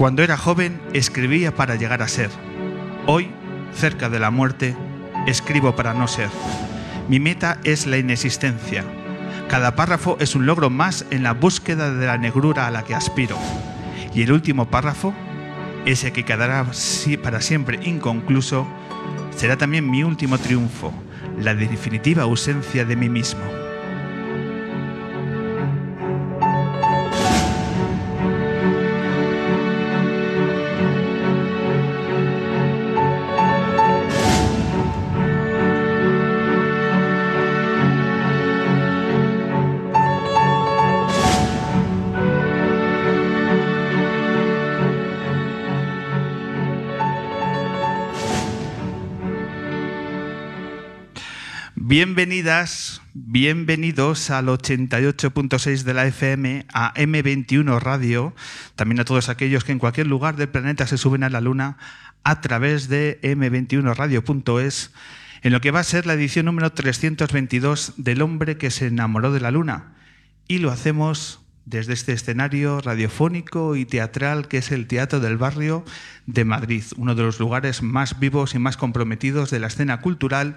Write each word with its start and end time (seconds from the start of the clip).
Cuando 0.00 0.22
era 0.22 0.38
joven 0.38 0.80
escribía 0.94 1.54
para 1.54 1.74
llegar 1.74 2.00
a 2.00 2.08
ser. 2.08 2.30
Hoy, 3.04 3.28
cerca 3.74 4.08
de 4.08 4.18
la 4.18 4.30
muerte, 4.30 4.74
escribo 5.26 5.76
para 5.76 5.92
no 5.92 6.08
ser. 6.08 6.30
Mi 7.10 7.20
meta 7.20 7.58
es 7.64 7.86
la 7.86 7.98
inexistencia. 7.98 8.82
Cada 9.50 9.76
párrafo 9.76 10.16
es 10.18 10.34
un 10.34 10.46
logro 10.46 10.70
más 10.70 11.04
en 11.10 11.22
la 11.22 11.34
búsqueda 11.34 11.92
de 11.92 12.06
la 12.06 12.16
negrura 12.16 12.66
a 12.66 12.70
la 12.70 12.82
que 12.82 12.94
aspiro. 12.94 13.36
Y 14.14 14.22
el 14.22 14.32
último 14.32 14.70
párrafo, 14.70 15.12
ese 15.84 16.14
que 16.14 16.24
quedará 16.24 16.64
para 17.22 17.42
siempre 17.42 17.78
inconcluso, 17.82 18.66
será 19.36 19.58
también 19.58 19.90
mi 19.90 20.02
último 20.02 20.38
triunfo, 20.38 20.94
la 21.38 21.54
definitiva 21.54 22.22
ausencia 22.22 22.86
de 22.86 22.96
mí 22.96 23.10
mismo. 23.10 23.59
Bienvenidas, 51.90 53.02
bienvenidos 53.14 54.30
al 54.30 54.46
88.6 54.46 55.82
de 55.82 55.92
la 55.92 56.06
FM, 56.06 56.64
a 56.72 56.94
M21 56.94 57.80
Radio, 57.80 58.32
también 58.76 59.00
a 59.00 59.04
todos 59.04 59.28
aquellos 59.28 59.64
que 59.64 59.72
en 59.72 59.80
cualquier 59.80 60.06
lugar 60.06 60.36
del 60.36 60.50
planeta 60.50 60.86
se 60.86 60.96
suben 60.96 61.24
a 61.24 61.30
la 61.30 61.40
Luna 61.40 61.78
a 62.22 62.40
través 62.42 62.88
de 62.88 63.18
m21radio.es, 63.22 64.92
en 65.42 65.52
lo 65.52 65.60
que 65.60 65.72
va 65.72 65.80
a 65.80 65.82
ser 65.82 66.06
la 66.06 66.12
edición 66.12 66.46
número 66.46 66.70
322 66.70 67.94
del 67.96 68.22
hombre 68.22 68.56
que 68.56 68.70
se 68.70 68.86
enamoró 68.86 69.32
de 69.32 69.40
la 69.40 69.50
Luna. 69.50 69.96
Y 70.46 70.58
lo 70.58 70.70
hacemos 70.70 71.40
desde 71.64 71.94
este 71.94 72.12
escenario 72.12 72.80
radiofónico 72.80 73.74
y 73.74 73.84
teatral 73.84 74.46
que 74.46 74.58
es 74.58 74.70
el 74.70 74.86
Teatro 74.86 75.18
del 75.18 75.38
Barrio 75.38 75.84
de 76.26 76.44
Madrid, 76.44 76.84
uno 76.96 77.16
de 77.16 77.24
los 77.24 77.40
lugares 77.40 77.82
más 77.82 78.20
vivos 78.20 78.54
y 78.54 78.60
más 78.60 78.76
comprometidos 78.76 79.50
de 79.50 79.58
la 79.58 79.66
escena 79.66 80.00
cultural 80.00 80.56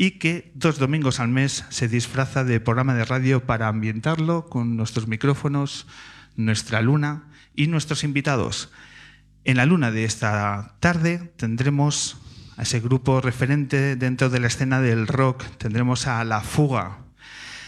y 0.00 0.12
que 0.12 0.50
dos 0.54 0.78
domingos 0.78 1.20
al 1.20 1.28
mes 1.28 1.66
se 1.68 1.86
disfraza 1.86 2.42
de 2.42 2.58
programa 2.58 2.94
de 2.94 3.04
radio 3.04 3.44
para 3.44 3.68
ambientarlo 3.68 4.46
con 4.46 4.74
nuestros 4.74 5.06
micrófonos, 5.08 5.86
nuestra 6.36 6.80
luna 6.80 7.24
y 7.54 7.66
nuestros 7.66 8.02
invitados. 8.02 8.72
En 9.44 9.58
la 9.58 9.66
luna 9.66 9.90
de 9.90 10.04
esta 10.04 10.74
tarde 10.80 11.30
tendremos 11.36 12.16
a 12.56 12.62
ese 12.62 12.80
grupo 12.80 13.20
referente 13.20 13.94
dentro 13.94 14.30
de 14.30 14.40
la 14.40 14.46
escena 14.46 14.80
del 14.80 15.06
rock, 15.06 15.44
tendremos 15.58 16.06
a 16.06 16.24
La 16.24 16.40
Fuga, 16.40 17.00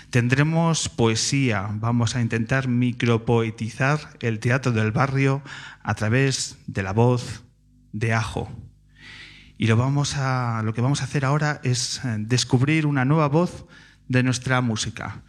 tendremos 0.08 0.88
poesía, 0.88 1.68
vamos 1.70 2.16
a 2.16 2.22
intentar 2.22 2.66
micropoetizar 2.66 4.16
el 4.20 4.38
teatro 4.38 4.72
del 4.72 4.90
barrio 4.90 5.42
a 5.82 5.94
través 5.94 6.56
de 6.66 6.82
la 6.82 6.94
voz 6.94 7.44
de 7.92 8.14
Ajo. 8.14 8.71
Y 9.62 9.68
lo, 9.68 9.76
vamos 9.76 10.16
a, 10.16 10.60
lo 10.64 10.74
que 10.74 10.80
vamos 10.80 11.02
a 11.02 11.04
hacer 11.04 11.24
ahora 11.24 11.60
es 11.62 12.04
eh, 12.04 12.16
descubrir 12.18 12.84
una 12.84 13.04
nueva 13.04 13.28
voz 13.28 13.64
de 14.08 14.24
nuestra 14.24 14.60
música. 14.60 15.22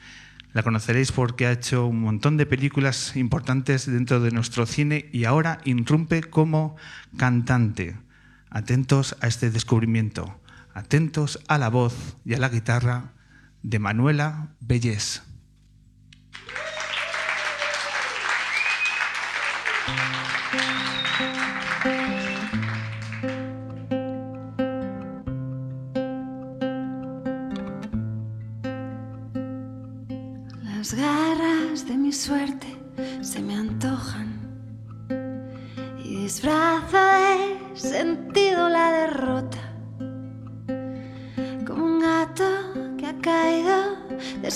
La 0.54 0.64
conoceréis 0.64 1.12
porque 1.12 1.46
ha 1.46 1.52
hecho 1.52 1.86
un 1.86 2.02
montón 2.02 2.36
de 2.38 2.48
películas 2.48 3.16
importantes 3.16 3.86
dentro 3.86 4.22
de 4.22 4.32
nuestro 4.32 4.66
cine 4.66 5.08
y 5.14 5.26
ahora 5.26 5.60
irrumpe 5.66 6.24
como 6.24 6.78
cantante. 7.16 7.96
Atentos 8.50 9.16
a 9.22 9.28
este 9.28 9.52
descubrimiento, 9.52 10.42
atentos 10.74 11.40
a 11.48 11.60
la 11.60 11.70
voz 11.70 12.18
y 12.26 12.34
a 12.34 12.40
la 12.40 12.50
guitarra 12.50 13.14
de 13.62 13.78
Manuela 13.78 14.56
Bellés. 14.62 15.22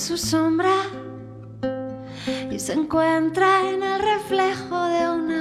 Su 0.08 0.18
sombra 0.18 0.84
y 2.50 2.58
se 2.60 2.72
encuentra 2.72 3.70
en 3.70 3.84
el 3.84 4.00
reflejo 4.02 4.86
de 4.86 5.10
una 5.10 5.37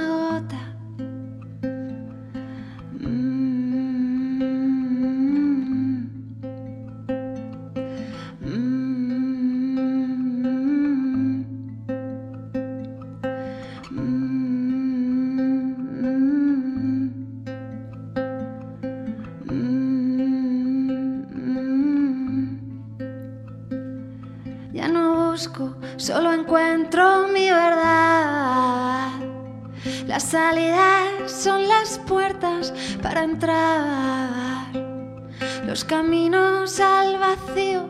Los 35.65 35.83
caminos 35.83 36.79
al 36.79 37.19
vacío 37.19 37.87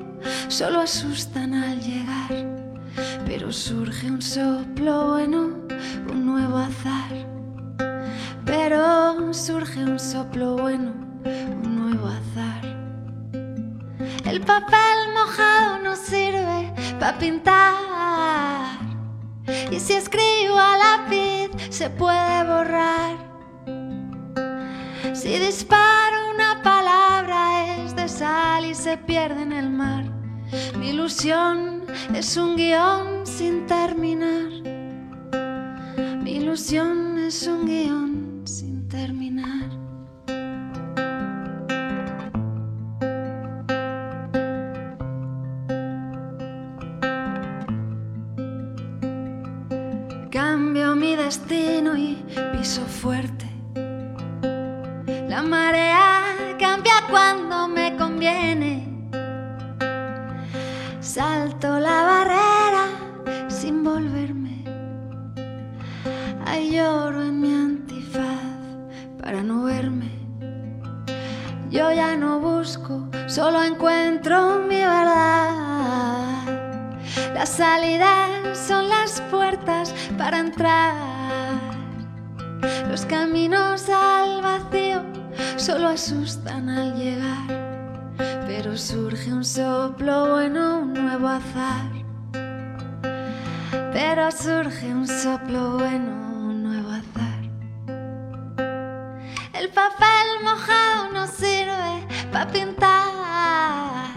solo 0.50 0.82
asustan 0.82 1.54
al 1.54 1.80
llegar. 1.80 2.46
Pero 3.26 3.54
surge 3.54 4.08
un 4.08 4.22
soplo 4.22 5.14
bueno, 5.14 5.66
un 6.12 6.26
nuevo 6.26 6.58
azar. 6.58 7.12
Pero 8.46 9.34
surge 9.34 9.84
un 9.86 10.00
soplo 10.00 10.58
bueno, 10.58 10.92
un 11.64 11.76
nuevo 11.76 12.08
azar. 12.08 12.66
El 14.26 14.42
papel 14.42 14.98
mojado 15.14 15.80
no 15.82 15.96
sirve 15.96 16.74
para 17.00 17.18
pintar. 17.18 17.76
Y 19.72 19.80
si 19.80 19.94
escribo 19.94 20.58
a 20.58 20.78
lápiz 20.78 21.52
se 21.70 21.90
puede 21.90 22.44
borrar. 22.44 23.27
Si 25.20 25.40
disparo 25.40 26.30
una 26.36 26.62
palabra 26.62 27.76
es 27.78 27.96
de 27.96 28.08
sal 28.08 28.66
y 28.66 28.76
se 28.76 28.98
pierde 28.98 29.42
en 29.42 29.52
el 29.52 29.68
mar. 29.68 30.06
Mi 30.78 30.92
ilusión 30.92 31.86
es 32.14 32.38
un 32.38 32.56
guion 32.56 33.26
sin 33.26 33.66
terminar. 33.66 34.52
Mi 36.22 36.36
ilusión 36.36 37.18
es 37.18 37.48
un 37.48 37.66
guion 37.66 38.44
sin 38.46 38.88
terminar. 38.88 39.72
Cambio 50.30 50.96
mi 50.96 51.16
destino 51.16 51.98
y 51.98 52.24
piso 52.54 52.86
fuerte. 52.86 53.57
La 55.38 55.44
marea 55.44 56.36
cambia 56.58 56.94
cuando 57.12 57.68
me 57.68 57.96
conviene. 57.96 58.72
Salto 61.00 61.78
la 61.80 62.02
barrera 62.12 62.86
sin 63.48 63.84
volverme. 63.84 64.64
Ay, 66.44 66.72
lloro 66.72 67.22
en 67.22 67.40
mi 67.40 67.54
antifaz 67.54 68.66
para 69.22 69.44
no 69.44 69.66
verme. 69.66 70.10
Yo 71.70 71.92
ya 71.92 72.16
no 72.16 72.40
busco, 72.40 73.08
solo 73.28 73.62
encuentro 73.62 74.62
mi 74.68 74.78
verdad. 74.78 76.48
Las 77.36 77.50
salidas 77.50 78.58
son 78.58 78.90
las 78.90 79.22
puertas 79.30 79.94
para 80.18 80.40
entrar. 80.40 80.96
Los 82.90 83.06
caminos 83.06 83.88
al 83.90 84.42
vacío 84.42 84.87
solo 85.68 85.90
asustan 85.90 86.70
al 86.70 86.96
llegar. 86.96 88.16
Pero 88.48 88.78
surge 88.78 89.34
un 89.34 89.44
soplo 89.44 90.30
bueno, 90.30 90.80
un 90.80 90.94
nuevo 90.94 91.28
azar. 91.28 91.92
Pero 93.92 94.32
surge 94.32 94.88
un 94.94 95.06
soplo 95.06 95.72
bueno, 95.72 96.14
un 96.52 96.64
nuevo 96.64 96.90
azar. 96.90 97.42
El 99.60 99.68
papel 99.82 100.28
mojado 100.42 101.12
no 101.12 101.28
sirve 101.28 102.08
para 102.32 102.50
pintar. 102.50 104.08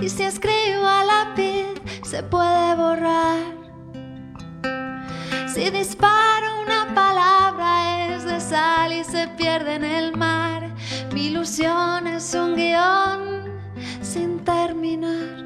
Y 0.00 0.08
si 0.08 0.22
escribo 0.22 0.86
a 0.86 1.04
lápiz, 1.04 1.74
se 2.04 2.22
puede 2.22 2.74
borrar. 2.74 3.38
Si 5.46 5.68
disparo 5.68 6.62
una 6.62 6.94
palabra 6.94 7.33
y 8.56 9.02
se 9.02 9.26
pierde 9.36 9.74
en 9.74 9.84
el 9.84 10.16
mar. 10.16 10.72
Mi 11.12 11.26
ilusión 11.26 12.06
es 12.06 12.34
un 12.34 12.54
guion 12.54 13.50
sin 14.00 14.44
terminar. 14.44 15.42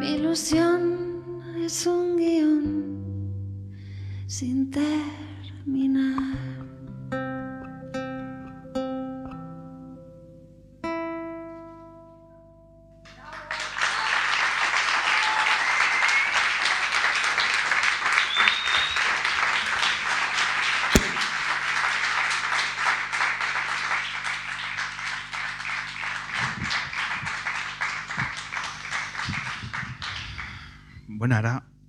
Mi 0.00 0.14
ilusión 0.16 1.22
es 1.64 1.86
un 1.86 2.16
guion 2.16 3.32
sin 4.26 4.68
terminar. 4.68 6.53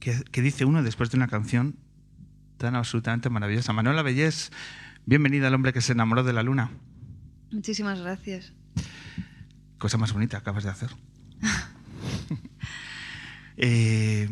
¿Qué, 0.05 0.23
qué 0.31 0.43
dice 0.43 0.65
uno 0.65 0.83
después 0.83 1.09
de 1.09 1.17
una 1.17 1.27
canción 1.27 1.77
tan 2.57 2.75
absolutamente 2.75 3.31
maravillosa? 3.31 3.73
Manuela 3.73 4.03
Bellés, 4.03 4.51
bienvenida 5.07 5.47
al 5.47 5.55
hombre 5.55 5.73
que 5.73 5.81
se 5.81 5.93
enamoró 5.93 6.23
de 6.23 6.31
la 6.31 6.43
luna. 6.43 6.69
Muchísimas 7.51 7.99
gracias. 7.99 8.53
Cosa 9.79 9.97
más 9.97 10.13
bonita 10.13 10.37
acabas 10.37 10.63
de 10.63 10.69
hacer. 10.69 10.89
Eh, 13.57 14.27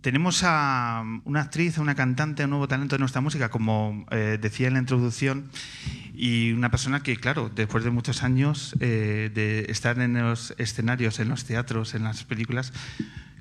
tenemos 0.00 0.44
a 0.44 1.04
una 1.26 1.42
actriz, 1.42 1.76
a 1.76 1.82
una 1.82 1.94
cantante, 1.94 2.42
a 2.42 2.46
un 2.46 2.52
nuevo 2.52 2.66
talento 2.66 2.94
de 2.94 3.00
nuestra 3.00 3.20
música, 3.20 3.50
como 3.50 4.06
eh, 4.10 4.38
decía 4.40 4.68
en 4.68 4.72
la 4.72 4.78
introducción, 4.78 5.50
y 6.14 6.52
una 6.52 6.70
persona 6.70 7.02
que, 7.02 7.18
claro, 7.18 7.50
después 7.54 7.84
de 7.84 7.90
muchos 7.90 8.22
años 8.22 8.74
eh, 8.80 9.30
de 9.34 9.66
estar 9.68 10.00
en 10.00 10.14
los 10.14 10.54
escenarios, 10.56 11.20
en 11.20 11.28
los 11.28 11.44
teatros, 11.44 11.94
en 11.94 12.04
las 12.04 12.24
películas, 12.24 12.72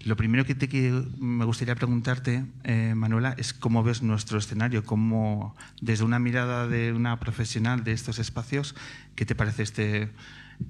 lo 0.05 0.15
primero 0.15 0.45
que, 0.45 1.03
me 1.17 1.45
gustaría 1.45 1.75
preguntarte, 1.75 2.45
eh, 2.63 2.93
Manuela, 2.95 3.35
es 3.37 3.53
cómo 3.53 3.83
ves 3.83 4.01
nuestro 4.01 4.37
escenario, 4.37 4.83
cómo, 4.83 5.55
desde 5.81 6.03
una 6.03 6.19
mirada 6.19 6.67
de 6.67 6.93
una 6.93 7.19
profesional 7.19 7.83
de 7.83 7.91
estos 7.91 8.19
espacios, 8.19 8.75
¿qué 9.15 9.25
te 9.25 9.35
parece 9.35 9.63
este, 9.63 10.09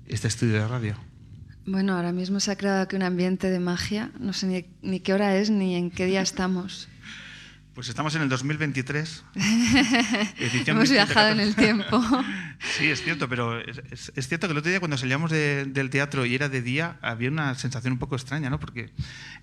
este 0.07 0.27
estudio 0.27 0.53
de 0.53 0.67
radio? 0.67 0.95
Bueno, 1.65 1.95
ahora 1.95 2.11
mismo 2.11 2.39
se 2.39 2.51
ha 2.51 2.55
creado 2.55 2.81
aquí 2.81 2.95
un 2.95 3.03
ambiente 3.03 3.51
de 3.51 3.59
magia. 3.59 4.11
No 4.19 4.33
sé 4.33 4.67
ni 4.81 4.99
qué 5.01 5.13
hora 5.13 5.35
es 5.35 5.51
ni 5.51 5.75
en 5.75 5.91
qué 5.91 6.05
día 6.05 6.21
estamos. 6.21 6.89
Pues 7.79 7.87
estamos 7.87 8.13
en 8.15 8.23
el 8.23 8.27
2023. 8.27 9.23
edición 10.37 10.75
Hemos 10.75 10.89
viajado 10.91 11.29
en 11.29 11.39
el 11.39 11.55
14. 11.55 11.61
tiempo. 11.63 12.01
Sí, 12.77 12.91
es 12.91 13.01
cierto, 13.01 13.29
pero 13.29 13.57
es, 13.61 13.81
es- 13.89 14.11
es 14.17 14.27
cierto 14.27 14.47
que 14.47 14.51
el 14.51 14.57
otro 14.57 14.69
día 14.69 14.81
cuando 14.81 14.97
salíamos 14.97 15.31
de- 15.31 15.63
del 15.63 15.89
teatro 15.89 16.25
y 16.25 16.35
era 16.35 16.49
de 16.49 16.61
día, 16.61 16.97
había 17.01 17.29
una 17.29 17.55
sensación 17.55 17.93
un 17.93 17.99
poco 17.99 18.17
extraña, 18.17 18.49
¿no? 18.49 18.59
Porque 18.59 18.91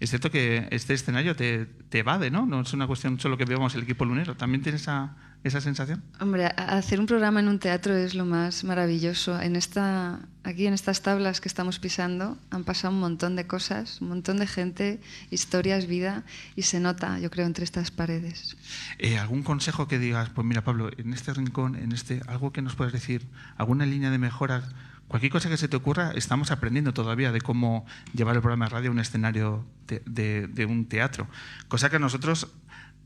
es 0.01 0.11
cierto 0.11 0.31
que 0.31 0.69
este 0.71 0.93
escenario 0.93 1.35
te, 1.35 1.65
te 1.65 2.01
evade, 2.01 2.31
¿no? 2.31 2.45
No 2.45 2.61
es 2.61 2.75
una 2.75 2.87
cuestión 2.87 3.19
solo 3.19 3.39
que 3.39 3.47
veamos 3.47 3.75
el 3.75 3.85
equipo 3.85 4.05
lunero. 4.05 4.37
¿También 4.37 4.61
tienes 4.63 4.83
esa, 4.83 5.17
esa 5.45 5.61
sensación? 5.61 6.03
Hombre, 6.21 6.47
hacer 6.47 6.99
un 6.99 7.07
programa 7.07 7.39
en 7.41 7.49
un 7.49 7.59
teatro 7.59 7.95
es 7.95 8.15
lo 8.15 8.25
más 8.25 8.65
maravilloso. 8.65 9.41
En 9.41 9.55
esta, 9.55 10.19
aquí 10.43 10.67
en 10.67 10.75
estas 10.75 11.03
tablas 11.03 11.41
que 11.41 11.49
estamos 11.49 11.79
pisando 11.79 12.37
han 12.51 12.65
pasado 12.65 12.93
un 12.93 13.01
montón 13.01 13.37
de 13.37 13.47
cosas, 13.47 14.01
un 14.01 14.09
montón 14.09 14.39
de 14.39 14.47
gente, 14.49 15.01
historias, 15.31 15.87
vida, 15.87 16.25
y 16.57 16.63
se 16.63 16.81
nota, 16.81 17.19
yo 17.21 17.31
creo, 17.31 17.47
entre 17.47 17.65
estas 17.65 17.91
paredes. 17.93 18.57
Eh, 18.99 19.19
¿Algún 19.19 19.43
consejo 19.45 19.87
que 19.87 19.99
digas, 20.01 20.31
pues 20.31 20.45
mira, 20.47 20.65
Pablo, 20.65 20.91
en 20.97 21.13
este 21.15 21.33
rincón, 21.33 21.77
en 21.77 21.93
este, 21.93 22.21
algo 22.27 22.53
que 22.53 22.61
nos 22.63 22.75
puedas 22.75 22.93
decir, 22.93 23.27
alguna 23.57 23.87
línea 23.87 24.11
de 24.11 24.19
mejora? 24.19 24.63
Cualquier 25.09 25.31
cosa 25.31 25.49
que 25.49 25.57
se 25.57 25.69
te 25.69 25.77
ocurra, 25.77 26.11
estamos 26.17 26.51
aprendiendo 26.51 26.93
todavía 26.93 27.31
de 27.31 27.41
cómo 27.41 27.87
llevar 28.13 28.35
el 28.35 28.41
programa 28.43 28.65
de 28.65 28.71
radio 28.73 28.89
a 28.91 28.93
un 28.93 28.99
escenario 28.99 29.65
de, 29.87 30.03
de- 30.05 30.49
de 30.49 30.67
un 30.67 30.87
teatro. 30.87 31.29
Cosa 31.69 31.89
que 31.91 31.95
a 31.97 31.99
nosotros 32.01 32.49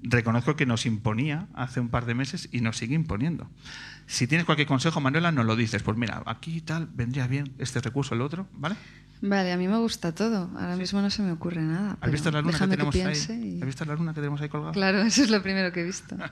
reconozco 0.02 0.57
que 0.57 0.66
nos 0.66 0.87
imponía 0.87 1.47
hace 1.54 1.80
un 1.80 1.88
par 1.88 2.07
de 2.07 2.14
meses 2.14 2.49
y 2.52 2.61
nos 2.61 2.76
sigue 2.78 2.95
imponiendo. 2.95 3.49
Si 4.07 4.26
tienes 4.26 4.45
cualquier 4.45 4.66
consejo, 4.66 5.00
Manuela, 5.00 5.30
nos 5.33 5.47
lo 5.47 5.54
dices. 5.57 5.83
Pues 5.83 5.97
mira, 5.97 6.23
aquí 6.26 6.61
tal, 6.61 6.88
vendría 6.92 7.26
bien 7.26 7.52
este 7.59 7.80
recurso, 7.80 8.14
el 8.14 8.23
otro, 8.23 8.47
¿vale? 8.54 8.75
Vale, 9.23 9.52
a 9.52 9.57
mí 9.59 9.69
me 9.69 9.76
gusta 9.76 10.12
todo. 10.14 10.50
Ahora 10.59 10.76
mismo 10.76 11.00
no 11.02 11.11
se 11.11 11.23
me 11.23 11.30
ocurre 11.30 11.61
nada. 11.61 11.99
¿Has 12.00 12.11
visto 12.11 12.30
la 12.30 12.40
luna 12.40 12.59
que 12.59 12.66
tenemos 12.66 12.95
ahí? 12.95 13.02
y- 13.02 13.61
¿Has 13.61 13.66
visto 13.66 13.85
la 13.85 13.95
luna 13.95 14.12
que 14.14 14.21
tenemos 14.21 14.40
ahí 14.40 14.49
colgada? 14.49 14.73
Claro, 14.73 15.02
eso 15.02 15.23
es 15.23 15.30
lo 15.30 15.42
primero 15.42 15.73
que 15.73 15.80
he 15.83 15.85
visto. 15.85 16.16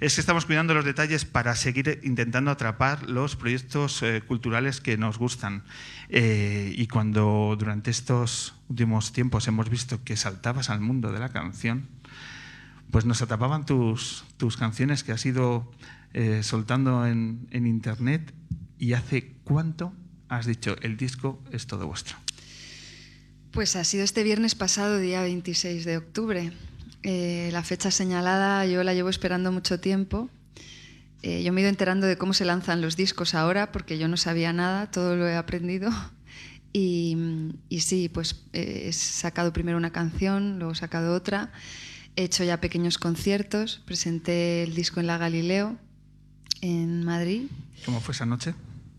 Es 0.00 0.16
que 0.16 0.20
estamos 0.20 0.44
cuidando 0.44 0.74
los 0.74 0.84
detalles 0.84 1.24
para 1.24 1.54
seguir 1.54 2.00
intentando 2.02 2.50
atrapar 2.50 3.08
los 3.08 3.36
proyectos 3.36 4.02
eh, 4.02 4.22
culturales 4.26 4.80
que 4.80 4.98
nos 4.98 5.18
gustan. 5.18 5.62
Eh, 6.08 6.74
y 6.76 6.88
cuando 6.88 7.54
durante 7.58 7.92
estos 7.92 8.56
últimos 8.68 9.12
tiempos 9.12 9.46
hemos 9.46 9.70
visto 9.70 10.02
que 10.02 10.16
saltabas 10.16 10.68
al 10.68 10.80
mundo 10.80 11.12
de 11.12 11.20
la 11.20 11.28
canción, 11.28 11.86
pues 12.94 13.06
nos 13.06 13.22
atrapaban 13.22 13.66
tus, 13.66 14.24
tus 14.36 14.56
canciones 14.56 15.02
que 15.02 15.10
has 15.10 15.26
ido 15.26 15.68
eh, 16.12 16.44
soltando 16.44 17.04
en, 17.08 17.48
en 17.50 17.66
internet. 17.66 18.32
¿Y 18.78 18.92
hace 18.92 19.34
cuánto 19.42 19.92
has 20.28 20.46
dicho 20.46 20.76
el 20.80 20.96
disco 20.96 21.42
es 21.50 21.66
todo 21.66 21.88
vuestro? 21.88 22.16
Pues 23.50 23.74
ha 23.74 23.82
sido 23.82 24.04
este 24.04 24.22
viernes 24.22 24.54
pasado, 24.54 25.00
día 25.00 25.22
26 25.22 25.84
de 25.84 25.96
octubre. 25.96 26.52
Eh, 27.02 27.50
la 27.52 27.64
fecha 27.64 27.90
señalada 27.90 28.64
yo 28.64 28.84
la 28.84 28.94
llevo 28.94 29.08
esperando 29.08 29.50
mucho 29.50 29.80
tiempo. 29.80 30.30
Eh, 31.22 31.42
yo 31.42 31.52
me 31.52 31.62
he 31.62 31.62
ido 31.62 31.70
enterando 31.70 32.06
de 32.06 32.16
cómo 32.16 32.32
se 32.32 32.44
lanzan 32.44 32.80
los 32.80 32.96
discos 32.96 33.34
ahora, 33.34 33.72
porque 33.72 33.98
yo 33.98 34.06
no 34.06 34.16
sabía 34.16 34.52
nada, 34.52 34.88
todo 34.92 35.16
lo 35.16 35.26
he 35.26 35.34
aprendido. 35.34 35.90
Y, 36.76 37.16
y 37.68 37.82
sí, 37.82 38.08
pues 38.08 38.46
he 38.52 38.92
sacado 38.92 39.52
primero 39.52 39.78
una 39.78 39.92
canción, 39.92 40.58
luego 40.58 40.72
he 40.72 40.76
sacado 40.76 41.14
otra. 41.14 41.52
He 42.16 42.24
hecho 42.24 42.44
ya 42.44 42.60
pequeños 42.60 42.98
conciertos. 42.98 43.82
Presenté 43.84 44.62
el 44.62 44.74
disco 44.74 45.00
en 45.00 45.06
la 45.06 45.18
Galileo, 45.18 45.76
en 46.60 47.04
Madrid. 47.04 47.48
¿Cómo 47.84 48.00
fue 48.00 48.12
esa 48.12 48.24
noche? 48.24 48.54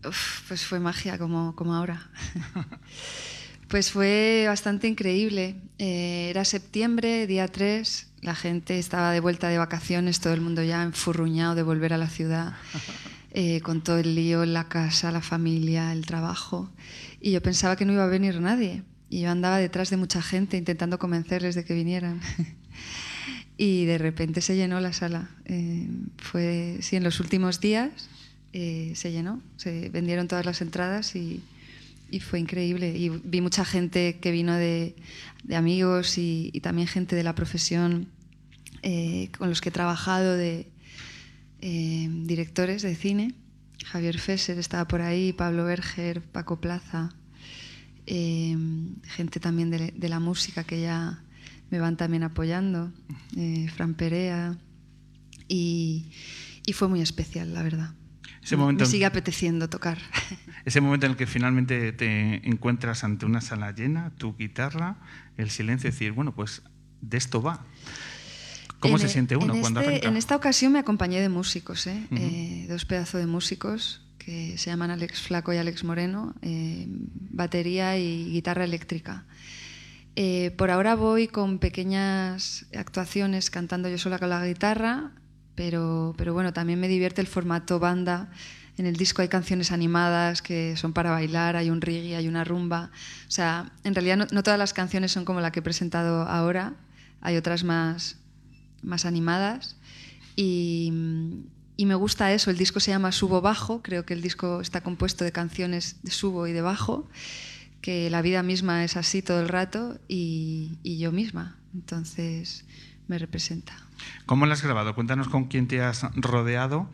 Uf, 0.06 0.42
pues 0.48 0.64
fue 0.64 0.80
magia 0.80 1.18
como, 1.18 1.56
como 1.56 1.74
ahora. 1.74 2.10
pues 3.68 3.90
fue 3.90 4.44
bastante 4.46 4.86
increíble. 4.86 5.56
Eh, 5.78 6.28
era 6.30 6.44
septiembre, 6.44 7.26
día 7.26 7.48
3, 7.48 8.08
la 8.20 8.34
gente 8.34 8.78
estaba 8.78 9.12
de 9.12 9.20
vuelta 9.20 9.48
de 9.48 9.58
vacaciones, 9.58 10.20
todo 10.20 10.34
el 10.34 10.40
mundo 10.40 10.62
ya 10.62 10.82
enfurruñado 10.82 11.54
de 11.54 11.62
volver 11.62 11.92
a 11.92 11.98
la 11.98 12.08
ciudad, 12.08 12.54
eh, 13.30 13.60
con 13.62 13.82
todo 13.82 13.98
el 13.98 14.14
lío 14.14 14.42
en 14.42 14.52
la 14.52 14.68
casa, 14.68 15.10
la 15.10 15.22
familia, 15.22 15.92
el 15.92 16.04
trabajo. 16.04 16.70
Y 17.20 17.32
yo 17.32 17.42
pensaba 17.42 17.76
que 17.76 17.84
no 17.84 17.94
iba 17.94 18.04
a 18.04 18.08
venir 18.08 18.40
nadie. 18.40 18.82
Y 19.08 19.20
yo 19.20 19.30
andaba 19.30 19.58
detrás 19.58 19.88
de 19.88 19.96
mucha 19.96 20.20
gente 20.20 20.56
intentando 20.56 20.98
convencerles 20.98 21.54
de 21.54 21.64
que 21.64 21.74
vinieran. 21.74 22.20
y 23.56 23.86
de 23.86 23.98
repente 23.98 24.40
se 24.40 24.56
llenó 24.56 24.80
la 24.80 24.92
sala. 24.92 25.30
Eh, 25.46 25.88
fue, 26.18 26.78
sí, 26.80 26.96
en 26.96 27.04
los 27.04 27.20
últimos 27.20 27.60
días 27.60 27.90
eh, 28.52 28.92
se 28.94 29.12
llenó, 29.12 29.40
se 29.56 29.88
vendieron 29.88 30.28
todas 30.28 30.44
las 30.44 30.60
entradas 30.60 31.16
y, 31.16 31.42
fue 32.20 32.38
increíble. 32.38 32.96
Y 32.96 33.10
vi 33.10 33.40
mucha 33.40 33.64
gente 33.64 34.18
que 34.20 34.30
vino 34.30 34.54
de, 34.54 34.94
amigos 35.54 36.18
y, 36.18 36.50
también 36.62 36.88
gente 36.88 37.16
de 37.16 37.22
la 37.22 37.34
profesión 37.34 38.08
eh, 38.82 39.28
con 39.36 39.50
los 39.50 39.60
que 39.60 39.68
he 39.68 39.72
trabajado, 39.72 40.36
de 40.36 40.66
directores 41.60 42.82
de 42.82 42.94
cine. 42.94 43.34
Javier 43.84 44.18
Fesser 44.18 44.58
estaba 44.58 44.86
por 44.86 45.00
ahí, 45.02 45.32
Pablo 45.32 45.64
Berger, 45.64 46.22
Paco 46.22 46.60
Plaza, 46.60 47.10
gente 48.06 49.40
también 49.40 49.70
de 49.70 50.08
la 50.08 50.20
música 50.20 50.64
que 50.64 50.80
ya 50.80 51.22
me 51.70 51.78
van 51.78 51.96
también 51.96 52.22
apoyando, 52.22 52.92
eh, 53.36 53.68
Fran 53.74 53.94
Perea, 53.94 54.56
y, 55.48 56.10
y, 56.64 56.72
fue 56.72 56.88
muy 56.88 57.00
especial, 57.00 57.54
la 57.54 57.62
verdad. 57.62 57.94
Ese 58.42 58.56
momento 58.56 58.84
me 58.84 58.90
sigue 58.90 59.06
apeteciendo 59.06 59.68
tocar. 59.68 59.98
Ese 60.64 60.80
momento 60.80 61.06
en 61.06 61.12
el 61.12 61.18
que 61.18 61.26
finalmente 61.26 61.92
te 61.92 62.48
encuentras 62.48 63.04
ante 63.04 63.26
una 63.26 63.40
sala 63.40 63.72
llena, 63.72 64.10
tu 64.16 64.36
guitarra, 64.36 64.98
el 65.36 65.50
silencio, 65.50 65.90
decir, 65.90 66.12
bueno, 66.12 66.34
pues 66.34 66.62
de 67.00 67.16
esto 67.16 67.42
va. 67.42 67.64
¿Cómo 68.80 68.96
en 68.96 69.00
se 69.00 69.08
siente 69.08 69.36
uno 69.36 69.54
en 69.54 69.60
cuando 69.60 69.80
este, 69.80 69.92
arranca? 69.92 70.08
En 70.08 70.16
esta 70.16 70.36
ocasión 70.36 70.72
me 70.72 70.78
acompañé 70.78 71.20
de 71.20 71.28
músicos, 71.28 71.86
¿eh? 71.86 72.06
Uh 72.10 72.14
-huh. 72.14 72.18
eh, 72.20 72.66
dos 72.68 72.84
pedazos 72.84 73.20
de 73.20 73.26
músicos 73.26 74.02
que 74.18 74.58
se 74.58 74.70
llaman 74.70 74.90
Alex 74.90 75.22
Flaco 75.22 75.52
y 75.52 75.56
Alex 75.56 75.84
Moreno, 75.84 76.34
eh, 76.42 76.86
batería 76.88 77.96
y 77.96 78.32
guitarra 78.32 78.64
eléctrica. 78.64 79.24
Eh, 80.18 80.50
por 80.56 80.70
ahora 80.70 80.94
voy 80.94 81.28
con 81.28 81.58
pequeñas 81.58 82.64
actuaciones 82.74 83.50
cantando 83.50 83.90
yo 83.90 83.98
sola 83.98 84.18
con 84.18 84.30
la 84.30 84.46
guitarra, 84.46 85.12
pero, 85.54 86.14
pero 86.16 86.32
bueno, 86.32 86.54
también 86.54 86.80
me 86.80 86.88
divierte 86.88 87.20
el 87.20 87.26
formato 87.26 87.78
banda. 87.78 88.30
En 88.78 88.86
el 88.86 88.96
disco 88.96 89.20
hay 89.20 89.28
canciones 89.28 89.72
animadas 89.72 90.40
que 90.40 90.74
son 90.78 90.94
para 90.94 91.10
bailar, 91.10 91.56
hay 91.56 91.68
un 91.68 91.82
reggae, 91.82 92.16
hay 92.16 92.28
una 92.28 92.44
rumba. 92.44 92.90
O 93.28 93.30
sea, 93.30 93.72
en 93.84 93.94
realidad 93.94 94.16
no, 94.16 94.26
no 94.32 94.42
todas 94.42 94.58
las 94.58 94.72
canciones 94.72 95.12
son 95.12 95.26
como 95.26 95.42
la 95.42 95.52
que 95.52 95.60
he 95.60 95.62
presentado 95.62 96.22
ahora, 96.22 96.74
hay 97.20 97.36
otras 97.36 97.62
más, 97.62 98.16
más 98.82 99.04
animadas. 99.04 99.76
Y, 100.34 100.94
y 101.76 101.84
me 101.84 101.94
gusta 101.94 102.32
eso, 102.32 102.50
el 102.50 102.56
disco 102.56 102.80
se 102.80 102.90
llama 102.90 103.12
Subo 103.12 103.42
Bajo, 103.42 103.82
creo 103.82 104.06
que 104.06 104.14
el 104.14 104.22
disco 104.22 104.62
está 104.62 104.80
compuesto 104.80 105.24
de 105.24 105.32
canciones 105.32 105.96
de 106.02 106.10
subo 106.10 106.46
y 106.46 106.52
de 106.52 106.62
bajo 106.62 107.06
que 107.86 108.10
la 108.10 108.20
vida 108.20 108.42
misma 108.42 108.82
es 108.82 108.96
así 108.96 109.22
todo 109.22 109.40
el 109.40 109.46
rato 109.46 110.00
y, 110.08 110.80
y, 110.82 110.98
yo 110.98 111.12
misma. 111.12 111.56
Entonces 111.72 112.64
me 113.06 113.16
representa. 113.16 113.74
¿Cómo 114.26 114.44
lo 114.44 114.52
has 114.52 114.64
grabado? 114.64 114.96
Cuéntanos 114.96 115.28
con 115.28 115.44
quién 115.44 115.68
te 115.68 115.80
has 115.80 116.02
rodeado. 116.16 116.90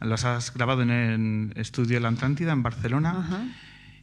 ¿Los 0.00 0.24
has 0.24 0.54
grabado 0.54 0.82
en 0.82 0.90
el 0.90 1.52
estudio 1.56 1.98
La 1.98 2.10
Atlántida, 2.10 2.52
en 2.52 2.62
Barcelona? 2.62 3.56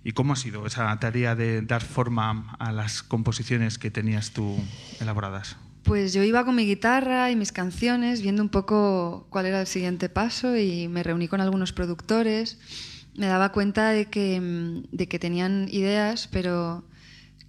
¿Y 0.03 0.11
cómo 0.11 0.33
ha 0.33 0.35
sido 0.35 0.65
esa 0.65 0.99
tarea 0.99 1.33
de 1.33 1.61
dar 1.61 1.81
forma 1.81 2.57
a 2.59 2.73
las 2.73 3.03
composiciones 3.03 3.77
que 3.77 3.89
tenías 3.89 4.31
tú 4.31 4.61
elaboradas? 4.99 5.55
Pues 5.83 6.11
yo 6.11 6.23
iba 6.23 6.43
con 6.43 6.55
mi 6.55 6.65
guitarra 6.65 7.31
y 7.31 7.37
mis 7.37 7.53
canciones, 7.53 8.21
viendo 8.21 8.43
un 8.43 8.49
poco 8.49 9.27
cuál 9.29 9.45
era 9.45 9.61
el 9.61 9.67
siguiente 9.67 10.09
paso 10.09 10.57
y 10.57 10.89
me 10.89 11.03
reuní 11.03 11.29
con 11.29 11.39
algunos 11.39 11.71
productores 11.71 12.59
me 13.15 13.27
daba 13.27 13.51
cuenta 13.51 13.89
de 13.89 14.05
que, 14.05 14.83
de 14.91 15.07
que 15.07 15.19
tenían 15.19 15.67
ideas, 15.69 16.27
pero 16.31 16.83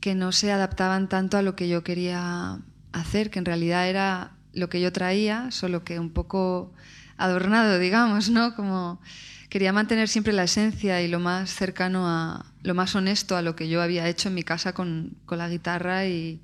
que 0.00 0.14
no 0.14 0.32
se 0.32 0.52
adaptaban 0.52 1.08
tanto 1.08 1.38
a 1.38 1.42
lo 1.42 1.56
que 1.56 1.68
yo 1.68 1.82
quería 1.82 2.60
hacer, 2.92 3.30
que 3.30 3.38
en 3.38 3.44
realidad 3.44 3.88
era 3.88 4.32
lo 4.52 4.68
que 4.68 4.80
yo 4.80 4.92
traía, 4.92 5.50
solo 5.50 5.84
que 5.84 5.98
un 5.98 6.10
poco 6.10 6.72
adornado, 7.16 7.78
digamos, 7.80 8.30
¿no? 8.30 8.54
Como 8.54 9.00
quería 9.48 9.72
mantener 9.72 10.08
siempre 10.08 10.32
la 10.32 10.44
esencia 10.44 11.00
y 11.00 11.08
lo 11.08 11.20
más 11.20 11.50
cercano 11.54 12.08
a, 12.08 12.52
lo 12.62 12.74
más 12.74 12.94
honesto 12.94 13.36
a 13.36 13.42
lo 13.42 13.56
que 13.56 13.68
yo 13.68 13.80
había 13.80 14.08
hecho 14.08 14.28
en 14.28 14.34
mi 14.34 14.42
casa 14.42 14.72
con, 14.72 15.16
con 15.26 15.38
la 15.38 15.48
guitarra 15.48 16.06
y, 16.06 16.40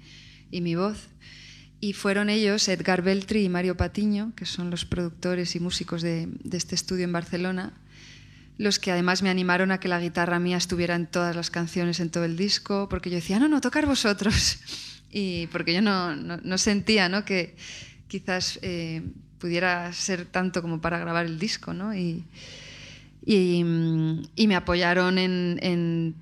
y 0.50 0.60
mi 0.60 0.74
voz. 0.74 1.08
Y 1.80 1.94
fueron 1.94 2.28
ellos, 2.28 2.68
Edgar 2.68 3.02
Beltri 3.02 3.44
y 3.44 3.48
Mario 3.48 3.76
Patiño, 3.76 4.32
que 4.36 4.44
son 4.44 4.70
los 4.70 4.84
productores 4.84 5.56
y 5.56 5.60
músicos 5.60 6.02
de, 6.02 6.28
de 6.44 6.56
este 6.56 6.74
estudio 6.74 7.04
en 7.04 7.12
Barcelona, 7.12 7.72
los 8.60 8.78
que 8.78 8.92
además 8.92 9.22
me 9.22 9.30
animaron 9.30 9.72
a 9.72 9.80
que 9.80 9.88
la 9.88 9.98
guitarra 9.98 10.38
mía 10.38 10.58
estuviera 10.58 10.94
en 10.94 11.06
todas 11.06 11.34
las 11.34 11.48
canciones, 11.48 11.98
en 11.98 12.10
todo 12.10 12.26
el 12.26 12.36
disco, 12.36 12.90
porque 12.90 13.08
yo 13.08 13.16
decía, 13.16 13.38
no, 13.38 13.48
no, 13.48 13.60
tocar 13.60 13.86
vosotros. 13.86 14.58
Y 15.12 15.48
porque 15.48 15.74
yo 15.74 15.82
no, 15.82 16.14
no, 16.14 16.56
sentía 16.56 17.08
¿no? 17.08 17.24
que 17.24 17.56
quizás 18.06 18.60
eh, 18.62 19.02
pudiera 19.40 19.92
ser 19.92 20.24
tanto 20.24 20.62
como 20.62 20.80
para 20.80 21.00
grabar 21.00 21.26
el 21.26 21.36
disco. 21.36 21.74
¿no? 21.74 21.92
Y, 21.92 22.22
y, 23.26 23.64
me 23.64 24.54
apoyaron 24.54 25.18
en, 25.18 25.58
en, 25.62 26.14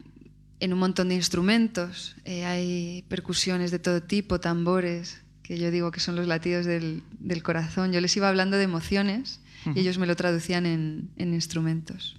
en, 0.60 0.72
un 0.72 0.78
montón 0.78 1.10
de 1.10 1.16
instrumentos. 1.16 2.16
Eh, 2.24 2.46
hay 2.46 3.04
percusiones 3.08 3.70
de 3.70 3.78
todo 3.78 4.02
tipo, 4.02 4.40
tambores, 4.40 5.20
que 5.42 5.58
yo 5.58 5.70
digo 5.70 5.90
que 5.90 6.00
son 6.00 6.16
los 6.16 6.26
latidos 6.26 6.64
del, 6.64 7.02
del 7.18 7.42
corazón. 7.42 7.92
Yo 7.92 8.00
les 8.00 8.16
iba 8.16 8.26
hablando 8.26 8.56
de 8.56 8.64
emociones 8.64 9.40
uh 9.66 9.70
-huh. 9.70 9.76
y 9.76 9.80
ellos 9.80 9.98
me 9.98 10.06
lo 10.06 10.16
traducían 10.16 10.66
en, 10.66 11.10
en 11.16 11.34
instrumentos. 11.34 12.16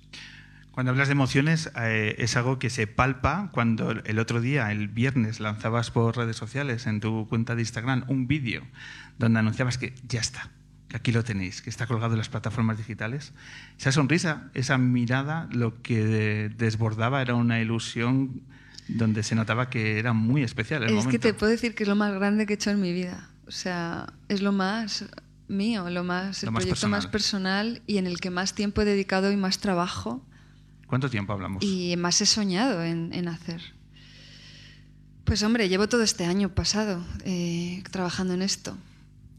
Cuando 0.71 0.91
hablas 0.91 1.09
de 1.09 1.13
emociones, 1.13 1.71
eh, 1.75 2.15
es 2.19 2.37
algo 2.37 2.57
que 2.57 2.69
se 2.69 2.87
palpa 2.87 3.49
cuando 3.51 3.91
el 3.91 4.17
otro 4.19 4.39
día, 4.39 4.71
el 4.71 4.87
viernes, 4.87 5.39
lanzabas 5.41 5.91
por 5.91 6.15
redes 6.15 6.37
sociales, 6.37 6.87
en 6.87 7.01
tu 7.01 7.27
cuenta 7.27 7.55
de 7.55 7.63
Instagram, 7.63 8.05
un 8.07 8.27
vídeo 8.27 8.63
donde 9.17 9.39
anunciabas 9.39 9.77
que 9.77 9.93
ya 10.07 10.21
está, 10.21 10.51
que 10.87 10.95
aquí 10.95 11.11
lo 11.11 11.23
tenéis, 11.25 11.61
que 11.61 11.69
está 11.69 11.85
colgado 11.85 12.13
en 12.13 12.19
las 12.19 12.29
plataformas 12.29 12.77
digitales. 12.77 13.33
Esa 13.77 13.91
sonrisa, 13.91 14.49
esa 14.53 14.77
mirada, 14.77 15.49
lo 15.51 15.81
que 15.81 16.49
desbordaba 16.55 17.21
era 17.21 17.33
una 17.35 17.59
ilusión 17.59 18.43
donde 18.87 19.23
se 19.23 19.35
notaba 19.35 19.69
que 19.69 19.99
era 19.99 20.13
muy 20.13 20.43
especial 20.43 20.83
el 20.83 20.89
es 20.89 20.95
momento. 20.95 21.11
que 21.11 21.19
te 21.19 21.33
puedo 21.33 21.51
decir 21.51 21.75
que 21.75 21.83
es 21.83 21.89
lo 21.89 21.95
más 21.95 22.13
grande 22.13 22.45
que 22.45 22.53
he 22.53 22.55
hecho 22.55 22.71
en 22.71 22.79
mi 22.79 22.93
vida. 22.93 23.27
O 23.47 23.51
sea, 23.51 24.13
es 24.29 24.41
lo 24.41 24.51
más 24.53 25.03
mío, 25.49 25.89
lo 25.89 26.03
más, 26.03 26.43
lo 26.43 26.49
el 26.49 26.53
más 26.53 26.61
proyecto 26.61 26.69
personal. 26.69 26.91
más 26.91 27.07
personal 27.07 27.81
y 27.87 27.97
en 27.97 28.07
el 28.07 28.19
que 28.19 28.29
más 28.29 28.53
tiempo 28.53 28.81
he 28.81 28.85
dedicado 28.85 29.31
y 29.31 29.37
más 29.37 29.59
trabajo. 29.59 30.25
¿Cuánto 30.87 31.09
tiempo 31.09 31.33
hablamos? 31.33 31.63
Y 31.63 31.95
más 31.97 32.21
he 32.21 32.25
soñado 32.25 32.83
en, 32.83 33.11
en 33.13 33.27
hacer. 33.27 33.61
Pues 35.23 35.43
hombre, 35.43 35.69
llevo 35.69 35.87
todo 35.87 36.01
este 36.03 36.25
año 36.25 36.49
pasado 36.55 37.03
eh, 37.25 37.83
trabajando 37.91 38.33
en 38.33 38.41
esto. 38.41 38.77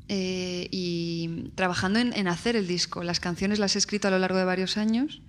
Eh, 0.08 0.68
y 0.72 1.50
trabajando 1.54 2.00
en, 2.00 2.12
en, 2.12 2.26
hacer 2.26 2.56
el 2.56 2.66
disco. 2.66 3.04
Las 3.04 3.20
canciones 3.20 3.60
las 3.60 3.76
he 3.76 3.78
escrito 3.78 4.08
a 4.08 4.10
lo 4.10 4.18
largo 4.18 4.38
de 4.38 4.44
varios 4.44 4.76
años. 4.76 5.22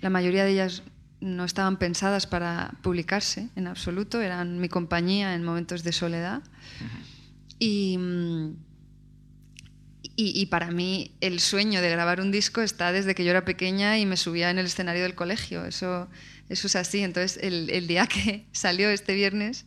La 0.00 0.10
mayoría 0.10 0.44
de 0.44 0.52
ellas 0.52 0.82
no 1.20 1.44
estaban 1.44 1.76
pensadas 1.76 2.26
para 2.26 2.74
publicarse 2.82 3.50
en 3.54 3.66
absoluto, 3.66 4.20
eran 4.20 4.58
mi 4.58 4.68
compañía 4.68 5.34
en 5.34 5.44
momentos 5.44 5.84
de 5.84 5.92
soledad. 5.92 6.42
Uh 6.80 6.84
-huh. 6.84 7.04
y, 7.58 7.98
y, 10.20 10.38
y, 10.38 10.46
para 10.46 10.70
mí 10.70 11.12
el 11.22 11.40
sueño 11.40 11.80
de 11.80 11.88
grabar 11.88 12.20
un 12.20 12.30
disco 12.30 12.60
está 12.60 12.92
desde 12.92 13.14
que 13.14 13.24
yo 13.24 13.30
era 13.30 13.46
pequeña 13.46 13.98
y 13.98 14.04
me 14.04 14.18
subía 14.18 14.50
en 14.50 14.58
el 14.58 14.66
escenario 14.66 15.02
del 15.02 15.14
colegio. 15.14 15.64
Eso, 15.64 16.10
eso 16.50 16.66
es 16.66 16.76
así. 16.76 17.00
Entonces, 17.00 17.38
el, 17.42 17.70
el 17.70 17.86
día 17.86 18.06
que 18.06 18.44
salió 18.52 18.90
este 18.90 19.14
viernes, 19.14 19.64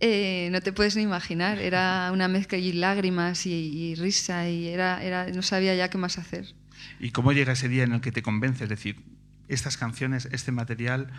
eh, 0.00 0.50
no 0.52 0.60
te 0.60 0.72
puedes 0.72 0.94
ni 0.96 1.02
imaginar. 1.02 1.58
Era 1.58 2.10
una 2.12 2.28
mezcla 2.28 2.58
y 2.58 2.72
lágrimas 2.72 3.46
y, 3.46 3.52
y 3.52 3.94
risa 3.94 4.46
y 4.46 4.68
era, 4.68 5.02
era, 5.02 5.26
no 5.28 5.40
sabía 5.40 5.74
ya 5.74 5.88
qué 5.88 5.96
más 5.96 6.18
hacer. 6.18 6.54
¿Y 7.00 7.12
cómo 7.12 7.32
llega 7.32 7.54
ese 7.54 7.70
día 7.70 7.84
en 7.84 7.92
el 7.92 8.02
que 8.02 8.12
te 8.12 8.20
convences? 8.20 8.62
Es 8.62 8.68
decir, 8.68 8.96
estas 9.48 9.78
canciones, 9.78 10.28
este 10.32 10.52
material 10.52 11.10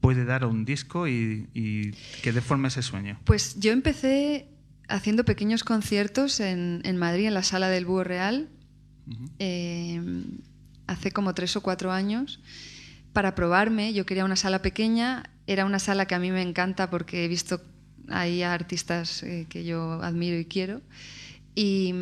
puede 0.00 0.26
dar 0.26 0.42
a 0.42 0.46
un 0.46 0.66
disco 0.66 1.08
y, 1.08 1.48
y 1.54 1.92
que 2.22 2.32
dé 2.32 2.42
forma 2.42 2.68
ese 2.68 2.82
sueño? 2.82 3.18
Pues 3.24 3.58
yo 3.58 3.72
empecé 3.72 4.46
haciendo 4.88 5.24
pequeños 5.24 5.64
conciertos 5.64 6.40
en, 6.40 6.80
en 6.84 6.96
Madrid, 6.96 7.26
en 7.26 7.34
la 7.34 7.42
sala 7.42 7.68
del 7.68 7.86
Búho 7.86 8.04
Real, 8.04 8.48
uh 9.06 9.10
-huh. 9.10 9.30
eh, 9.38 10.02
hace 10.86 11.10
como 11.10 11.34
tres 11.34 11.56
o 11.56 11.60
cuatro 11.60 11.92
años, 11.92 12.40
para 13.12 13.34
probarme. 13.34 13.92
Yo 13.92 14.04
quería 14.06 14.24
una 14.24 14.36
sala 14.36 14.62
pequeña, 14.62 15.30
era 15.46 15.64
una 15.64 15.78
sala 15.78 16.06
que 16.06 16.14
a 16.14 16.18
mí 16.18 16.30
me 16.30 16.42
encanta 16.42 16.90
porque 16.90 17.24
he 17.24 17.28
visto 17.28 17.60
ahí 18.08 18.42
a 18.42 18.54
artistas 18.54 19.22
eh, 19.22 19.46
que 19.48 19.64
yo 19.64 20.02
admiro 20.02 20.38
y 20.38 20.44
quiero, 20.46 20.80
y, 21.54 21.92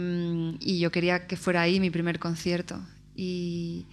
y, 0.60 0.78
yo 0.78 0.90
quería 0.90 1.26
que 1.26 1.36
fuera 1.36 1.62
ahí 1.62 1.80
mi 1.80 1.90
primer 1.90 2.18
concierto. 2.18 2.80
Y, 3.16 3.86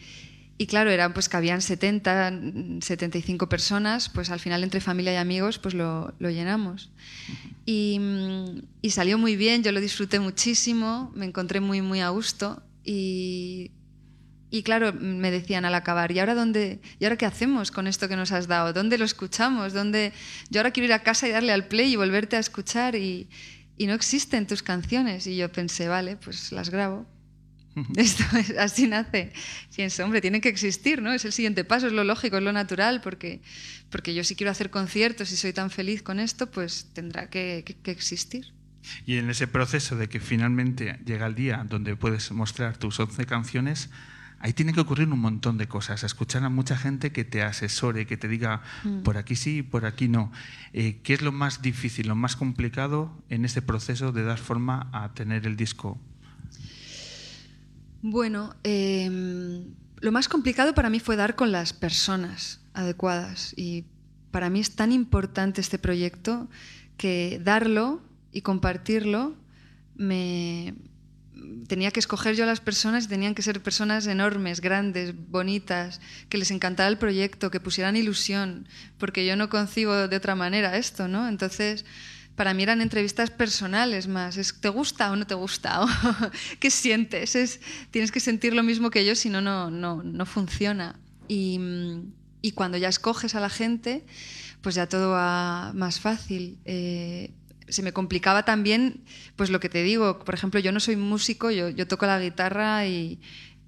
y 0.64 0.66
claro, 0.66 0.92
eran 0.92 1.12
pues 1.12 1.28
que 1.28 1.36
habían 1.36 1.62
70, 1.62 2.32
75 2.80 3.50
personas, 3.50 4.08
pues 4.08 4.30
al 4.30 4.40
final 4.40 4.64
entre 4.64 4.80
familia 4.80 5.12
y 5.12 5.18
amigos 5.18 5.60
pues 5.60 5.74
lo, 5.74 6.14
lo 6.20 6.30
llenamos. 6.30 6.90
Y, 7.66 8.00
y, 8.82 8.92
salió 8.92 9.18
muy 9.18 9.36
bien, 9.36 9.62
yo 9.62 9.74
lo 9.74 9.82
disfruté 9.82 10.22
muchísimo, 10.22 11.12
me 11.16 11.26
encontré 11.26 11.60
muy, 11.60 11.82
muy 11.82 12.00
a 12.00 12.08
gusto 12.10 12.64
y, 12.86 13.72
y 14.52 14.64
claro, 14.64 14.94
me 14.94 15.32
decían 15.32 15.66
al 15.66 15.76
acabar, 15.76 16.14
¿y 16.14 16.20
ahora, 16.20 16.34
dónde, 16.34 16.80
¿y 16.98 17.04
ahora 17.04 17.18
qué 17.18 17.26
hacemos 17.26 17.70
con 17.70 17.86
esto 17.86 18.08
que 18.08 18.16
nos 18.16 18.32
has 18.32 18.48
dado? 18.48 18.72
¿Dónde 18.72 18.98
lo 18.98 19.04
escuchamos? 19.04 19.74
¿Dónde... 19.74 20.14
Yo 20.50 20.62
ahora 20.62 20.72
quiero 20.72 20.86
ir 20.86 20.94
a 20.94 21.04
casa 21.04 21.28
y 21.28 21.32
darle 21.32 21.52
al 21.52 21.68
play 21.68 21.92
y 21.92 21.98
volverte 21.98 22.38
a 22.38 22.40
escuchar 22.40 22.96
y, 22.96 23.28
y 23.76 23.86
no 23.86 23.96
existen 23.96 24.48
tus 24.48 24.64
canciones. 24.64 25.28
Y 25.28 25.36
yo 25.36 25.52
pensé, 25.52 25.90
vale, 25.90 26.16
pues 26.16 26.54
las 26.54 26.70
grabo. 26.70 27.06
Esto 27.96 28.24
es, 28.38 28.52
así 28.58 28.88
nace. 28.88 29.32
Pienso, 29.76 30.04
hombre, 30.04 30.22
tienen 30.22 30.42
que 30.42 30.50
existir, 30.50 31.02
¿no? 31.02 31.14
Es 31.14 31.26
el 31.26 31.32
siguiente 31.32 31.64
paso, 31.64 31.88
es 31.88 31.94
lo 31.94 32.04
lógico, 32.04 32.38
es 32.38 32.44
lo 32.44 32.54
natural, 32.54 33.02
porque, 33.02 33.42
porque 33.90 34.14
yo 34.14 34.24
si 34.24 34.36
quiero 34.36 34.52
hacer 34.52 34.70
conciertos 34.70 35.32
y 35.32 35.38
soy 35.38 35.54
tan 35.54 35.70
feliz 35.70 36.04
con 36.04 36.20
esto, 36.20 36.50
pues 36.52 36.90
tendrá 36.94 37.30
que, 37.30 37.64
que, 37.66 37.76
que 37.76 37.92
existir. 37.92 38.54
Y 39.06 39.18
en 39.18 39.30
ese 39.30 39.48
proceso 39.48 39.96
de 39.96 40.10
que 40.10 40.20
finalmente 40.20 41.00
llega 41.06 41.26
el 41.26 41.36
día 41.36 41.66
donde 41.68 41.96
puedes 41.96 42.32
mostrar 42.32 42.78
tus 42.78 43.00
11 43.00 43.26
canciones, 43.26 43.90
ahí 44.40 44.52
tiene 44.52 44.74
que 44.74 44.82
ocurrir 44.82 45.08
un 45.08 45.20
montón 45.20 45.58
de 45.58 45.68
cosas. 45.68 46.04
Escuchar 46.04 46.44
a 46.44 46.50
mucha 46.50 46.78
gente 46.78 47.12
que 47.12 47.24
te 47.24 47.42
asesore, 47.42 48.06
que 48.06 48.18
te 48.18 48.28
diga 48.28 48.62
por 49.04 49.18
aquí 49.18 49.36
sí, 49.36 49.64
por 49.64 49.86
aquí 49.86 50.10
no. 50.10 50.32
Eh, 50.74 51.00
¿Qué 51.02 51.14
es 51.14 51.22
lo 51.22 51.32
más 51.32 51.62
difícil, 51.62 52.08
lo 52.08 52.16
más 52.16 52.36
complicado 52.36 53.24
en 53.30 53.46
este 53.46 53.62
proceso 53.62 54.12
de 54.12 54.24
dar 54.24 54.40
forma 54.40 54.90
a 54.92 55.14
tener 55.14 55.48
el 55.48 55.56
disco? 55.56 56.00
Bueno, 58.06 58.54
eh, 58.66 59.10
lo 60.02 60.12
más 60.12 60.28
complicado 60.28 60.74
para 60.74 60.90
mí 60.90 61.00
fue 61.00 61.16
dar 61.16 61.38
con 61.38 61.54
las 61.54 61.72
personas 61.72 62.60
adecuadas. 62.74 63.54
Y 63.56 63.86
para 64.30 64.50
mí 64.50 64.60
es 64.60 64.76
tan 64.76 64.92
importante 64.92 65.62
este 65.62 65.80
proyecto 65.80 66.50
que 66.98 67.40
darlo 67.42 68.02
y 68.34 68.42
compartirlo 68.42 69.38
me, 69.96 70.76
tenía 71.70 71.92
que 71.92 72.02
escoger 72.02 72.36
yo 72.36 72.44
a 72.44 72.48
las 72.48 72.60
personas 72.60 73.06
y 73.06 73.08
tenían 73.08 73.36
que 73.36 73.42
ser 73.42 73.64
personas 73.64 74.06
enormes, 74.06 74.60
grandes, 74.60 75.14
bonitas, 75.30 76.02
que 76.28 76.38
les 76.38 76.52
encantara 76.52 76.90
el 76.90 76.98
proyecto, 76.98 77.52
que 77.52 77.62
pusieran 77.62 77.96
ilusión, 77.96 78.68
porque 78.98 79.26
yo 79.26 79.38
no 79.38 79.48
concibo 79.48 80.10
de 80.10 80.18
otra 80.18 80.36
manera 80.36 80.76
esto, 80.78 81.08
¿no? 81.08 81.30
Entonces, 81.30 81.86
para 82.36 82.54
mí 82.54 82.64
eran 82.64 82.82
entrevistas 82.82 83.30
personales 83.30 84.08
más, 84.08 84.38
es 84.38 84.60
¿te 84.60 84.70
gusta 84.70 85.12
o 85.12 85.16
no 85.16 85.28
te 85.28 85.36
gusta? 85.36 85.86
¿Qué 86.60 86.72
sientes? 86.72 87.36
Es, 87.36 87.60
tienes 87.92 88.12
que 88.12 88.20
sentir 88.20 88.54
lo 88.54 88.64
mismo 88.64 88.90
que 88.90 89.06
yo, 89.06 89.16
si 89.16 89.30
no, 89.30 89.42
no, 89.42 89.70
no 89.70 90.26
funciona. 90.26 91.00
Y, 91.28 91.60
y, 92.42 92.52
cuando 92.52 92.78
ya 92.78 92.90
escoges 92.90 93.36
a 93.36 93.40
la 93.40 93.50
gente, 93.50 94.06
pues 94.62 94.76
ya 94.76 94.88
todo 94.88 95.12
va 95.12 95.72
más 95.74 96.00
fácil. 96.00 96.58
Eh, 96.66 97.32
se 97.68 97.82
me 97.82 97.94
complicaba 97.94 98.44
también, 98.44 99.04
pues 99.36 99.50
lo 99.50 99.60
que 99.60 99.70
te 99.70 99.84
digo, 99.84 100.20
por 100.20 100.34
ejemplo, 100.34 100.60
yo 100.60 100.72
no 100.72 100.80
soy 100.80 100.96
músico, 100.96 101.52
yo, 101.52 101.70
yo 101.70 101.88
toco 101.88 102.06
la 102.06 102.20
guitarra 102.20 102.86
y, 102.88 103.20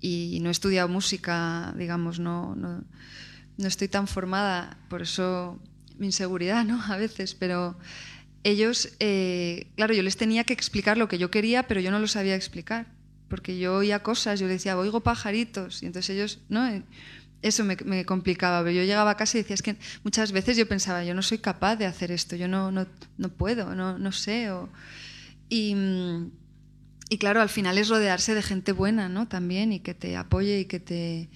y, 0.01 0.39
no 0.41 0.49
he 0.49 0.51
estudiado 0.51 0.87
música, 0.87 1.73
digamos, 1.77 2.19
no, 2.19 2.55
no, 2.55 2.83
no, 3.57 3.67
estoy 3.67 3.87
tan 3.87 4.07
formada, 4.07 4.77
por 4.89 5.01
eso 5.01 5.59
mi 5.97 6.07
inseguridad, 6.07 6.65
¿no? 6.65 6.81
A 6.91 6.97
veces, 6.97 7.35
pero 7.35 7.77
ellos, 8.45 8.95
eh, 8.99 9.67
claro, 9.75 9.95
yo 9.95 10.03
les 10.03 10.17
tenía 10.17 10.43
que 10.43 10.53
explicar 10.53 10.97
lo 10.97 11.07
que 11.07 11.17
yo 11.17 11.31
quería, 11.31 11.63
pero 11.63 11.81
yo 11.81 11.89
no 11.89 11.97
lo 11.97 12.07
sabía 12.07 12.35
explicar, 12.35 12.85
porque 13.27 13.57
yo 13.57 13.77
oía 13.77 14.03
cosas, 14.03 14.39
yo 14.39 14.45
les 14.45 14.57
decía, 14.57 14.77
oigo 14.77 15.01
pajaritos, 15.01 15.81
y 15.81 15.87
entonces 15.87 16.15
ellos, 16.15 16.39
¿no? 16.47 16.69
eso 17.41 17.63
me, 17.63 18.05
complicaba. 18.05 18.61
Pero 18.61 18.75
yo 18.75 18.83
llegaba 18.83 19.11
a 19.11 19.17
casa 19.17 19.37
y 19.37 19.41
decía, 19.41 19.55
es 19.55 19.63
que 19.63 19.77
muchas 20.03 20.31
veces 20.31 20.57
yo 20.57 20.67
pensaba, 20.67 21.03
yo 21.03 21.15
no 21.15 21.23
soy 21.23 21.39
capaz 21.39 21.75
de 21.75 21.87
hacer 21.87 22.11
esto, 22.11 22.35
yo 22.35 22.47
no, 22.47 22.71
no, 22.71 22.85
no 23.17 23.29
puedo, 23.29 23.73
no, 23.73 23.97
no 23.97 24.11
sé. 24.11 24.47
Y, 25.49 25.75
y, 27.09 27.17
claro, 27.17 27.41
al 27.41 27.49
final 27.49 27.79
es 27.79 27.89
rodearse 27.89 28.35
de 28.35 28.43
gente 28.43 28.71
buena, 28.73 29.09
¿no? 29.09 29.27
También, 29.27 29.73
y 29.73 29.79
que 29.79 29.95
te 29.95 30.17
apoye 30.17 30.59
y 30.59 30.65
que 30.65 30.79
te 30.79 31.29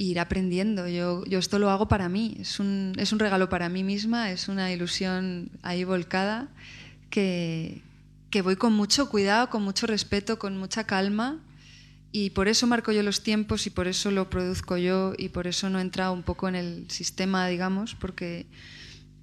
ir 0.00 0.18
aprendiendo. 0.18 0.88
Yo, 0.88 1.24
yo 1.26 1.38
esto 1.38 1.58
lo 1.58 1.70
hago 1.70 1.88
para 1.88 2.08
mí, 2.08 2.36
es 2.40 2.58
un, 2.58 2.94
es 2.96 3.12
un 3.12 3.18
regalo 3.18 3.48
para 3.48 3.68
mí 3.68 3.84
misma, 3.84 4.30
es 4.30 4.48
una 4.48 4.72
ilusión 4.72 5.50
ahí 5.62 5.84
volcada 5.84 6.48
que, 7.10 7.82
que 8.30 8.40
voy 8.40 8.56
con 8.56 8.72
mucho 8.72 9.10
cuidado, 9.10 9.50
con 9.50 9.62
mucho 9.62 9.86
respeto, 9.86 10.38
con 10.38 10.56
mucha 10.56 10.84
calma 10.84 11.38
y 12.12 12.30
por 12.30 12.48
eso 12.48 12.66
marco 12.66 12.92
yo 12.92 13.02
los 13.02 13.22
tiempos 13.22 13.66
y 13.66 13.70
por 13.70 13.86
eso 13.86 14.10
lo 14.10 14.30
produzco 14.30 14.78
yo 14.78 15.12
y 15.18 15.28
por 15.28 15.46
eso 15.46 15.68
no 15.68 15.78
he 15.78 15.82
entrado 15.82 16.14
un 16.14 16.22
poco 16.22 16.48
en 16.48 16.54
el 16.54 16.90
sistema, 16.90 17.46
digamos, 17.46 17.94
porque 17.94 18.46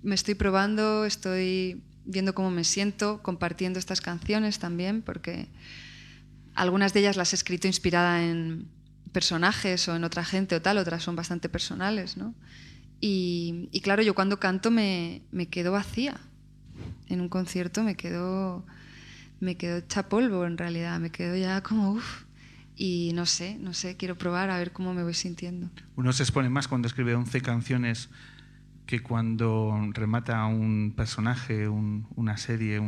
me 0.04 0.14
estoy 0.14 0.36
probando, 0.36 1.06
estoy 1.06 1.82
viendo 2.06 2.36
cómo 2.36 2.52
me 2.52 2.64
siento, 2.64 3.22
compartiendo 3.24 3.80
estas 3.80 4.00
canciones 4.00 4.60
también, 4.60 5.02
porque 5.02 5.48
algunas 6.54 6.94
de 6.94 7.00
ellas 7.00 7.18
las 7.18 7.34
he 7.34 7.36
escrito 7.36 7.68
inspirada 7.68 8.24
en 8.24 8.77
personajes 9.12 9.88
o 9.88 9.96
en 9.96 10.04
otra 10.04 10.24
gente 10.24 10.56
o 10.56 10.62
tal, 10.62 10.78
otras 10.78 11.04
son 11.04 11.16
bastante 11.16 11.50
personales, 11.50 12.18
¿no? 12.18 12.34
Y, 13.00 13.70
claro, 13.84 14.02
yo 14.02 14.16
cuando 14.16 14.40
canto 14.40 14.72
me, 14.72 15.22
me, 15.32 15.48
quedo 15.48 15.72
vacía. 15.72 16.20
En 17.08 17.22
un 17.22 17.30
concierto 17.30 17.84
me 17.84 17.96
quedo, 17.96 18.66
me 19.40 19.56
quedo 19.56 19.78
hecha 19.78 20.10
polvo 20.10 20.46
en 20.46 20.58
realidad, 20.58 21.00
me 21.00 21.12
quedo 21.12 21.36
ya 21.36 21.62
como, 21.62 21.92
uff, 21.92 22.24
y 22.76 23.12
no 23.14 23.26
sé, 23.26 23.58
no 23.60 23.74
sé, 23.74 23.98
quiero 23.98 24.18
probar 24.18 24.50
a 24.50 24.58
ver 24.58 24.72
cómo 24.72 24.94
me 24.94 25.04
voy 25.04 25.14
sintiendo. 25.14 25.70
Uno 25.96 26.14
se 26.14 26.24
expone 26.24 26.50
más 26.50 26.68
cuando 26.68 26.88
escribe 26.88 27.16
11 27.16 27.42
canciones 27.42 28.10
que 28.86 29.02
cuando 29.02 29.76
remata 29.94 30.46
un 30.46 30.94
personaje, 30.96 31.68
un, 31.68 32.08
una 32.16 32.38
serie. 32.38 32.82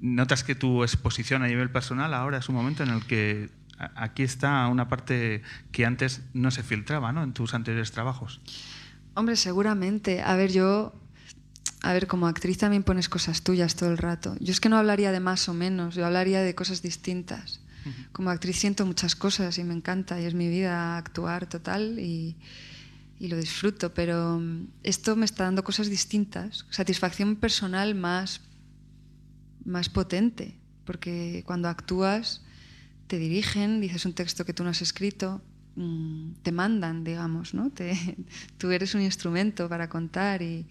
Notas 0.00 0.44
que 0.44 0.54
tu 0.54 0.82
exposición 0.82 1.42
a 1.42 1.48
nivel 1.48 1.70
personal 1.70 2.14
ahora 2.14 2.38
es 2.38 2.48
un 2.48 2.54
momento 2.54 2.82
en 2.82 2.90
el 2.90 3.04
que 3.06 3.50
aquí 3.78 4.22
está 4.22 4.66
una 4.68 4.88
parte 4.88 5.42
que 5.72 5.86
antes 5.86 6.22
no 6.32 6.50
se 6.50 6.62
filtraba 6.62 7.12
¿no? 7.12 7.22
en 7.22 7.32
tus 7.32 7.54
anteriores 7.54 7.92
trabajos. 7.92 8.40
Hombre, 9.14 9.36
seguramente. 9.36 10.22
A 10.22 10.34
ver, 10.36 10.52
yo 10.52 10.92
a 11.82 11.92
ver, 11.92 12.06
como 12.06 12.26
actriz 12.26 12.58
también 12.58 12.82
pones 12.82 13.10
cosas 13.10 13.42
tuyas 13.42 13.76
todo 13.76 13.90
el 13.90 13.98
rato. 13.98 14.36
Yo 14.40 14.52
es 14.52 14.60
que 14.60 14.70
no 14.70 14.78
hablaría 14.78 15.12
de 15.12 15.20
más 15.20 15.48
o 15.50 15.54
menos, 15.54 15.94
yo 15.94 16.06
hablaría 16.06 16.40
de 16.40 16.54
cosas 16.54 16.80
distintas. 16.80 17.60
Como 18.12 18.30
actriz 18.30 18.56
siento 18.56 18.86
muchas 18.86 19.14
cosas 19.14 19.58
y 19.58 19.64
me 19.64 19.74
encanta 19.74 20.18
y 20.18 20.24
es 20.24 20.32
mi 20.32 20.48
vida 20.48 20.96
actuar 20.96 21.46
total 21.46 21.98
y, 21.98 22.34
y 23.18 23.28
lo 23.28 23.36
disfruto, 23.36 23.92
pero 23.92 24.38
mm, 24.40 24.68
esto 24.82 25.16
me 25.16 25.26
está 25.26 25.44
dando 25.44 25.62
cosas 25.64 25.90
distintas, 25.90 26.64
satisfacción 26.70 27.36
personal 27.36 27.94
más, 27.94 28.40
más 29.66 29.90
potente, 29.90 30.56
porque 30.86 31.42
cuando 31.44 31.68
actúas 31.68 32.43
te 33.06 33.18
dirigen, 33.18 33.80
dices 33.80 34.06
un 34.06 34.14
texto 34.14 34.44
que 34.44 34.52
tú 34.52 34.64
no 34.64 34.70
has 34.70 34.82
escrito, 34.82 35.42
mm, 35.76 36.32
te 36.42 36.52
mandan, 36.52 37.04
digamos, 37.04 37.54
¿no? 37.54 37.70
Te, 37.70 37.94
tú 38.58 38.70
eres 38.70 38.94
un 38.94 39.02
instrumento 39.02 39.68
para 39.68 39.88
contar 39.88 40.42
y, 40.42 40.66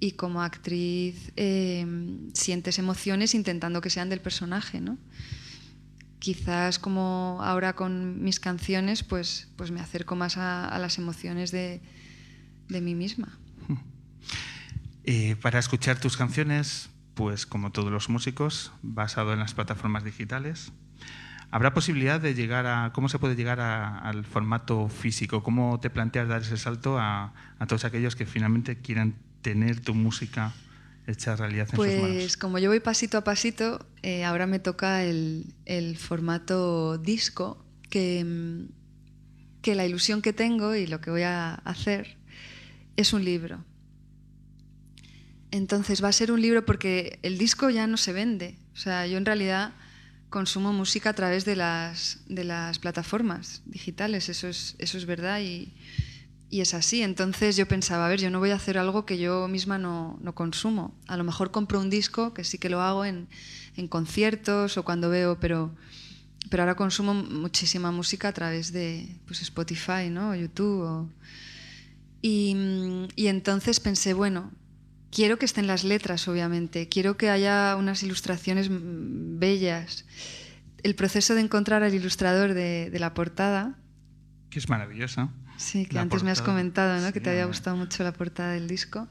y 0.00 0.12
como 0.12 0.42
actriz 0.42 1.32
eh, 1.36 1.86
sientes 2.32 2.78
emociones 2.78 3.34
intentando 3.34 3.80
que 3.80 3.90
sean 3.90 4.08
del 4.08 4.20
personaje, 4.20 4.80
¿no? 4.80 4.98
quizás 6.18 6.78
como 6.78 7.38
ahora 7.42 7.74
con 7.74 8.22
mis 8.22 8.40
canciones, 8.40 9.02
pues, 9.02 9.48
pues 9.56 9.70
me 9.70 9.80
acerco 9.80 10.16
más 10.16 10.36
a, 10.36 10.68
a 10.68 10.78
las 10.78 10.98
emociones 10.98 11.50
de, 11.50 11.80
de, 12.68 12.80
mí 12.80 12.94
misma. 12.94 13.38
Eh, 15.10 15.36
para 15.36 15.58
escuchar 15.58 15.98
tus 15.98 16.18
canciones, 16.18 16.90
pues 17.14 17.46
como 17.46 17.72
todos 17.72 17.90
los 17.90 18.10
músicos, 18.10 18.72
basado 18.82 19.32
en 19.32 19.38
las 19.38 19.54
plataformas 19.54 20.04
digitales, 20.04 20.70
¿habrá 21.50 21.74
posibilidad 21.74 22.20
de 22.20 22.34
llegar 22.34 22.66
a, 22.66 22.92
cómo 22.92 23.08
se 23.08 23.18
puede 23.18 23.36
llegar 23.36 23.60
al 23.60 24.24
formato 24.24 24.88
físico? 24.88 25.42
¿Cómo 25.42 25.80
te 25.80 25.90
planteas 25.90 26.28
dar 26.28 26.42
ese 26.42 26.56
salto 26.56 26.98
a, 26.98 27.32
a 27.58 27.66
todos 27.66 27.84
aquellos 27.84 28.16
que 28.16 28.26
finalmente 28.26 28.78
quieran 28.78 29.14
tener 29.42 29.80
tu 29.80 29.94
música? 29.94 30.52
hecha 31.08 31.36
realidad 31.36 31.68
en 31.70 31.76
pues, 31.76 31.92
sus 31.92 32.02
manos? 32.02 32.16
Pues 32.16 32.36
como 32.36 32.58
yo 32.58 32.68
voy 32.68 32.80
pasito 32.80 33.18
a 33.18 33.24
pasito, 33.24 33.86
eh, 34.02 34.24
ahora 34.24 34.46
me 34.46 34.58
toca 34.58 35.04
el, 35.04 35.54
el 35.64 35.96
formato 35.96 36.98
disco, 36.98 37.64
que, 37.88 38.24
mm, 38.24 38.68
que 39.62 39.74
la 39.74 39.86
ilusión 39.86 40.22
que 40.22 40.32
tengo 40.32 40.74
y 40.74 40.86
lo 40.86 41.00
que 41.00 41.10
voy 41.10 41.22
a 41.22 41.54
hacer 41.54 42.18
es 42.96 43.12
un 43.12 43.24
libro. 43.24 43.64
Entonces 45.50 46.04
va 46.04 46.08
a 46.08 46.12
ser 46.12 46.30
un 46.30 46.42
libro 46.42 46.64
porque 46.66 47.18
el 47.22 47.38
disco 47.38 47.70
ya 47.70 47.86
no 47.86 47.96
se 47.96 48.12
vende. 48.12 48.58
O 48.74 48.76
sea, 48.76 49.06
yo 49.06 49.16
en 49.16 49.24
realidad 49.24 49.72
consumo 50.30 50.72
música 50.72 51.10
a 51.10 51.12
través 51.14 51.44
de 51.44 51.56
las, 51.56 52.20
de 52.28 52.44
las 52.44 52.78
plataformas 52.78 53.62
digitales, 53.66 54.28
eso 54.28 54.48
es, 54.48 54.76
eso 54.78 54.98
es 54.98 55.06
verdad 55.06 55.40
y, 55.40 55.72
y 56.50 56.60
es 56.60 56.74
así. 56.74 57.02
Entonces 57.02 57.56
yo 57.56 57.66
pensaba, 57.66 58.06
a 58.06 58.08
ver, 58.08 58.20
yo 58.20 58.30
no 58.30 58.38
voy 58.38 58.50
a 58.50 58.56
hacer 58.56 58.78
algo 58.78 59.04
que 59.04 59.18
yo 59.18 59.48
misma 59.48 59.78
no, 59.78 60.18
no 60.20 60.34
consumo. 60.34 60.94
A 61.06 61.16
lo 61.16 61.24
mejor 61.24 61.50
compro 61.50 61.80
un 61.80 61.90
disco, 61.90 62.34
que 62.34 62.44
sí 62.44 62.58
que 62.58 62.68
lo 62.68 62.80
hago 62.80 63.04
en, 63.04 63.28
en, 63.76 63.88
conciertos 63.88 64.76
o 64.76 64.84
cuando 64.84 65.10
veo, 65.10 65.38
pero, 65.40 65.74
pero 66.50 66.62
ahora 66.62 66.74
consumo 66.74 67.14
muchísima 67.14 67.90
música 67.90 68.28
a 68.28 68.32
través 68.32 68.72
de 68.72 69.08
pues, 69.26 69.42
Spotify 69.42 70.10
¿no? 70.10 70.30
o 70.30 70.34
YouTube. 70.34 71.08
Y, 72.20 73.06
y 73.14 73.28
entonces 73.28 73.78
pensé, 73.78 74.12
bueno, 74.12 74.50
quiero 75.10 75.38
que 75.38 75.46
estén 75.46 75.66
las 75.66 75.84
letras, 75.84 76.28
obviamente, 76.28 76.88
quiero 76.88 77.16
que 77.16 77.30
haya 77.30 77.76
unas 77.76 78.02
ilustraciones 78.02 78.68
bellas. 78.70 80.04
El 80.82 80.94
proceso 80.94 81.34
de 81.34 81.40
encontrar 81.40 81.82
al 81.82 81.94
ilustrador 81.94 82.54
de, 82.54 82.90
de 82.90 82.98
la 82.98 83.14
portada. 83.14 83.76
Que 84.50 84.58
es 84.58 84.68
maravillosa 84.68 85.30
Sí, 85.58 85.86
que 85.86 85.98
antes 85.98 86.22
me 86.22 86.30
has 86.30 86.40
comentado, 86.40 87.00
¿no? 87.00 87.08
Sí. 87.08 87.12
Que 87.12 87.20
te 87.20 87.30
había 87.30 87.44
gustado 87.44 87.76
mucho 87.76 88.04
la 88.04 88.12
portada 88.12 88.52
del 88.52 88.68
disco. 88.68 89.08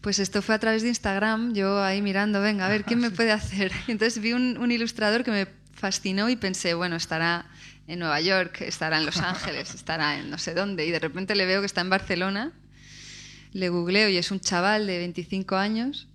Pues 0.00 0.18
esto 0.18 0.42
fue 0.42 0.56
a 0.56 0.58
través 0.58 0.82
de 0.82 0.88
Instagram, 0.88 1.54
yo 1.54 1.82
ahí 1.82 2.02
mirando, 2.02 2.40
venga, 2.40 2.66
a 2.66 2.68
ver, 2.68 2.84
¿quién 2.84 3.00
me 3.00 3.10
puede 3.12 3.30
hacer? 3.32 3.72
Entonces 3.86 4.20
vi 4.20 4.32
un, 4.32 4.58
un 4.58 4.72
ilustrador 4.72 5.22
que 5.24 5.30
me 5.30 5.48
fascinó 5.72 6.28
y 6.28 6.36
pensé, 6.36 6.74
bueno, 6.74 6.96
estará 6.96 7.46
en 7.86 8.00
Nueva 8.00 8.20
York, 8.20 8.60
estará 8.62 8.98
en 8.98 9.06
Los 9.06 9.16
Ángeles, 9.22 9.72
estará 9.74 10.18
en 10.18 10.30
no 10.30 10.38
sé 10.38 10.52
dónde, 10.52 10.84
y 10.84 10.90
de 10.90 10.98
repente 10.98 11.36
le 11.36 11.46
veo 11.46 11.60
que 11.60 11.66
está 11.66 11.80
en 11.80 11.90
Barcelona, 11.90 12.52
le 13.52 13.68
googleo 13.68 14.08
y 14.08 14.16
es 14.16 14.30
un 14.30 14.40
chaval 14.40 14.86
de 14.86 14.98
25 14.98 15.56
años 15.56 16.08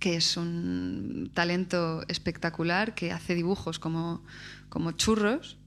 que 0.00 0.16
es 0.16 0.36
un 0.36 1.30
talento 1.34 2.02
espectacular, 2.08 2.94
que 2.94 3.12
hace 3.12 3.34
dibujos 3.34 3.78
como, 3.78 4.24
como 4.70 4.92
churros, 4.92 5.58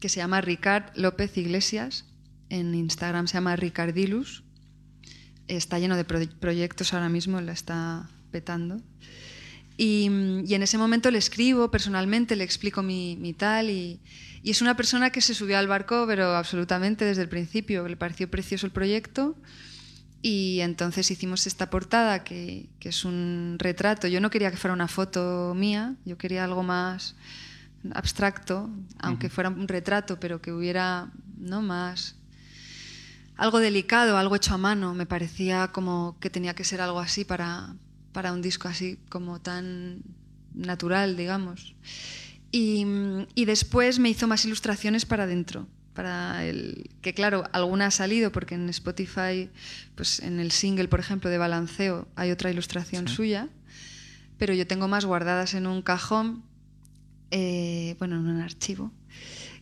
que 0.00 0.08
se 0.08 0.20
llama 0.20 0.40
Ricard 0.40 0.96
López 0.96 1.36
Iglesias, 1.36 2.06
en 2.48 2.74
Instagram 2.74 3.26
se 3.26 3.34
llama 3.34 3.56
Ricardilus, 3.56 4.44
está 5.48 5.78
lleno 5.78 5.96
de 5.96 6.04
proyectos 6.04 6.94
ahora 6.94 7.08
mismo, 7.08 7.40
la 7.40 7.52
está 7.52 8.08
petando. 8.30 8.80
Y, 9.76 10.06
en 10.06 10.62
ese 10.62 10.78
momento 10.78 11.10
le 11.10 11.18
escribo 11.18 11.70
personalmente, 11.70 12.36
le 12.36 12.44
explico 12.44 12.82
mi, 12.82 13.16
mi 13.16 13.32
tal 13.32 13.70
y, 13.70 14.00
y, 14.42 14.50
es 14.50 14.62
una 14.62 14.76
persona 14.76 15.10
que 15.10 15.20
se 15.20 15.34
subió 15.34 15.58
al 15.58 15.68
barco, 15.68 16.04
pero 16.06 16.36
absolutamente 16.36 17.04
desde 17.04 17.22
el 17.22 17.28
principio, 17.28 17.86
le 17.88 17.96
pareció 17.96 18.30
precioso 18.30 18.66
el 18.66 18.72
proyecto 18.72 19.36
y 20.20 20.60
entonces 20.60 21.10
hicimos 21.10 21.46
esta 21.46 21.70
portada 21.70 22.24
que, 22.24 22.68
que 22.80 22.88
es 22.88 23.04
un 23.04 23.56
retrato. 23.58 24.08
Yo 24.08 24.20
no 24.20 24.30
quería 24.30 24.50
que 24.50 24.56
fuera 24.56 24.74
una 24.74 24.88
foto 24.88 25.54
mía, 25.54 25.94
yo 26.04 26.18
quería 26.18 26.44
algo 26.44 26.62
más 26.62 27.14
abstracto, 27.94 28.70
aunque 28.98 29.28
fuera 29.28 29.50
un 29.50 29.68
retrato, 29.68 30.18
pero 30.18 30.40
que 30.40 30.52
hubiera 30.52 31.10
no 31.36 31.62
más 31.62 32.16
algo 33.36 33.60
delicado, 33.60 34.18
algo 34.18 34.36
hecho 34.36 34.54
a 34.54 34.58
mano. 34.58 34.94
Me 34.94 35.06
parecía 35.06 35.68
como 35.68 36.16
que 36.20 36.30
tenía 36.30 36.54
que 36.54 36.64
ser 36.64 36.80
algo 36.80 37.00
así 37.00 37.24
para, 37.24 37.74
para 38.12 38.32
un 38.32 38.42
disco 38.42 38.68
así 38.68 38.98
como 39.08 39.40
tan 39.40 40.02
natural, 40.54 41.16
digamos. 41.16 41.74
Y, 42.50 42.86
y, 43.34 43.44
después 43.44 43.98
me 43.98 44.08
hizo 44.08 44.26
más 44.26 44.44
ilustraciones 44.44 45.04
para 45.04 45.24
adentro, 45.24 45.66
para 45.92 46.46
el 46.46 46.88
que 47.02 47.12
claro, 47.12 47.44
alguna 47.52 47.86
ha 47.86 47.90
salido 47.90 48.32
porque 48.32 48.54
en 48.54 48.68
Spotify, 48.70 49.50
pues 49.96 50.20
en 50.20 50.40
el 50.40 50.50
single, 50.50 50.88
por 50.88 51.00
ejemplo, 51.00 51.28
de 51.28 51.36
Balanceo 51.36 52.08
hay 52.16 52.30
otra 52.30 52.50
ilustración 52.50 53.06
suya, 53.08 53.48
pero 54.38 54.54
yo 54.54 54.66
tengo 54.66 54.88
más 54.88 55.04
guardadas 55.04 55.52
en 55.54 55.66
un 55.66 55.82
cajón, 55.82 56.42
eh, 57.30 57.96
bueno, 57.98 58.16
en 58.16 58.28
un 58.28 58.40
archivo, 58.40 58.92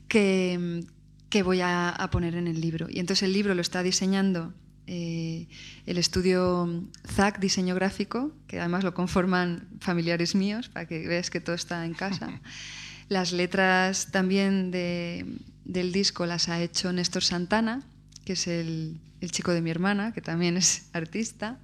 que, 0.07 0.85
que 1.29 1.43
voy 1.43 1.63
a, 1.63 1.89
a 1.89 2.11
poner 2.11 2.37
en 2.37 2.47
el 2.47 2.61
libro. 2.61 2.87
Y 2.89 3.01
entonces 3.01 3.25
el 3.25 3.33
libro 3.33 3.55
lo 3.55 3.63
está 3.63 3.83
diseñando 3.83 4.55
eh, 4.87 5.49
el 5.87 5.99
estudio 5.99 6.85
ZAC, 7.07 7.41
diseño 7.41 7.75
gráfico, 7.75 8.33
que 8.47 8.61
además 8.61 8.85
lo 8.85 8.95
conforman 8.95 9.69
familiares 9.81 10.35
míos, 10.35 10.69
para 10.69 10.87
que 10.87 11.07
veas 11.07 11.31
que 11.31 11.41
todo 11.41 11.57
está 11.57 11.85
en 11.85 11.95
casa. 11.95 12.41
Las 13.09 13.33
letras 13.33 14.11
también 14.11 14.73
del 14.73 15.93
disco 15.93 16.27
las 16.27 16.49
ha 16.49 16.61
hecho 16.61 16.93
Néstor 16.93 17.23
Santana, 17.23 17.85
que 18.25 18.33
es 18.33 18.49
el, 18.49 18.99
chico 19.31 19.53
de 19.53 19.61
mi 19.61 19.71
hermana, 19.71 20.13
que 20.13 20.21
también 20.21 20.57
es 20.57 20.89
artista. 20.93 21.61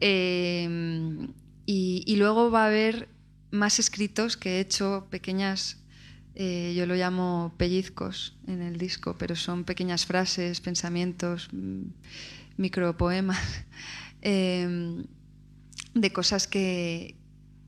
Eh, 0.00 1.26
y, 1.70 2.16
luego 2.16 2.50
va 2.50 2.64
a 2.64 2.66
haber 2.68 3.10
más 3.50 3.78
escritos 3.78 4.38
que 4.38 4.56
he 4.56 4.60
hecho, 4.60 5.06
pequeñas, 5.10 5.76
eh, 6.34 6.72
yo 6.74 6.86
lo 6.86 6.94
llamo 6.94 7.52
pellizcos 7.58 8.36
en 8.46 8.62
el 8.62 8.78
disco, 8.78 9.16
pero 9.18 9.36
son 9.36 9.64
pequeñas 9.64 10.06
frases, 10.06 10.62
pensamientos 10.62 11.50
mm, 11.52 11.82
micropoemas 12.58 13.64
eh, 14.22 15.02
de 15.94 16.12
cosas 16.12 16.46
que, 16.46 17.16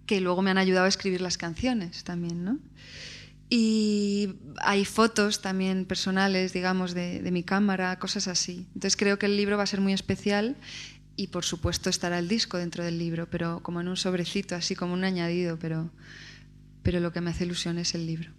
que 0.07 0.21
luego 0.21 0.43
me 0.43 0.51
han 0.51 0.59
ayudado 0.59 0.85
a 0.85 0.89
escribir 0.89 1.23
las 1.23 1.39
canciones 1.39 2.05
también, 2.05 2.45
¿no? 2.45 2.59
Y 3.53 4.37
hay 4.63 4.85
fotos 4.85 5.43
también 5.43 5.85
personales, 5.85 6.53
digamos, 6.53 6.95
de, 6.95 7.21
de, 7.21 7.31
mi 7.33 7.43
cámara, 7.43 7.99
cosas 7.99 8.29
así. 8.29 8.69
Entonces 8.75 8.97
creo 8.97 9.19
que 9.19 9.27
el 9.27 9.37
libro 9.37 9.57
va 9.57 9.65
a 9.65 9.67
ser 9.67 9.81
muy 9.81 9.93
especial 9.93 10.57
y 11.17 11.27
por 11.27 11.45
supuesto 11.45 11.91
estará 11.91 12.19
el 12.19 12.29
disco 12.29 12.59
dentro 12.59 12.85
del 12.85 12.99
libro, 12.99 13.29
pero 13.29 13.61
como 13.63 13.81
en 13.81 13.89
un 13.89 13.97
sobrecito, 13.97 14.55
así 14.55 14.75
como 14.77 14.95
un 14.95 15.05
añadido, 15.05 15.59
pero, 15.59 15.91
pero 16.83 17.01
lo 17.01 17.13
que 17.13 17.21
me 17.21 17.31
hace 17.31 17.45
ilusión 17.45 17.79
es 17.79 17.95
el 17.95 18.07
libro. 18.07 18.31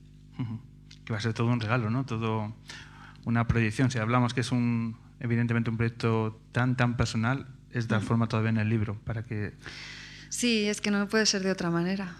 Que 1.06 1.14
va 1.14 1.20
a 1.20 1.22
ser 1.22 1.34
todo 1.34 1.48
un 1.48 1.60
regalo, 1.60 1.90
¿no? 1.90 2.06
Todo 2.06 2.56
una 3.26 3.48
proyección. 3.48 3.92
Si 3.92 4.00
hablamos 4.00 4.34
que 4.34 4.42
es 4.42 4.52
un, 4.52 4.96
evidentemente 5.22 5.70
un 5.70 5.78
proyecto 5.78 6.42
tan, 6.52 6.76
tan 6.76 6.98
personal, 6.98 7.48
es 7.72 7.88
dar 7.88 8.02
forma 8.02 8.28
todavía 8.28 8.50
en 8.50 8.58
el 8.58 8.70
libro 8.70 9.00
para 9.06 9.24
que... 9.24 9.54
Sí, 10.30 10.68
es 10.68 10.80
que 10.80 10.92
no 10.92 11.08
puede 11.08 11.26
ser 11.26 11.44
de 11.44 11.52
otra 11.52 11.70
manera. 11.70 12.16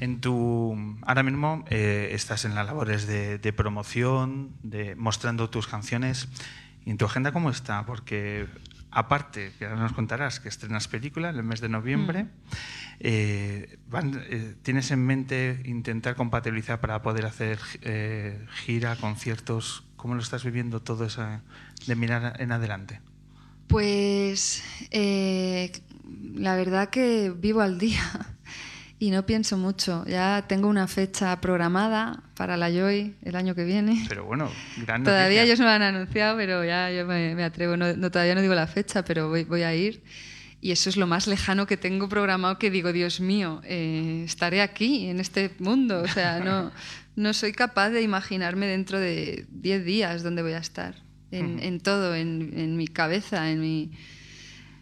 En 0.00 0.20
tu, 0.20 0.76
ahora 1.02 1.22
mismo 1.22 1.64
eh, 1.70 2.10
estás 2.12 2.44
en 2.44 2.54
las 2.54 2.66
labores 2.66 3.06
de, 3.06 3.38
de, 3.38 3.52
promoción, 3.54 4.54
de 4.62 4.94
mostrando 4.96 5.48
tus 5.48 5.66
canciones. 5.66 6.28
¿Y 6.84 6.90
en 6.90 6.98
tu 6.98 7.06
agenda 7.06 7.32
cómo 7.32 7.48
está? 7.48 7.86
Porque 7.86 8.46
aparte, 8.90 9.52
que 9.58 9.64
ahora 9.64 9.80
nos 9.80 9.92
contarás 9.92 10.40
que 10.40 10.50
estrenas 10.50 10.88
película 10.88 11.30
en 11.30 11.36
el 11.36 11.42
mes 11.42 11.62
de 11.62 11.70
noviembre, 11.70 12.24
mm. 12.24 12.28
eh, 13.00 13.78
van, 13.88 14.22
eh, 14.28 14.54
¿tienes 14.62 14.90
en 14.90 15.06
mente 15.06 15.62
intentar 15.64 16.16
compatibilizar 16.16 16.80
para 16.80 17.00
poder 17.00 17.24
hacer 17.24 17.58
gira, 18.64 18.94
conciertos? 18.96 19.87
¿Cómo 19.98 20.14
lo 20.14 20.22
estás 20.22 20.42
viviendo 20.44 20.80
todo 20.80 21.04
eso 21.04 21.22
de 21.86 21.94
mirar 21.96 22.40
en 22.40 22.52
adelante? 22.52 23.02
Pues 23.66 24.64
la 26.34 26.56
verdad 26.56 26.88
que 26.88 27.30
vivo 27.36 27.60
al 27.60 27.78
día 27.78 28.02
y 28.98 29.10
no 29.10 29.26
pienso 29.26 29.56
mucho. 29.56 30.04
Ya 30.06 30.44
tengo 30.48 30.68
una 30.68 30.86
fecha 30.88 31.40
programada 31.40 32.22
para 32.34 32.56
la 32.56 32.70
Joy 32.70 33.16
el 33.22 33.36
año 33.36 33.54
que 33.54 33.64
viene. 33.64 34.06
Pero 34.08 34.24
bueno, 34.24 34.50
gran 34.78 35.04
Todavía 35.04 35.42
ellos 35.42 35.58
no 35.58 35.66
lo 35.66 35.72
han 35.72 35.82
anunciado, 35.82 36.36
pero 36.36 36.64
ya 36.64 36.90
yo 36.90 37.06
me, 37.06 37.42
atrevo. 37.44 37.76
No, 37.76 38.10
todavía 38.10 38.34
no 38.34 38.40
digo 38.40 38.54
la 38.54 38.66
fecha, 38.66 39.04
pero 39.04 39.28
voy, 39.28 39.44
voy, 39.44 39.62
a 39.62 39.74
ir. 39.74 40.02
Y 40.60 40.72
eso 40.72 40.90
es 40.90 40.96
lo 40.96 41.06
más 41.06 41.26
lejano 41.26 41.66
que 41.66 41.76
tengo 41.76 42.08
programado 42.08 42.58
que 42.58 42.70
digo, 42.70 42.92
Dios 42.92 43.20
mío, 43.20 43.60
eh, 43.64 44.22
estaré 44.24 44.60
aquí, 44.60 45.06
en 45.06 45.20
este 45.20 45.52
mundo. 45.60 46.02
O 46.02 46.08
sea, 46.08 46.40
no, 46.40 46.72
no 47.16 47.32
soy 47.32 47.52
capaz 47.52 47.90
de 47.90 48.02
imaginarme 48.02 48.66
dentro 48.66 48.98
de 48.98 49.46
10 49.50 49.84
días 49.84 50.22
dónde 50.22 50.42
voy 50.42 50.54
a 50.54 50.58
estar. 50.58 50.96
En, 51.30 51.62
en 51.62 51.78
todo, 51.80 52.14
en, 52.14 52.58
en, 52.58 52.76
mi 52.76 52.88
cabeza, 52.88 53.50
en 53.50 53.60
mi... 53.60 53.92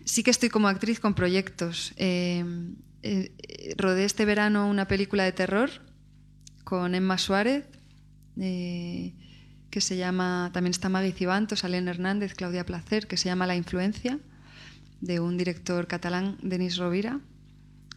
Sí 0.05 0.23
que 0.23 0.31
estoy 0.31 0.49
como 0.49 0.69
actriz 0.69 1.01
con 1.01 1.15
proyectos. 1.15 1.93
Eh, 1.97 2.45
eh, 3.03 3.75
rodé 3.77 4.05
este 4.05 4.25
verano 4.25 4.69
una 4.69 4.87
película 4.87 5.25
de 5.25 5.33
terror 5.33 5.71
con 6.63 6.95
Emma 6.95 7.19
Suárez, 7.19 7.65
que 8.37 9.81
se 9.81 9.97
llama, 9.97 10.51
también 10.53 10.71
está 10.71 10.89
Maggie 10.89 11.13
Cibanto, 11.13 11.57
Salén 11.57 11.89
Hernández, 11.89 12.35
Claudia 12.35 12.65
Placer, 12.65 13.07
que 13.07 13.17
se 13.17 13.29
llama 13.29 13.47
La 13.47 13.57
Influencia, 13.57 14.19
de 15.01 15.21
un 15.21 15.37
director 15.37 15.87
catalán, 15.87 16.39
Denis 16.43 16.77
Rovira, 16.77 17.21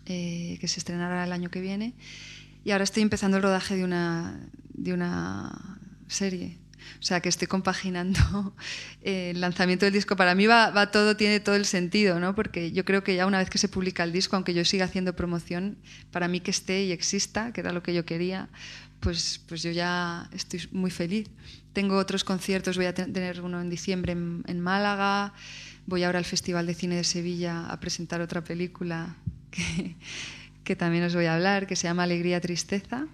eh, 0.06 0.58
que 0.60 0.68
se 0.68 0.80
estrenará 0.80 1.24
el 1.24 1.32
año 1.32 1.50
que 1.50 1.62
viene. 1.62 1.94
Y 2.64 2.72
ahora 2.72 2.84
estoy 2.84 3.04
empezando 3.04 3.38
el 3.38 3.44
rodaje 3.44 3.76
de 3.76 3.84
una, 3.84 4.40
de 4.74 4.94
una 4.94 5.80
serie 6.08 6.58
o 7.00 7.04
sea, 7.04 7.22
que 7.22 7.30
estoy 7.30 7.48
compaginando 7.48 8.54
el 9.02 9.40
lanzamiento 9.40 9.86
del 9.86 9.94
disco. 9.94 10.16
Para 10.16 10.36
mí 10.36 10.48
va, 10.48 10.92
todo, 10.92 11.16
tiene 11.16 11.40
todo 11.40 11.56
el 11.56 11.66
sentido, 11.66 12.20
¿no? 12.20 12.36
Porque 12.36 12.72
yo 12.72 12.86
creo 12.86 13.04
que 13.04 13.16
ya 13.16 13.26
una 13.26 13.40
vez 13.40 13.50
que 13.50 13.58
se 13.58 13.70
publica 13.70 14.04
el 14.04 14.12
disco, 14.12 14.36
aunque 14.36 14.54
yo 14.54 14.66
siga 14.66 14.86
haciendo 14.86 15.16
promoción, 15.16 15.78
para 16.12 16.28
mí 16.28 16.40
que 16.40 16.52
esté 16.52 16.84
y 16.84 16.92
exista, 16.92 17.54
que 17.54 17.62
era 17.62 17.72
lo 17.72 17.84
que 17.84 17.94
yo 17.94 18.06
quería, 18.06 18.50
pues, 19.00 19.42
pues 19.48 19.64
yo 19.64 19.72
ya 19.72 20.30
estoy 20.34 20.68
muy 20.72 20.92
feliz. 20.92 21.28
Tengo 21.74 21.98
otros 21.98 22.24
conciertos, 22.24 22.78
voy 22.78 22.88
a 22.88 22.94
tener 22.94 23.42
uno 23.42 23.62
en 23.62 23.70
diciembre 23.70 24.12
en, 24.12 24.60
Málaga, 24.60 25.34
voy 25.90 26.04
ahora 26.04 26.20
al 26.20 26.26
Festival 26.26 26.66
de 26.66 26.74
Cine 26.74 26.96
de 26.96 27.04
Sevilla 27.04 27.68
a 27.68 27.80
presentar 27.80 28.22
otra 28.22 28.44
película 28.44 29.18
que, 29.52 29.96
que 30.64 30.76
también 30.76 31.04
os 31.04 31.16
voy 31.16 31.26
a 31.26 31.36
hablar, 31.36 31.68
que 31.68 31.76
se 31.76 31.88
llama 31.88 32.04
Alegría 32.04 32.40
Tristeza, 32.40 33.08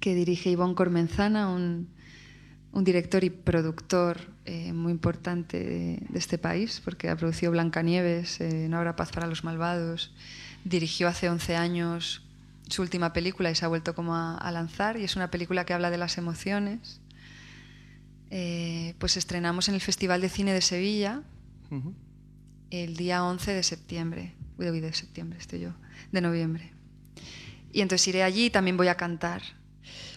que 0.00 0.14
dirige 0.14 0.50
Ivonne 0.50 0.74
Cormenzana, 0.74 1.48
un 1.48 1.88
un 2.72 2.84
director 2.84 3.22
y 3.22 3.30
productor 3.30 4.32
eh, 4.44 4.72
muy 4.72 4.92
importante 4.92 5.60
de, 5.60 6.18
este 6.18 6.38
país, 6.38 6.80
porque 6.84 7.10
ha 7.10 7.16
producido 7.16 7.52
Blancanieves, 7.52 8.40
eh, 8.40 8.66
No 8.68 8.78
habrá 8.78 8.96
paz 8.96 9.12
para 9.12 9.26
los 9.26 9.44
malvados, 9.44 10.12
dirigió 10.64 11.08
hace 11.08 11.28
11 11.28 11.56
años 11.56 12.22
su 12.68 12.80
última 12.80 13.12
película 13.12 13.50
y 13.50 13.54
se 13.54 13.64
ha 13.64 13.68
vuelto 13.68 13.94
como 13.94 14.16
a, 14.16 14.50
lanzar, 14.50 14.96
y 14.98 15.04
es 15.04 15.16
una 15.16 15.30
película 15.30 15.66
que 15.66 15.74
habla 15.74 15.90
de 15.90 15.98
las 15.98 16.16
emociones. 16.16 17.00
Eh, 18.30 18.94
pues 18.98 19.18
estrenamos 19.18 19.68
en 19.68 19.74
el 19.74 19.82
Festival 19.82 20.22
de 20.22 20.30
Cine 20.30 20.54
de 20.54 20.62
Sevilla 20.62 21.22
el 22.70 22.96
día 22.96 23.24
11 23.24 23.52
de 23.52 23.62
septiembre, 23.62 24.34
de 24.80 24.92
septiembre 24.92 25.38
estoy 25.38 25.60
yo, 25.60 25.74
de 26.10 26.20
noviembre. 26.20 26.72
Y 27.72 27.80
entonces 27.80 28.08
iré 28.08 28.22
allí 28.22 28.46
y 28.46 28.50
también 28.50 28.76
voy 28.76 28.88
a 28.88 28.96
cantar 28.96 29.42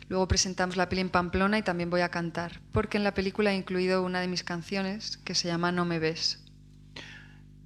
Luego 0.07 0.27
presentamos 0.27 0.77
la 0.77 0.87
peli 0.87 1.01
en 1.01 1.09
Pamplona 1.09 1.57
y 1.57 1.63
también 1.63 1.89
voy 1.89 2.01
a 2.01 2.09
cantar, 2.09 2.61
porque 2.71 2.97
en 2.97 3.03
la 3.03 3.15
película 3.15 3.51
he 3.51 3.57
incluido 3.57 4.03
una 4.03 4.21
de 4.21 4.27
mis 4.27 4.43
canciones 4.43 5.17
que 5.17 5.33
se 5.33 5.47
llama 5.47 5.71
No 5.71 5.83
me 5.83 5.97
ves. 5.97 6.45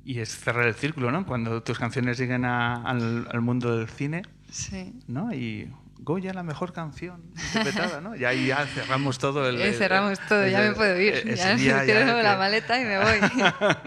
Y 0.06 0.20
es 0.20 0.30
cerrar 0.38 0.66
el 0.66 0.74
círculo, 0.74 1.12
¿no? 1.12 1.26
Cuando 1.26 1.62
tus 1.64 1.78
canciones 1.78 2.18
lleguen 2.18 2.46
a- 2.46 2.76
al, 2.84 3.28
al 3.30 3.42
mundo 3.42 3.78
del 3.78 3.90
cine, 3.90 4.22
Sí. 4.50 4.94
¿no? 5.08 5.34
Y 5.34 5.70
Goya, 6.02 6.34
la 6.34 6.44
mejor 6.44 6.74
canción 6.74 7.24
interpretada, 7.36 8.02
¿no? 8.02 8.16
Y 8.16 8.26
ahí 8.26 8.48
ya 8.48 8.66
cerramos 8.66 9.20
todo 9.20 9.48
el... 9.48 9.74
Cerramos 9.76 10.18
todo, 10.28 10.48
ya 10.48 10.64
el- 10.64 10.70
me 10.70 10.76
puedo 10.76 11.00
ir. 11.00 11.14
ese 11.14 11.36
Ya 11.36 11.56
día 11.56 11.72
ya 11.86 12.06
que- 12.06 12.24
la 12.24 12.38
maleta 12.38 12.80
y 12.80 12.86
me 12.86 12.98
voy. 12.98 13.20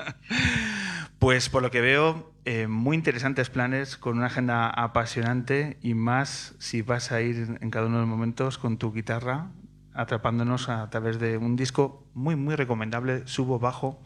Pues 1.18 1.48
por 1.48 1.62
lo 1.62 1.70
que 1.70 1.80
veo, 1.80 2.32
eh, 2.44 2.66
muy 2.66 2.96
interesantes 2.96 3.48
planes, 3.48 3.96
con 3.96 4.16
una 4.18 4.26
agenda 4.26 4.68
apasionante 4.68 5.78
y 5.80 5.94
más 5.94 6.54
si 6.58 6.82
vas 6.82 7.12
a 7.12 7.20
ir 7.20 7.58
en 7.60 7.70
cada 7.70 7.86
uno 7.86 7.98
de 7.98 8.00
los 8.02 8.08
momentos 8.08 8.58
con 8.58 8.76
tu 8.76 8.92
guitarra, 8.92 9.46
atrapándonos 9.94 10.68
a 10.68 10.90
través 10.90 11.20
de 11.20 11.36
un 11.36 11.54
disco 11.54 12.04
muy, 12.14 12.34
muy 12.34 12.56
recomendable, 12.56 13.22
subo 13.26 13.60
bajo, 13.60 14.02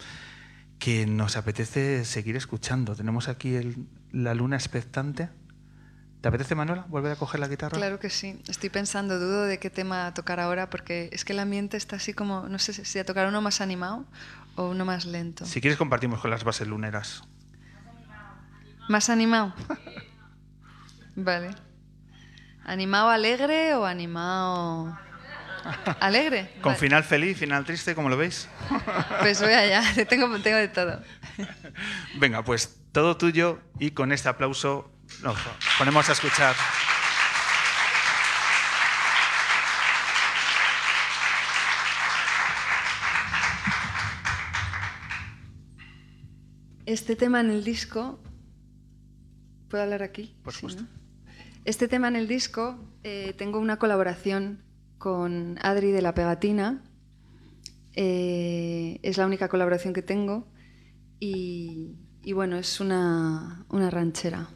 que 0.78 1.06
nos 1.06 1.38
apetece 1.38 2.04
seguir 2.04 2.36
escuchando. 2.36 2.94
Tenemos 2.94 3.28
aquí 3.28 3.54
el- 3.54 3.86
la 4.12 4.34
luna 4.34 4.56
expectante. 4.56 5.30
¿Te 6.26 6.28
apetece, 6.30 6.56
Manuela, 6.56 6.84
volver 6.88 7.12
a 7.12 7.14
coger 7.14 7.38
la 7.38 7.46
guitarra? 7.46 7.76
Claro 7.76 8.00
que 8.00 8.10
sí. 8.10 8.42
Estoy 8.48 8.68
pensando, 8.68 9.20
dudo 9.20 9.44
de 9.44 9.60
qué 9.60 9.70
tema 9.70 10.12
tocar 10.12 10.40
ahora 10.40 10.68
porque 10.70 11.08
es 11.12 11.24
que 11.24 11.34
el 11.34 11.38
ambiente 11.38 11.76
está 11.76 11.94
así 11.94 12.14
como, 12.14 12.48
no 12.48 12.58
sé 12.58 12.72
si 12.72 12.98
a 12.98 13.04
tocar 13.04 13.28
uno 13.28 13.40
más 13.40 13.60
animado 13.60 14.04
o 14.56 14.70
uno 14.70 14.84
más 14.84 15.06
lento. 15.06 15.46
Si 15.46 15.60
quieres, 15.60 15.78
compartimos 15.78 16.20
con 16.20 16.32
las 16.32 16.42
bases 16.42 16.66
luneras. 16.66 17.22
¿Más 18.88 19.08
animado? 19.08 19.54
Vale. 21.14 21.50
¿Animado 22.64 23.10
alegre 23.10 23.76
o 23.76 23.86
animado 23.86 24.98
alegre? 26.00 26.50
Con 26.60 26.72
Vale. 26.72 26.76
final 26.80 27.04
feliz, 27.04 27.38
final 27.38 27.64
triste, 27.64 27.94
como 27.94 28.08
lo 28.08 28.16
veis. 28.16 28.48
Pues 29.20 29.40
voy 29.40 29.52
allá, 29.52 29.80
tengo, 30.08 30.26
tengo 30.40 30.56
de 30.56 30.66
todo. 30.66 31.00
Venga, 32.18 32.42
pues 32.42 32.80
todo 32.90 33.16
tuyo 33.16 33.60
y 33.78 33.92
con 33.92 34.10
este 34.10 34.28
aplauso 34.28 34.90
nos 35.22 35.36
ponemos 35.78 36.08
a 36.08 36.12
escuchar. 36.12 36.54
Este 46.86 47.16
tema 47.16 47.40
en 47.40 47.50
el 47.50 47.64
disco. 47.64 48.20
¿Puedo 49.68 49.82
hablar 49.82 50.02
aquí? 50.02 50.36
Por 50.42 50.52
Sí, 50.52 50.60
supuesto. 50.60 50.82
¿no? 50.82 50.88
Este 51.64 51.88
tema 51.88 52.08
en 52.08 52.16
el 52.16 52.28
disco 52.28 52.78
eh, 53.02 53.34
tengo 53.36 53.58
una 53.58 53.78
colaboración 53.78 54.62
con 54.98 55.58
Adri 55.62 55.90
de 55.90 56.02
la 56.02 56.14
Pegatina. 56.14 56.84
Eh, 57.94 59.00
es 59.02 59.16
la 59.16 59.26
única 59.26 59.48
colaboración 59.48 59.92
que 59.94 60.02
tengo. 60.02 60.46
Y, 61.18 61.96
y 62.22 62.32
bueno, 62.34 62.56
es 62.56 62.78
una, 62.80 63.64
una 63.68 63.90
ranchera. 63.90 64.48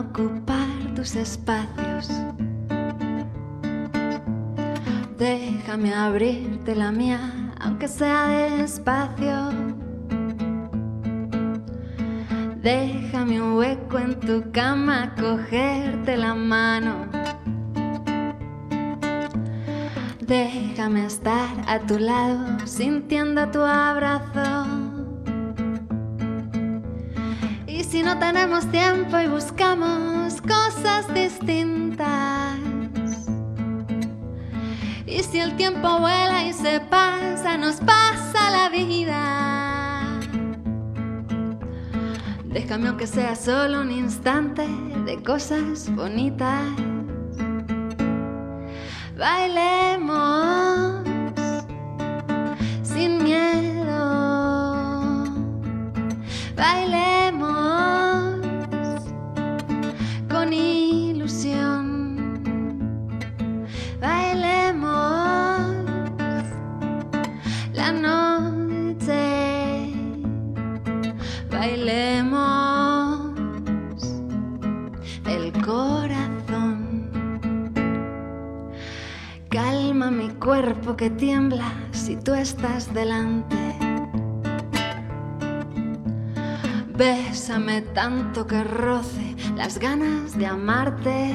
Ocupar 0.00 0.68
tus 0.94 1.14
espacios. 1.14 2.08
Déjame 5.18 5.94
abrirte 5.94 6.74
la 6.74 6.90
mía, 6.90 7.20
aunque 7.60 7.86
sea 7.86 8.28
despacio. 8.28 9.50
Déjame 12.62 13.42
un 13.42 13.54
hueco 13.54 13.98
en 13.98 14.18
tu 14.20 14.50
cama, 14.52 15.14
cogerte 15.20 16.16
la 16.16 16.34
mano. 16.34 17.06
Déjame 20.20 21.06
estar 21.06 21.50
a 21.66 21.78
tu 21.80 21.98
lado, 21.98 22.58
sintiendo 22.64 23.48
tu 23.48 23.60
abrazo. 23.60 24.79
No 28.10 28.18
tenemos 28.18 28.66
tiempo 28.72 29.20
y 29.20 29.28
buscamos 29.28 30.40
cosas 30.40 31.14
distintas. 31.14 32.58
Y 35.06 35.22
si 35.22 35.38
el 35.38 35.54
tiempo 35.56 36.00
vuela 36.00 36.44
y 36.44 36.52
se 36.52 36.80
pasa, 36.80 37.56
nos 37.56 37.76
pasa 37.76 38.50
la 38.50 38.68
vida. 38.68 40.02
Déjame 42.46 42.88
aunque 42.88 43.06
sea 43.06 43.36
solo 43.36 43.80
un 43.82 43.92
instante 43.92 44.66
de 45.06 45.22
cosas 45.22 45.88
bonitas. 45.94 46.66
Bailemos 49.16 51.04
sin 52.82 53.22
miedo. 53.22 53.94
Bailemos 56.56 57.19
cuerpo 80.40 80.96
que 80.96 81.10
tiembla 81.10 81.70
si 81.92 82.16
tú 82.16 82.32
estás 82.32 82.92
delante. 82.94 83.56
Bésame 86.96 87.82
tanto 87.82 88.46
que 88.46 88.64
roce 88.64 89.36
las 89.54 89.78
ganas 89.78 90.36
de 90.38 90.46
amarte. 90.46 91.34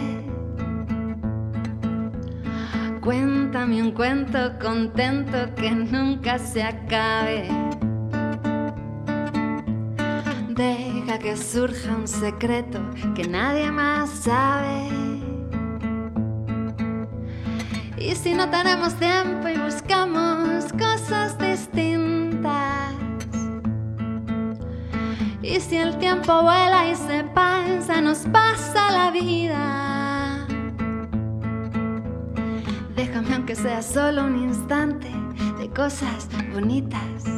Cuéntame 3.01 3.83
un 3.83 3.91
cuento 3.91 4.57
contento 4.59 5.53
que 5.55 5.69
nunca 5.69 6.39
se 6.39 6.63
acabe. 6.63 7.47
Deja 10.49 11.19
que 11.19 11.37
surja 11.37 11.95
un 11.95 12.07
secreto 12.07 12.79
que 13.13 13.27
nadie 13.27 13.71
más 13.71 14.09
sabe. 14.09 15.14
Y 18.05 18.13
si 18.13 18.35
no 18.35 18.47
tenemos 18.51 18.93
tiempo 18.99 19.47
y 19.47 19.57
buscamos 19.57 20.65
cosas 20.73 21.35
distintas. 21.39 22.93
Y 25.41 25.59
si 25.59 25.77
el 25.77 25.97
tiempo 25.97 26.43
vuela 26.43 26.87
y 26.87 26.95
se 26.95 27.23
pasa, 27.23 28.01
nos 28.01 28.19
pasa 28.27 28.91
la 28.91 29.09
vida. 29.09 30.45
Déjame 32.95 33.33
aunque 33.33 33.55
sea 33.55 33.81
solo 33.81 34.25
un 34.25 34.43
instante 34.43 35.09
de 35.57 35.67
cosas 35.71 36.29
bonitas. 36.53 37.34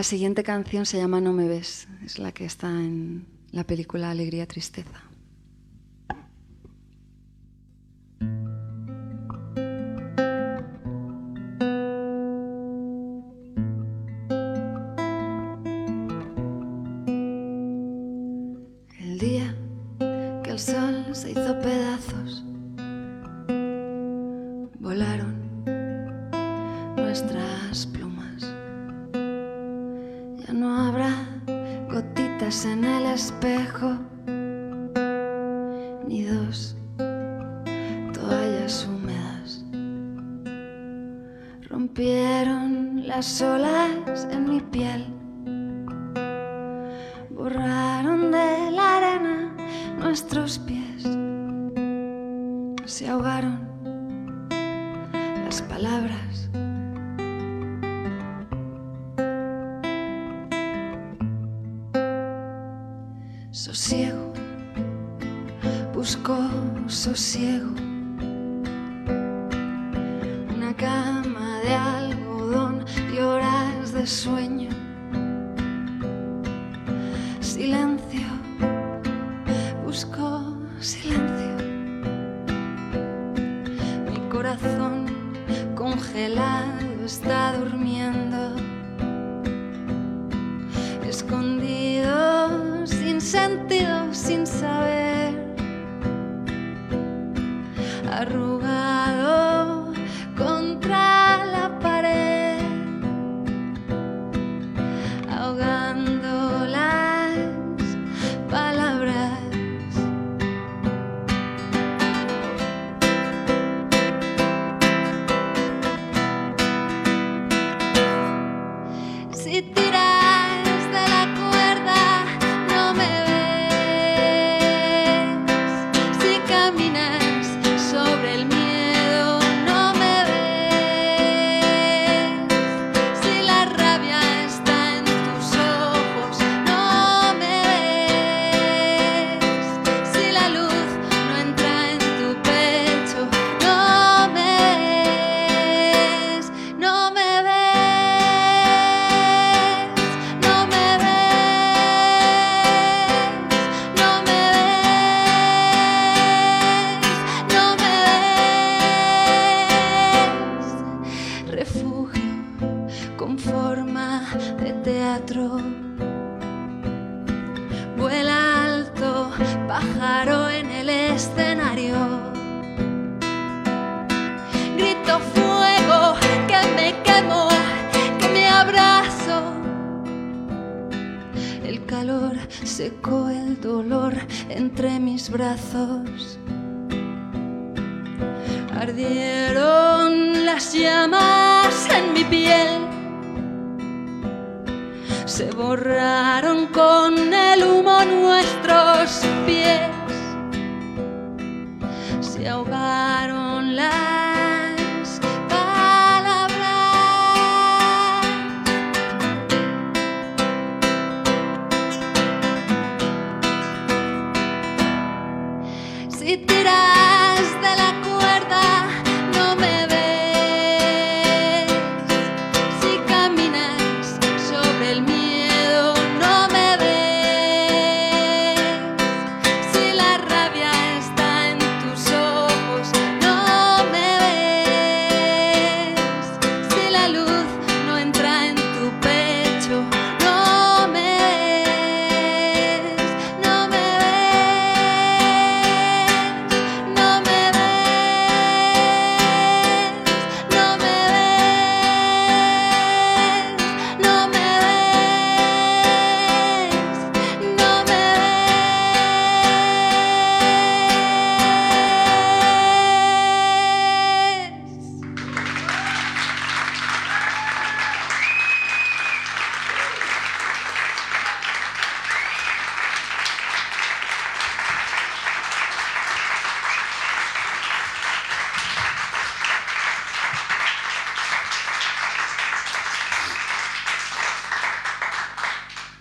La 0.00 0.04
siguiente 0.04 0.42
canción 0.42 0.86
se 0.86 0.96
llama 0.96 1.20
No 1.20 1.34
me 1.34 1.46
ves, 1.46 1.86
es 2.02 2.18
la 2.18 2.32
que 2.32 2.46
está 2.46 2.68
en 2.68 3.26
la 3.52 3.64
película 3.64 4.10
Alegría 4.10 4.46
Tristeza. 4.46 5.02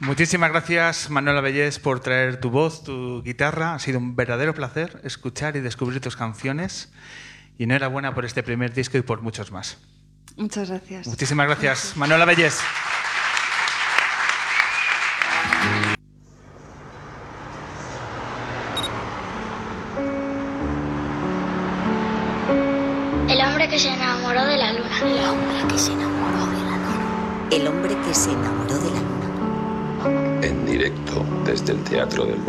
Muchísimas 0.02 0.52
gracias, 0.52 1.10
Manuela 1.10 1.41
Bellés, 1.41 1.78
por 1.78 2.00
traer 2.00 2.39
tu 2.39 2.50
voz, 2.50 2.84
tu 2.84 3.22
guitarra. 3.22 3.76
Ha 3.76 3.80
sido 3.80 4.00
un 4.00 4.16
verdadero 4.16 4.54
placer 4.54 5.02
escuchar 5.04 5.58
y 5.58 5.60
descubrir 5.60 6.00
tus 6.00 6.16
canciones. 6.16 6.91
Y 7.58 7.64
enhorabuena 7.64 8.16
por 8.16 8.24
este 8.24 8.41
primer 8.41 8.74
disco 8.74 8.97
y 8.97 9.02
por 9.02 9.22
muchos 9.22 9.52
más. 9.52 9.78
Muchas 10.38 10.70
gracias. 10.70 11.06
Muchísimas 11.08 11.47
gracias, 11.47 11.80
gracias. 11.80 11.97
Manuela 11.97 12.24
Bellés. 12.24 12.62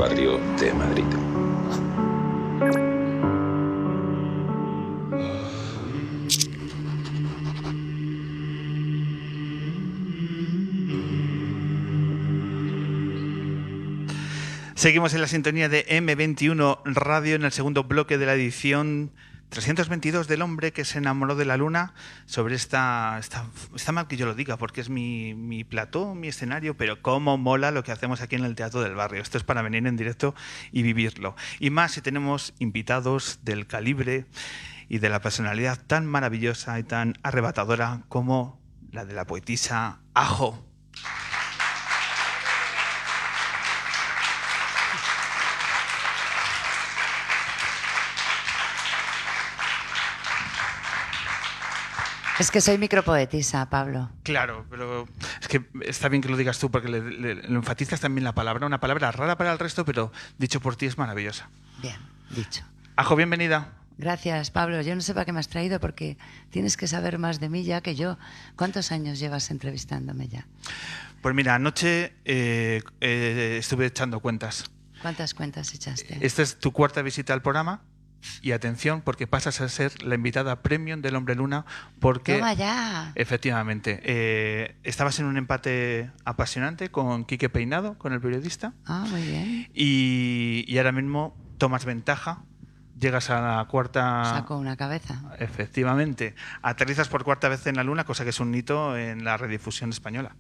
barrio 0.01 0.41
de 0.59 0.73
Madrid. 0.73 1.05
Seguimos 14.75 15.13
en 15.13 15.21
la 15.21 15.27
sintonía 15.27 15.69
de 15.69 15.85
M21 15.87 16.79
Radio 16.87 17.35
en 17.35 17.45
el 17.45 17.53
segundo 17.53 17.85
bloque 17.85 18.17
de 18.17 18.25
la 18.25 18.33
edición 18.33 19.13
322 19.51 20.29
del 20.29 20.43
hombre 20.43 20.73
que 20.73 20.85
se 20.85 20.99
enamoró 20.99 21.35
de 21.35 21.45
la 21.45 21.57
luna. 21.57 21.93
Sobre 22.27 22.55
esta. 22.55 23.19
Está, 23.19 23.47
está 23.75 23.93
mal 23.93 24.07
que 24.07 24.17
yo 24.17 24.27
lo 24.27 24.35
diga 24.35 24.57
porque 24.57 24.81
es 24.81 24.89
mi, 24.89 25.35
mi 25.35 25.65
plató, 25.65 26.15
mi 26.15 26.29
escenario, 26.29 26.77
pero 26.77 27.03
cómo 27.03 27.37
mola 27.37 27.71
lo 27.71 27.85
que 27.85 27.93
hacemos 27.93 28.23
aquí 28.23 28.37
en 28.37 28.45
el 28.45 28.55
Teatro 28.55 28.81
del 28.81 28.95
Barrio. 28.95 29.21
Esto 29.21 29.39
es 29.39 29.45
para 29.45 29.63
venir 29.63 29.87
en 29.87 29.97
directo 29.97 30.35
y 30.73 30.83
vivirlo. 30.83 31.37
Y 31.59 31.71
más 31.71 31.93
si 31.93 32.01
tenemos 32.01 32.55
invitados 32.59 33.41
del 33.43 33.67
calibre 33.67 34.27
y 34.89 34.99
de 34.99 35.09
la 35.09 35.21
personalidad 35.21 35.79
tan 35.87 36.07
maravillosa 36.07 36.79
y 36.79 36.83
tan 36.85 37.19
arrebatadora 37.23 38.03
como 38.09 38.61
la 38.93 39.05
de 39.05 39.15
la 39.15 39.27
poetisa 39.27 40.01
Ajo. 40.15 40.65
Es 52.41 52.51
que 52.51 52.61
soy 52.61 52.79
micropoetisa, 52.79 53.69
Pablo. 53.71 54.11
Claro, 54.23 54.65
pero 54.71 55.07
es 55.41 55.47
que 55.49 55.63
está 55.83 56.09
bien 56.09 56.23
que 56.23 56.29
lo 56.29 56.37
digas 56.37 56.59
tú 56.59 56.71
porque 56.71 56.89
le, 56.89 57.01
le- 57.03 57.35
le 57.37 57.47
enfatizas 57.55 58.01
también 58.01 58.25
la 58.25 58.33
palabra. 58.35 58.67
Una 58.67 58.81
palabra 58.81 59.13
rara 59.13 59.37
para 59.37 59.53
el 59.53 59.59
resto, 59.59 59.85
pero 59.85 60.11
dicho 60.39 60.61
por 60.61 60.75
ti 60.77 60.87
es 60.87 60.97
maravillosa. 60.99 61.51
Bien, 61.83 61.97
dicho. 62.31 62.65
Ajo, 62.97 63.15
bienvenida. 63.15 63.73
Gracias, 63.99 64.51
Pablo. 64.51 64.81
Yo 64.81 64.95
no 64.95 65.03
sé 65.03 65.13
para 65.13 65.27
qué 65.27 65.33
me 65.33 65.41
has 65.41 65.49
traído 65.49 65.79
porque 65.79 66.17
tienes 66.49 66.79
que 66.79 66.87
saber 66.87 67.19
más 67.19 67.39
de 67.41 67.51
mí 67.51 67.63
ya 67.65 67.83
que 67.83 67.95
yo. 67.95 68.17
¿Cuántos 68.57 68.91
años 68.93 69.19
llevas 69.19 69.51
entrevistándome 69.51 70.29
ya? 70.29 70.47
Pues 71.21 71.35
mira, 71.35 71.55
anoche 71.55 72.15
eh, 72.25 72.83
eh, 73.03 73.57
estuve 73.61 73.85
echando 73.87 74.21
cuentas. 74.21 74.71
¿Cuántas 75.03 75.35
cuentas 75.35 75.75
echaste? 75.75 76.19
Esta 76.25 76.41
es 76.43 76.59
tu 76.59 76.73
cuarta 76.73 77.03
visita 77.03 77.35
al 77.35 77.43
programa. 77.43 77.83
Y 78.43 78.53
atención, 78.53 79.01
porque 79.03 79.27
pasas 79.27 79.61
a 79.61 79.69
ser 79.69 80.03
la 80.03 80.15
invitada 80.15 80.63
premium 80.63 81.01
del 81.03 81.17
Hombre 81.17 81.35
Luna, 81.35 81.65
porque 82.01 82.35
Toma 82.35 82.53
ya. 82.55 83.13
efectivamente 83.15 84.01
eh, 84.05 84.77
estabas 84.83 85.19
en 85.21 85.27
un 85.27 85.37
empate 85.37 86.11
apasionante 86.25 86.91
con 86.91 87.25
Quique 87.25 87.49
Peinado, 87.49 87.97
con 87.99 88.13
el 88.13 88.21
periodista, 88.21 88.75
Ah, 88.87 89.07
muy 89.11 89.23
bien. 89.23 89.69
y, 89.75 90.65
y 90.69 90.79
ahora 90.79 90.93
mismo 90.93 91.35
tomas 91.59 91.85
ventaja, 91.85 92.43
llegas 92.99 93.31
a 93.31 93.41
la 93.59 93.65
cuarta... 93.67 94.25
Saco 94.27 94.59
una 94.59 94.77
cabeza. 94.77 95.23
Efectivamente, 95.39 96.35
aterrizas 96.63 97.09
por 97.09 97.25
cuarta 97.25 97.49
vez 97.49 97.67
en 97.67 97.77
la 97.77 97.85
Luna, 97.85 98.05
cosa 98.05 98.25
que 98.25 98.31
es 98.31 98.41
un 98.41 98.55
hito 98.55 98.97
en 98.99 99.25
la 99.25 99.37
redifusión 99.39 99.89
española. 99.91 100.37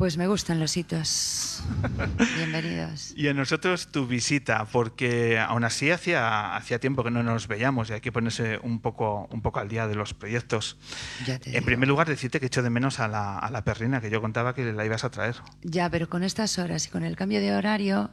Pues 0.00 0.16
me 0.16 0.26
gustan 0.28 0.58
los 0.60 0.78
hitos. 0.78 1.62
Bienvenidos. 2.38 3.12
Y 3.18 3.28
a 3.28 3.34
nosotros 3.34 3.88
tu 3.88 4.06
visita, 4.06 4.64
porque 4.64 5.38
aún 5.38 5.62
así 5.62 5.90
hacía, 5.90 6.56
hacía 6.56 6.78
tiempo 6.80 7.04
que 7.04 7.10
no 7.10 7.22
nos 7.22 7.48
veíamos 7.48 7.90
y 7.90 7.92
hay 7.92 8.00
que 8.00 8.10
ponerse 8.10 8.58
un 8.62 8.80
poco, 8.80 9.28
un 9.30 9.42
poco 9.42 9.60
al 9.60 9.68
día 9.68 9.86
de 9.86 9.94
los 9.96 10.14
proyectos. 10.14 10.78
Ya 11.26 11.38
te 11.38 11.50
En 11.50 11.56
digo. 11.56 11.66
primer 11.66 11.86
lugar, 11.86 12.08
decirte 12.08 12.40
que 12.40 12.46
echo 12.46 12.62
de 12.62 12.70
menos 12.70 12.98
a 12.98 13.08
la, 13.08 13.38
a 13.38 13.50
la 13.50 13.62
perrina, 13.62 14.00
que 14.00 14.08
yo 14.08 14.22
contaba 14.22 14.54
que 14.54 14.72
la 14.72 14.86
ibas 14.86 15.04
a 15.04 15.10
traer. 15.10 15.36
Ya, 15.60 15.90
pero 15.90 16.08
con 16.08 16.22
estas 16.22 16.58
horas 16.58 16.86
y 16.86 16.88
con 16.88 17.04
el 17.04 17.14
cambio 17.14 17.40
de 17.42 17.54
horario, 17.54 18.10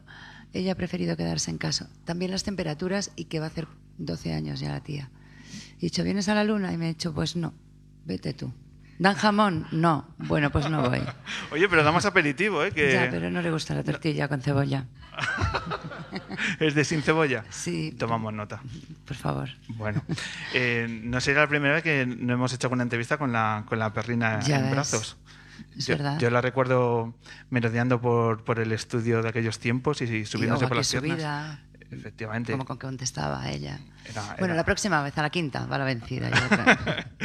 ella 0.51 0.73
ha 0.73 0.75
preferido 0.75 1.15
quedarse 1.15 1.51
en 1.51 1.57
casa. 1.57 1.89
También 2.03 2.31
las 2.31 2.43
temperaturas 2.43 3.11
y 3.15 3.25
que 3.25 3.39
va 3.39 3.45
a 3.45 3.47
hacer 3.47 3.65
12 3.97 4.33
años 4.33 4.59
ya 4.59 4.67
la 4.73 4.81
tía. 4.83 5.09
Y 5.79 5.85
he 5.85 5.87
dicho, 5.89 6.03
¿vienes 6.03 6.27
a 6.27 6.35
la 6.35 6.43
luna? 6.43 6.73
Y 6.73 6.77
me 6.77 6.87
he 6.87 6.89
dicho, 6.89 7.13
pues 7.13 7.37
no, 7.37 7.53
vete 8.03 8.33
tú. 8.33 8.51
¿Dan 8.99 9.15
jamón? 9.15 9.67
No. 9.71 10.07
Bueno, 10.17 10.49
pues 10.49 10.69
no 10.69 10.89
voy. 10.89 11.01
Oye, 11.51 11.69
pero 11.69 11.83
damos 11.83 12.05
aperitivo, 12.05 12.63
¿eh? 12.63 12.71
Que 12.71 12.93
Ya, 12.93 13.07
pero 13.11 13.29
no 13.29 13.41
le 13.41 13.51
gusta 13.51 13.75
la 13.75 13.83
tortilla 13.83 14.27
con 14.27 14.41
cebolla. 14.41 14.85
es 16.59 16.73
de 16.75 16.83
sin 16.85 17.01
cebolla. 17.01 17.43
Sí. 17.49 17.91
Tomamos 17.97 18.33
nota. 18.33 18.61
Por 19.05 19.15
favor. 19.15 19.49
Bueno, 19.69 20.01
eh, 20.53 20.87
no 21.03 21.21
será 21.21 21.41
la 21.41 21.47
primera 21.47 21.75
vez 21.75 21.83
que 21.83 22.05
no 22.05 22.33
hemos 22.33 22.53
hecho 22.53 22.69
una 22.69 22.83
entrevista 22.83 23.17
con 23.17 23.31
la, 23.31 23.63
con 23.67 23.79
la 23.79 23.93
perrina 23.93 24.39
Ya 24.41 24.57
en 24.57 24.61
ves. 24.63 24.71
brazos. 24.71 25.17
Es 25.75 25.85
yo, 25.87 25.95
verdad. 25.95 26.19
yo 26.19 26.29
la 26.29 26.41
recuerdo 26.41 27.15
merodeando 27.49 27.99
por, 28.01 28.43
por 28.43 28.59
el 28.59 28.71
estudio 28.71 29.21
de 29.21 29.29
aquellos 29.29 29.59
tiempos 29.59 30.01
y, 30.01 30.05
y 30.05 30.25
subiéndose 30.25 30.65
Y, 30.65 30.67
por 30.67 30.77
las 30.77 30.89
piernas. 30.91 31.11
subida. 31.19 31.59
Efectivamente. 31.89 32.51
Como 32.51 32.65
con 32.65 32.77
que 32.77 32.85
contestaba 32.87 33.49
ella. 33.49 33.79
Era- 34.05 34.35
Bueno, 34.39 34.55
la 34.55 34.65
próxima 34.65 35.01
vez, 35.03 35.17
a 35.17 35.21
la 35.21 35.29
quinta, 35.29 35.65
va 35.67 35.77
la 35.77 35.85
vencida. 35.85 36.29
otra. 36.45 37.07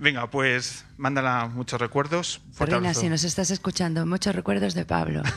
Venga, 0.00 0.30
pues 0.30 0.86
mándala 0.96 1.46
muchos 1.46 1.78
recuerdos. 1.78 2.40
Abrazo. 2.58 3.00
si 3.02 3.10
nos 3.10 3.22
estás 3.22 3.50
escuchando, 3.50 4.06
muchos 4.06 4.34
recuerdos 4.34 4.72
de 4.72 4.86
Pablo. 4.86 5.22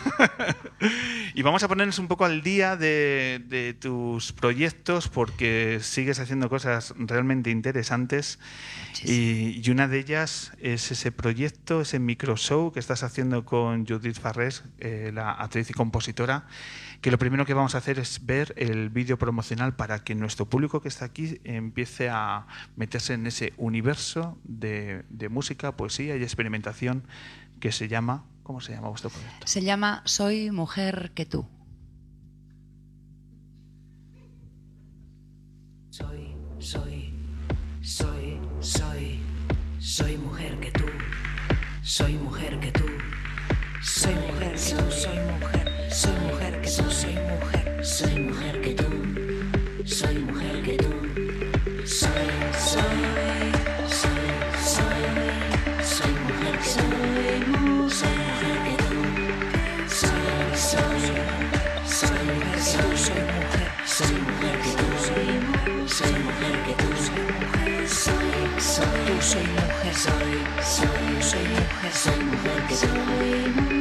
Y 1.36 1.42
vamos 1.42 1.64
a 1.64 1.68
ponernos 1.68 1.98
un 1.98 2.08
poco 2.08 2.26
al 2.26 2.44
día 2.44 2.76
de, 2.76 3.42
de 3.48 3.74
tus 3.74 4.34
proyectos 4.34 5.08
porque 5.08 5.80
sigues 5.82 6.20
haciendo 6.20 6.48
cosas 6.48 6.94
realmente 6.96 7.50
interesantes 7.50 8.38
y, 9.04 9.60
y 9.60 9.72
una 9.72 9.88
de 9.88 9.98
ellas 9.98 10.52
es 10.60 10.92
ese 10.92 11.12
proyecto, 11.12 11.82
ese 11.82 11.98
micro 11.98 12.38
show 12.38 12.72
que 12.72 12.80
estás 12.80 13.02
haciendo 13.02 13.46
con 13.46 13.88
Judith 13.88 14.20
Farrés, 14.20 14.64
eh, 14.78 15.10
la 15.12 15.32
actriz 15.32 15.72
y 15.72 15.74
compositora, 15.74 16.46
que 17.04 17.12
lo 17.12 17.18
primero 17.18 17.46
que 17.46 17.54
vamos 17.54 17.76
a 17.76 17.80
hacer 17.80 18.00
es 18.00 18.26
ver 18.26 18.54
el 18.56 18.90
vídeo 18.90 19.20
promocional 19.20 19.76
para 19.76 20.06
que 20.06 20.16
nuestro 20.16 20.46
público 20.46 20.82
que 20.82 20.88
está 20.88 21.04
aquí 21.04 21.38
empiece 21.44 22.08
a 22.10 22.48
meterse 22.78 23.14
en 23.14 23.28
ese 23.28 23.52
universo 23.58 24.38
de, 24.46 25.04
de 25.10 25.28
música, 25.28 25.76
poesía 25.76 26.16
y 26.16 26.24
experimentación 26.24 27.04
que 27.60 27.74
se 27.74 27.90
llama, 27.90 28.24
¿cómo 28.44 28.62
se 28.62 28.72
llama 28.72 28.88
vuestro 28.88 29.10
proyecto? 29.10 29.46
Se 29.46 29.62
llama 29.62 30.02
Soy 30.06 30.50
mujer 30.52 31.12
que 31.14 31.26
tú. 31.26 31.46
Soy, 35.90 36.38
soy, 36.60 37.14
soy, 37.82 38.40
soy, 38.62 39.20
soy 39.78 40.18
mujer 40.20 40.58
que 40.62 40.72
tú, 40.72 40.86
soy 41.82 42.14
mujer 42.14 42.58
que 42.62 42.72
tú, 42.72 42.86
soy 43.82 44.16
mujer 44.16 44.54
que 44.54 44.72
tú, 44.72 44.92
soy 44.92 45.20
mujer, 45.42 45.63
soy 45.94 46.12
mujer 46.28 46.60
que 46.60 46.72
tú, 46.72 46.90
soy 46.90 47.14
mujer, 47.14 47.86
soy 47.86 48.20
mujer 48.20 48.62
que 48.62 48.74
tú, 48.74 48.86
soy 49.86 50.18
mujer 50.18 50.64
que 50.64 50.78
tú, 50.78 50.90
soy, 51.86 52.10
soy, 52.58 52.82
soy, 53.88 54.26
soy, 54.66 55.04
soy 55.84 56.12
mujer 56.26 56.58
que 56.58 56.70
tú, 56.74 57.90
soy 57.92 58.16
mujer 58.26 58.58
que 58.66 58.76
tú, 58.82 58.94
soy, 59.88 60.22
soy, 60.56 60.98
soy 61.86 62.18
mujer 62.34 62.58
que 62.58 62.72
tú, 62.82 62.98
soy 62.98 63.22
mujer, 63.38 63.70
soy 63.86 64.16
mujer 64.18 64.56
que 64.64 64.72
tú, 64.74 64.88
soy 65.88 66.14
mujer 66.24 66.56
que 66.66 66.74
tú 66.74 66.90
soy 67.06 68.24
soy 68.58 68.90
tú 69.06 69.22
soy 69.22 69.44
mujer 69.44 69.94
soy 69.94 70.34
soy 70.64 71.22
soy 71.22 71.48
mujer 71.50 71.94
soy 71.94 72.20
mujer 72.24 72.60
que 72.68 72.76
tú 73.68 73.73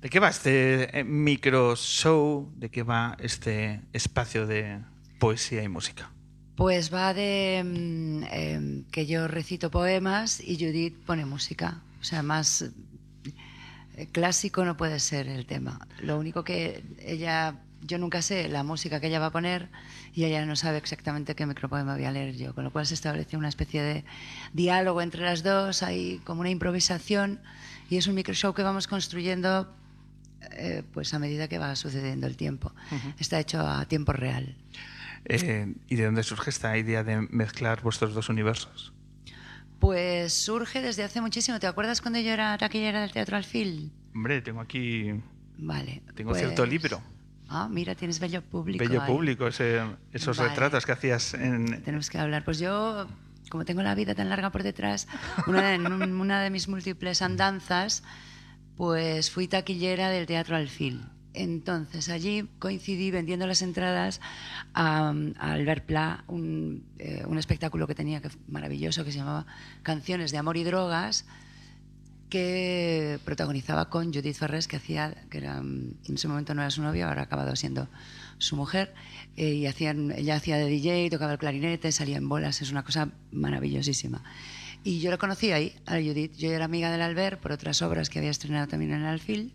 ¿De 0.00 0.10
qué 0.10 0.20
va 0.20 0.28
este 0.28 0.96
eh, 0.96 1.02
micro 1.02 1.74
show? 1.74 2.52
¿De 2.54 2.70
qué 2.70 2.84
va 2.84 3.16
este 3.18 3.80
espacio 3.92 4.46
de 4.46 4.78
poesía 5.18 5.64
y 5.64 5.68
música? 5.68 6.12
Pues 6.54 6.94
va 6.94 7.12
de 7.14 7.64
mm, 7.64 8.22
em, 8.30 8.84
que 8.92 9.06
yo 9.06 9.26
recito 9.26 9.72
poemas 9.72 10.40
y 10.40 10.54
Judith 10.54 10.96
pone 11.04 11.26
música. 11.26 11.82
O 12.00 12.04
sea, 12.04 12.22
más 12.22 12.70
eh, 13.96 14.06
clásico 14.12 14.64
no 14.64 14.76
puede 14.76 15.00
ser 15.00 15.26
el 15.26 15.46
tema. 15.46 15.84
Lo 16.00 16.16
único 16.16 16.44
que 16.44 16.84
ella, 17.04 17.56
yo 17.82 17.98
nunca 17.98 18.22
sé 18.22 18.48
la 18.48 18.62
música 18.62 19.00
que 19.00 19.08
ella 19.08 19.18
va 19.18 19.26
a 19.26 19.32
poner 19.32 19.68
y 20.14 20.26
ella 20.26 20.46
no 20.46 20.54
sabe 20.54 20.78
exactamente 20.78 21.34
qué 21.34 21.44
micropoema 21.44 21.96
voy 21.96 22.04
a 22.04 22.12
leer 22.12 22.36
yo, 22.36 22.54
con 22.54 22.62
lo 22.62 22.70
cual 22.70 22.86
se 22.86 22.94
establece 22.94 23.36
una 23.36 23.48
especie 23.48 23.82
de 23.82 24.04
diálogo 24.52 25.02
entre 25.02 25.22
las 25.22 25.42
dos, 25.42 25.82
hay 25.82 26.20
como 26.22 26.42
una 26.42 26.50
improvisación 26.50 27.40
y 27.90 27.96
es 27.96 28.06
un 28.06 28.14
micro 28.14 28.34
show 28.34 28.54
que 28.54 28.62
vamos 28.62 28.86
construyendo 28.86 29.74
eh, 30.52 30.82
pues 30.92 31.12
a 31.14 31.18
medida 31.18 31.48
que 31.48 31.58
va 31.58 31.74
sucediendo 31.76 32.26
el 32.26 32.36
tiempo. 32.36 32.72
Está 33.18 33.38
hecho 33.40 33.60
a 33.60 33.84
tiempo 33.86 34.12
real. 34.12 34.56
Eh, 35.24 35.74
¿Y 35.88 35.96
de 35.96 36.04
dónde 36.04 36.22
surge 36.22 36.50
esta 36.50 36.76
idea 36.78 37.04
de 37.04 37.20
mezclar 37.30 37.82
vuestros 37.82 38.14
dos 38.14 38.28
universos? 38.28 38.92
Pues 39.78 40.32
surge 40.34 40.82
desde 40.82 41.04
hace 41.04 41.20
muchísimo. 41.20 41.60
¿Te 41.60 41.66
acuerdas 41.66 42.00
cuando 42.00 42.18
yo 42.18 42.32
era 42.32 42.56
taquillera 42.58 43.00
del 43.00 43.12
Teatro 43.12 43.36
Alfil? 43.36 43.92
Hombre, 44.14 44.40
tengo 44.42 44.60
aquí 44.60 45.12
Vale. 45.58 46.02
tengo 46.14 46.30
pues- 46.30 46.40
cierto 46.42 46.66
libro, 46.66 47.00
Ah, 47.50 47.66
mira, 47.70 47.94
tienes 47.94 48.20
bello 48.20 48.42
público. 48.42 48.84
bello 48.84 49.00
ahí. 49.00 49.06
público, 49.10 49.46
ese- 49.46 49.80
esos 50.12 50.36
Vale. 50.36 50.50
retratos 50.50 50.84
que 50.84 50.92
hacías 50.92 51.32
en... 51.32 51.82
Tenemos 51.82 52.10
que 52.10 52.18
hablar. 52.18 52.44
Pues 52.44 52.58
yo, 52.58 53.06
como 53.48 53.64
tengo 53.64 53.80
la 53.82 53.94
vida 53.94 54.14
tan 54.14 54.28
larga 54.28 54.50
por 54.50 54.62
detrás, 54.62 55.08
una 55.46 55.62
de, 55.68 55.74
en 55.76 55.90
un- 55.90 56.20
una 56.20 56.42
de 56.42 56.50
mis 56.50 56.68
múltiples 56.68 57.22
andanzas, 57.22 58.02
pues 58.78 59.32
fui 59.32 59.48
taquillera 59.48 60.08
del 60.08 60.24
Teatro 60.26 60.56
Alfil. 60.56 61.02
Entonces 61.34 62.08
allí 62.08 62.48
coincidí 62.60 63.10
vendiendo 63.10 63.46
las 63.46 63.60
entradas 63.60 64.20
a, 64.72 65.12
a 65.38 65.52
Albert 65.52 65.84
Pla, 65.84 66.24
un, 66.28 66.84
eh, 66.98 67.24
un 67.26 67.38
espectáculo 67.38 67.88
que 67.88 67.96
tenía 67.96 68.22
que 68.22 68.30
maravilloso 68.46 69.04
que 69.04 69.10
se 69.10 69.18
llamaba 69.18 69.46
Canciones 69.82 70.30
de 70.30 70.38
Amor 70.38 70.56
y 70.56 70.64
Drogas. 70.64 71.26
que 72.30 73.18
protagonizaba 73.24 73.88
con 73.88 74.12
Judith 74.12 74.36
Ferrés, 74.36 74.68
que 74.68 74.76
hacía, 74.76 75.14
que 75.30 75.38
era, 75.38 75.58
en 75.58 75.96
ese 76.14 76.28
momento 76.28 76.54
no 76.54 76.60
era 76.60 76.70
su 76.70 76.82
novia, 76.82 77.08
ahora 77.08 77.22
ha 77.22 77.24
acabado 77.24 77.56
siendo 77.56 77.88
su 78.36 78.54
mujer, 78.54 78.94
eh, 79.36 79.54
y 79.54 79.66
hacían, 79.66 80.12
ella 80.12 80.36
hacía 80.36 80.58
de 80.58 80.68
DJ, 80.68 81.08
tocaba 81.08 81.32
el 81.32 81.38
clarinete, 81.38 81.90
salía 81.90 82.18
en 82.18 82.28
bolas, 82.28 82.60
es 82.60 82.70
una 82.70 82.84
cosa 82.84 83.08
maravillosísima. 83.32 84.22
Y 84.84 85.00
yo 85.00 85.10
la 85.10 85.18
conocí 85.18 85.52
ahí, 85.52 85.74
a 85.86 85.94
Judith. 85.94 86.34
Yo 86.36 86.50
era 86.50 86.64
amiga 86.64 86.90
del 86.90 87.02
Albert 87.02 87.40
por 87.40 87.52
otras 87.52 87.82
obras 87.82 88.08
que 88.08 88.18
había 88.18 88.30
estrenado 88.30 88.68
también 88.68 88.92
en 88.92 89.00
el 89.00 89.06
Alfil, 89.06 89.52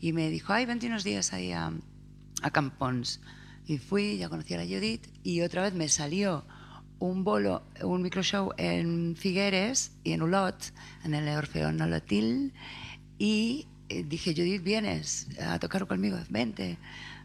y 0.00 0.12
me 0.12 0.30
dijo, 0.30 0.52
ay, 0.52 0.66
vente 0.66 0.86
unos 0.86 1.04
días 1.04 1.32
ahí 1.32 1.52
a, 1.52 1.72
a 2.42 2.50
Campons. 2.50 3.20
Y 3.66 3.78
fui, 3.78 4.18
ya 4.18 4.28
conocí 4.28 4.54
a 4.54 4.58
la 4.58 4.64
Judith, 4.64 5.06
y 5.22 5.42
otra 5.42 5.62
vez 5.62 5.74
me 5.74 5.88
salió 5.88 6.44
un 6.98 7.24
bolo, 7.24 7.64
un 7.82 8.02
microshow 8.02 8.52
en 8.56 9.16
Figueres 9.16 9.92
y 10.04 10.12
en 10.12 10.22
Ulot, 10.22 10.72
en 11.04 11.14
el 11.14 11.28
Orfeón 11.28 11.76
Nolotil, 11.76 12.52
y 13.18 13.66
eh, 13.88 14.04
dije, 14.04 14.34
Judith, 14.34 14.62
vienes 14.62 15.28
a 15.40 15.58
tocar 15.58 15.86
conmigo, 15.86 16.18
vente, 16.30 16.78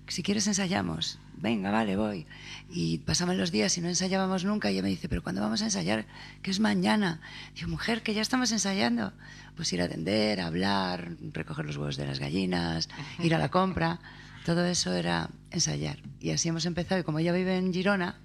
si 0.07 0.23
quieres 0.23 0.47
ensayamos, 0.47 1.19
venga, 1.37 1.71
vale, 1.71 1.95
voy. 1.95 2.25
Y 2.69 2.99
pasaban 2.99 3.37
los 3.37 3.51
días 3.51 3.77
y 3.77 3.81
no 3.81 3.87
ensayábamos 3.87 4.43
nunca, 4.43 4.69
y 4.69 4.73
ella 4.73 4.83
me 4.83 4.89
dice, 4.89 5.07
pero 5.09 5.23
¿cuándo 5.23 5.41
vamos 5.41 5.61
a 5.61 5.65
ensayar? 5.65 6.05
Que 6.41 6.51
es 6.51 6.59
mañana. 6.59 7.21
Digo, 7.55 7.69
mujer, 7.69 8.03
que 8.03 8.13
ya 8.13 8.21
estamos 8.21 8.51
ensayando. 8.51 9.13
Pues 9.55 9.71
ir 9.73 9.81
a 9.81 9.85
atender, 9.85 10.41
hablar, 10.41 11.17
recoger 11.33 11.65
los 11.65 11.77
huevos 11.77 11.97
de 11.97 12.05
las 12.05 12.19
gallinas, 12.19 12.89
ir 13.19 13.33
a 13.33 13.39
la 13.39 13.49
compra, 13.49 13.99
todo 14.45 14.65
eso 14.65 14.93
era 14.93 15.29
ensayar. 15.51 15.99
Y 16.19 16.31
así 16.31 16.49
hemos 16.49 16.65
empezado, 16.65 17.01
y 17.01 17.03
como 17.03 17.19
ella 17.19 17.33
vive 17.33 17.57
en 17.57 17.73
Girona 17.73 18.19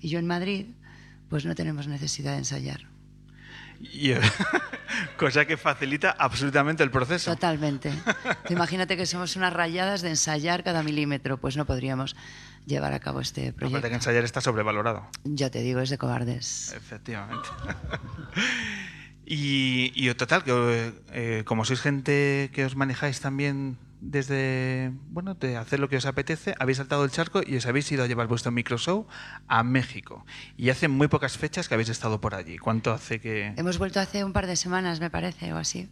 y 0.00 0.08
yo 0.08 0.18
en 0.18 0.26
Madrid, 0.26 0.66
pues 1.28 1.44
no 1.44 1.54
tenemos 1.54 1.88
necesidad 1.88 2.32
de 2.32 2.38
ensayar. 2.38 2.95
Y, 3.80 4.12
cosa 5.16 5.44
que 5.44 5.56
facilita 5.56 6.10
absolutamente 6.10 6.82
el 6.82 6.90
proceso. 6.90 7.32
Totalmente. 7.32 7.92
Imagínate 8.48 8.96
que 8.96 9.06
somos 9.06 9.36
unas 9.36 9.52
rayadas 9.52 10.02
de 10.02 10.10
ensayar 10.10 10.64
cada 10.64 10.82
milímetro, 10.82 11.38
pues 11.38 11.56
no 11.56 11.64
podríamos 11.66 12.16
llevar 12.66 12.92
a 12.92 13.00
cabo 13.00 13.20
este 13.20 13.48
Aparte 13.48 13.58
proyecto. 13.58 13.88
que 13.88 13.94
ensayar 13.94 14.24
está 14.24 14.40
sobrevalorado. 14.40 15.08
Ya 15.24 15.50
te 15.50 15.60
digo, 15.60 15.80
es 15.80 15.90
de 15.90 15.98
cobardes. 15.98 16.72
Efectivamente. 16.76 17.48
y, 19.26 19.92
y 19.94 20.12
total, 20.14 20.44
que 20.44 20.92
eh, 21.12 21.42
como 21.44 21.64
sois 21.64 21.80
gente 21.80 22.50
que 22.52 22.64
os 22.64 22.76
manejáis 22.76 23.20
también 23.20 23.78
desde, 24.00 24.92
bueno, 25.10 25.34
de 25.34 25.56
hacer 25.56 25.80
lo 25.80 25.88
que 25.88 25.96
os 25.96 26.06
apetece, 26.06 26.54
habéis 26.58 26.78
saltado 26.78 27.04
el 27.04 27.10
charco 27.10 27.40
y 27.44 27.56
os 27.56 27.66
habéis 27.66 27.90
ido 27.90 28.04
a 28.04 28.06
llevar 28.06 28.26
vuestro 28.26 28.52
microshow 28.52 29.06
a 29.48 29.62
México. 29.62 30.24
Y 30.56 30.70
hace 30.70 30.88
muy 30.88 31.08
pocas 31.08 31.38
fechas 31.38 31.68
que 31.68 31.74
habéis 31.74 31.88
estado 31.88 32.20
por 32.20 32.34
allí. 32.34 32.58
¿Cuánto 32.58 32.92
hace 32.92 33.20
que...? 33.20 33.54
Hemos 33.56 33.78
vuelto 33.78 34.00
hace 34.00 34.24
un 34.24 34.32
par 34.32 34.46
de 34.46 34.56
semanas, 34.56 35.00
me 35.00 35.10
parece, 35.10 35.52
o 35.52 35.56
así. 35.56 35.88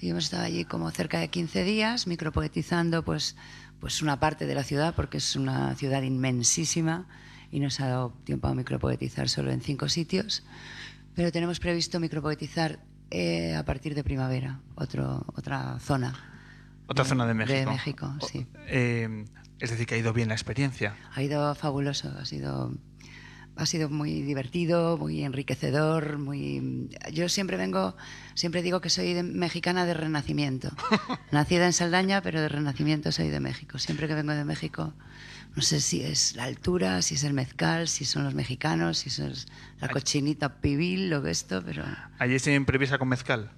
Y 0.00 0.10
hemos 0.10 0.24
estado 0.24 0.44
allí 0.44 0.64
como 0.64 0.90
cerca 0.90 1.18
de 1.18 1.28
15 1.28 1.64
días, 1.64 2.06
micropoetizando 2.06 3.04
pues, 3.04 3.36
pues 3.80 4.02
una 4.02 4.20
parte 4.20 4.46
de 4.46 4.54
la 4.54 4.62
ciudad, 4.62 4.94
porque 4.94 5.18
es 5.18 5.36
una 5.36 5.74
ciudad 5.74 6.02
inmensísima 6.02 7.06
y 7.50 7.60
nos 7.60 7.80
ha 7.80 7.88
dado 7.88 8.12
tiempo 8.24 8.48
a 8.48 8.54
micropoetizar 8.54 9.28
solo 9.28 9.50
en 9.50 9.60
cinco 9.60 9.88
sitios. 9.88 10.44
Pero 11.14 11.32
tenemos 11.32 11.58
previsto 11.58 12.00
micropoetizar 12.00 12.80
eh, 13.10 13.54
a 13.56 13.64
partir 13.64 13.94
de 13.94 14.04
primavera, 14.04 14.60
otro, 14.76 15.24
otra 15.34 15.78
zona. 15.80 16.29
Otra 16.90 17.04
zona 17.04 17.24
de 17.24 17.34
México. 17.34 17.56
De 17.58 17.66
México, 17.66 18.12
sí. 18.30 18.46
Eh, 18.66 19.24
es 19.60 19.70
decir, 19.70 19.86
que 19.86 19.94
ha 19.94 19.98
ido 19.98 20.12
bien 20.12 20.26
la 20.28 20.34
experiencia. 20.34 20.96
Ha 21.14 21.22
ido 21.22 21.54
fabuloso, 21.54 22.12
ha 22.18 22.24
sido, 22.24 22.74
ha 23.54 23.64
sido 23.66 23.88
muy 23.88 24.22
divertido, 24.22 24.96
muy 24.98 25.22
enriquecedor, 25.22 26.18
muy... 26.18 26.88
Yo 27.12 27.28
siempre 27.28 27.56
vengo, 27.56 27.96
siempre 28.34 28.60
digo 28.62 28.80
que 28.80 28.90
soy 28.90 29.12
de- 29.14 29.22
mexicana 29.22 29.86
de 29.86 29.94
renacimiento. 29.94 30.70
Nacida 31.30 31.66
en 31.66 31.72
Saldaña, 31.72 32.22
pero 32.22 32.40
de 32.40 32.48
renacimiento 32.48 33.12
soy 33.12 33.28
de 33.28 33.38
México. 33.38 33.78
Siempre 33.78 34.08
que 34.08 34.14
vengo 34.14 34.32
de 34.32 34.44
México, 34.44 34.92
no 35.54 35.62
sé 35.62 35.80
si 35.80 36.02
es 36.02 36.34
la 36.34 36.44
altura, 36.44 37.02
si 37.02 37.14
es 37.14 37.22
el 37.22 37.34
mezcal, 37.34 37.86
si 37.86 38.04
son 38.04 38.24
los 38.24 38.34
mexicanos, 38.34 38.98
si 38.98 39.10
es 39.10 39.46
la 39.78 39.88
cochinita 39.88 40.60
pibil 40.60 41.12
o 41.14 41.24
esto, 41.26 41.62
pero... 41.64 41.84
Allí 42.18 42.38
se 42.40 42.52
improvisa 42.52 42.98
con 42.98 43.06
mezcal. 43.08 43.52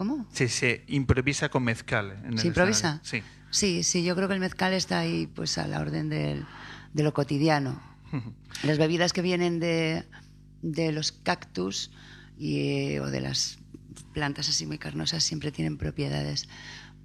¿Cómo? 0.00 0.26
Sí, 0.32 0.48
se 0.48 0.82
improvisa 0.86 1.50
con 1.50 1.62
mezcal. 1.62 2.12
en 2.24 2.32
el 2.32 2.38
¿Se 2.38 2.46
improvisa? 2.46 3.02
escenario. 3.04 3.30
Sí, 3.50 3.82
sí, 3.82 4.02
yo 4.02 4.16
creo 4.16 4.28
que 4.28 4.32
el 4.34 4.40
mezcal 4.40 4.72
está 4.72 4.98
ahí 5.00 5.26
pues 5.26 5.58
a 5.58 5.66
la 5.66 5.78
orden 5.78 6.08
del- 6.08 6.46
de 6.94 7.02
lo 7.02 7.12
cotidiano. 7.12 7.78
Las 8.62 8.78
bebidas 8.78 9.12
que 9.12 9.20
vienen 9.20 9.60
de, 9.60 10.06
de 10.62 10.92
los 10.92 11.12
cactus 11.12 11.90
y, 12.38 12.60
eh, 12.94 13.00
o 13.00 13.08
de 13.10 13.20
las 13.20 13.58
plantas 14.14 14.48
así 14.48 14.64
muy 14.64 14.78
carnosas 14.78 15.22
siempre 15.22 15.52
tienen 15.52 15.76
propiedades 15.76 16.48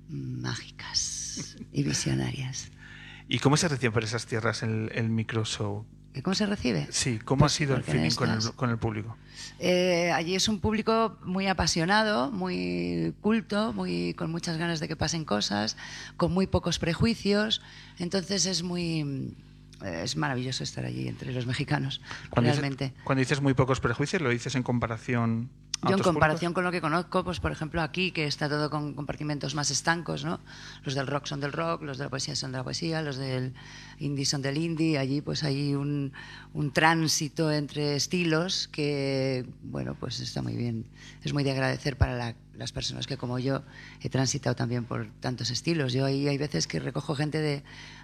mágicas 0.07 1.57
y 1.73 1.83
visionarias. 1.83 2.71
¿Y 3.27 3.39
cómo 3.39 3.57
se 3.57 3.67
recibe 3.67 3.91
por 3.91 4.05
esas 4.05 4.25
tierras 4.25 4.63
el, 4.63 4.89
el 4.95 5.09
micro 5.09 5.43
show? 5.43 5.85
¿Y 5.91 5.94
¿Cómo 6.23 6.35
se 6.35 6.45
recibe? 6.45 6.87
Sí, 6.91 7.19
¿cómo 7.19 7.39
Pues 7.41 7.53
ha 7.53 7.55
sido 7.55 7.75
el 7.75 7.83
feeling 7.83 8.11
con 8.11 8.29
el, 8.29 8.37
estas- 8.37 8.55
con 8.55 8.69
el 8.69 8.77
público? 8.77 9.17
Eh, 9.59 10.11
allí 10.11 10.35
es 10.35 10.47
un 10.47 10.59
público 10.59 11.17
muy 11.23 11.47
apasionado, 11.47 12.31
muy 12.31 13.13
culto, 13.21 13.73
muy 13.73 14.13
con 14.15 14.31
muchas 14.31 14.57
ganas 14.57 14.79
de 14.79 14.87
que 14.87 14.95
pasen 14.95 15.25
cosas, 15.25 15.77
con 16.17 16.31
muy 16.33 16.47
pocos 16.47 16.79
prejuicios. 16.79 17.61
Entonces 17.99 18.45
es 18.45 18.63
muy 18.63 19.35
es 19.83 20.15
maravilloso 20.15 20.63
estar 20.63 20.85
allí 20.85 21.07
entre 21.09 21.33
los 21.33 21.45
mexicanos, 21.45 22.01
Cuando 22.29 22.49
dices- 22.49 22.61
realmente. 22.61 22.93
cuando 23.03 23.19
dices 23.19 23.41
muy 23.41 23.53
pocos 23.53 23.81
prejuicios, 23.81 24.21
¿lo 24.21 24.29
dices 24.29 24.55
en 24.55 24.63
comparación 24.63 25.49
Yo 25.91 25.95
en 25.97 26.03
comparación 26.13 26.53
con 26.53 26.63
lo 26.63 26.71
que 26.71 26.81
conozco, 26.81 27.23
pues 27.23 27.39
por 27.39 27.51
ejemplo 27.51 27.81
aquí, 27.81 28.11
que 28.11 28.25
está 28.25 28.49
todo 28.49 28.69
con 28.69 28.93
compartimentos 28.93 29.55
más 29.55 29.71
estancos, 29.71 30.25
¿no? 30.25 30.39
Los 30.83 30.95
del 30.95 31.07
rock 31.07 31.25
son 31.25 31.39
del 31.39 31.51
rock, 31.53 31.83
los 31.83 31.97
de 31.97 32.05
la 32.05 32.09
poesía 32.09 32.35
son 32.35 32.51
de 32.51 32.57
la 32.57 32.63
poesía, 32.63 33.01
los 33.01 33.17
del 33.17 33.53
indie 33.99 34.25
son 34.25 34.41
del 34.41 34.57
indie, 34.57 34.97
allí 34.97 35.21
pues 35.21 35.43
hay 35.43 35.73
un, 35.75 36.11
un 36.53 36.71
tránsito 36.71 37.51
entre 37.51 37.95
estilos 37.95 38.67
que, 38.67 39.45
bueno, 39.63 39.95
pues 39.99 40.19
está 40.19 40.41
muy 40.41 40.55
bien. 40.55 40.85
Es 41.23 41.33
muy 41.33 41.43
de 41.43 41.51
agradecer 41.51 41.97
para 41.97 42.15
la- 42.15 42.35
las 42.55 42.71
personas 42.71 43.05
que 43.05 43.17
como 43.17 43.37
yo 43.37 43.63
he 44.01 44.09
transitado 44.09 44.55
también 44.55 44.85
por 44.85 45.07
tantos 45.19 45.49
estilos. 45.49 45.91
Yo 45.91 46.05
ahí 46.05 46.27
hay 46.29 46.37
veces 46.37 46.67
que 46.67 46.79
recojo 46.79 47.13
gente 47.13 47.39
de, 47.41 47.63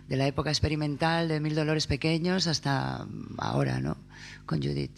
de 0.09 0.17
la 0.17 0.27
época 0.27 0.49
experimental, 0.49 1.29
de 1.29 1.39
Mil 1.39 1.55
Dolores 1.55 1.87
Pequeños, 1.87 2.47
hasta 2.47 3.07
ahora, 3.37 3.79
¿no? 3.79 3.95
Con 4.45 4.61
Judith. 4.61 4.91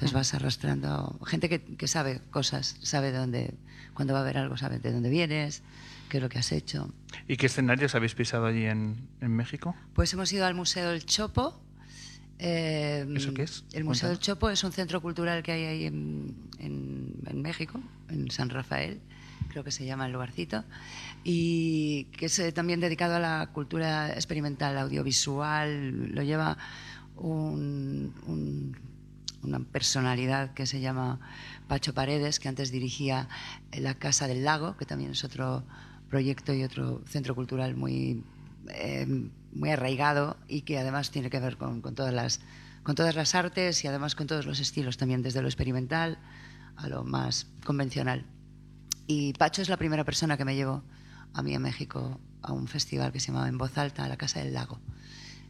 Entonces 0.00 0.14
vas 0.14 0.32
arrastrando 0.32 1.18
gente 1.26 1.50
que, 1.50 1.60
que 1.62 1.86
sabe 1.86 2.22
cosas, 2.30 2.76
sabe 2.80 3.12
de 3.12 3.18
dónde, 3.18 3.54
cuando 3.92 4.14
va 4.14 4.20
a 4.20 4.22
haber 4.22 4.38
algo, 4.38 4.56
sabe 4.56 4.78
de 4.78 4.92
dónde 4.92 5.10
vienes, 5.10 5.62
qué 6.08 6.16
es 6.16 6.22
lo 6.22 6.30
que 6.30 6.38
has 6.38 6.52
hecho. 6.52 6.90
¿Y 7.28 7.36
qué 7.36 7.46
escenarios 7.46 7.94
habéis 7.94 8.14
pisado 8.14 8.46
allí 8.46 8.64
en, 8.64 8.96
en 9.20 9.30
México? 9.36 9.76
Pues 9.92 10.10
hemos 10.14 10.32
ido 10.32 10.46
al 10.46 10.54
Museo 10.54 10.88
del 10.88 11.04
Chopo. 11.04 11.60
Eh, 12.38 13.06
¿Eso 13.14 13.34
qué 13.34 13.42
es? 13.42 13.64
El 13.74 13.84
Museo 13.84 14.08
del 14.08 14.16
Cuéntanos. 14.16 14.38
Chopo 14.38 14.48
es 14.48 14.64
un 14.64 14.72
centro 14.72 15.02
cultural 15.02 15.42
que 15.42 15.52
hay 15.52 15.64
ahí 15.64 15.84
en, 15.84 16.34
en- 16.58 17.12
en 17.26 17.42
México, 17.42 17.78
en 18.08 18.30
San 18.30 18.48
Rafael, 18.48 19.02
creo 19.50 19.64
que 19.64 19.70
se 19.70 19.84
llama 19.84 20.06
el 20.06 20.12
lugarcito, 20.12 20.64
y 21.24 22.04
que 22.16 22.24
es 22.26 22.38
eh, 22.38 22.52
también 22.52 22.80
dedicado 22.80 23.16
a 23.16 23.20
la 23.20 23.50
cultura 23.52 24.14
experimental, 24.14 24.78
audiovisual. 24.78 26.14
Lo 26.14 26.22
lleva 26.22 26.56
un- 27.16 28.14
un- 28.26 28.76
una 29.42 29.60
personalidad 29.60 30.52
que 30.54 30.66
se 30.66 30.80
llama 30.80 31.20
Pacho 31.68 31.94
Paredes, 31.94 32.40
que 32.40 32.48
antes 32.48 32.70
dirigía 32.70 33.28
La 33.72 33.94
Casa 33.94 34.26
del 34.26 34.44
Lago, 34.44 34.76
que 34.76 34.86
también 34.86 35.12
es 35.12 35.24
otro 35.24 35.64
proyecto 36.08 36.52
y 36.52 36.64
otro 36.64 37.02
centro 37.06 37.34
cultural 37.34 37.76
muy, 37.76 38.24
eh, 38.68 39.06
muy 39.52 39.70
arraigado 39.70 40.36
y 40.48 40.62
que 40.62 40.78
además 40.78 41.10
tiene 41.10 41.30
que 41.30 41.40
ver 41.40 41.56
con, 41.56 41.82
todas 41.94 42.12
las, 42.12 42.40
con 42.82 42.94
todas 42.94 43.14
las 43.14 43.34
artes 43.34 43.84
y 43.84 43.88
además 43.88 44.14
con 44.14 44.26
todos 44.26 44.46
los 44.46 44.60
estilos, 44.60 44.96
también 44.96 45.22
desde 45.22 45.40
lo 45.40 45.48
experimental 45.48 46.18
a 46.76 46.88
lo 46.88 47.04
más 47.04 47.46
convencional. 47.64 48.26
Y 49.06 49.32
Pacho 49.34 49.62
es 49.62 49.68
la 49.68 49.76
primera 49.76 50.04
persona 50.04 50.36
que 50.36 50.44
me 50.44 50.54
llevó 50.54 50.82
a 51.32 51.42
mí 51.42 51.54
a 51.54 51.60
México 51.60 52.20
a 52.42 52.52
un 52.52 52.68
festival 52.68 53.12
que 53.12 53.20
se 53.20 53.28
llamaba 53.28 53.48
En 53.48 53.58
Voz 53.58 53.76
Alta, 53.78 54.04
a 54.04 54.08
la 54.08 54.16
Casa 54.16 54.40
del 54.40 54.54
Lago. 54.54 54.80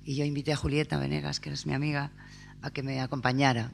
Y 0.04 0.16
yo 0.16 0.24
invité 0.24 0.52
a 0.52 0.56
Julieta 0.56 0.98
Venegas, 0.98 1.40
que 1.40 1.50
es 1.50 1.66
mi 1.66 1.74
amiga, 1.74 2.10
a 2.62 2.70
que 2.70 2.82
me 2.82 3.00
acompañara. 3.00 3.72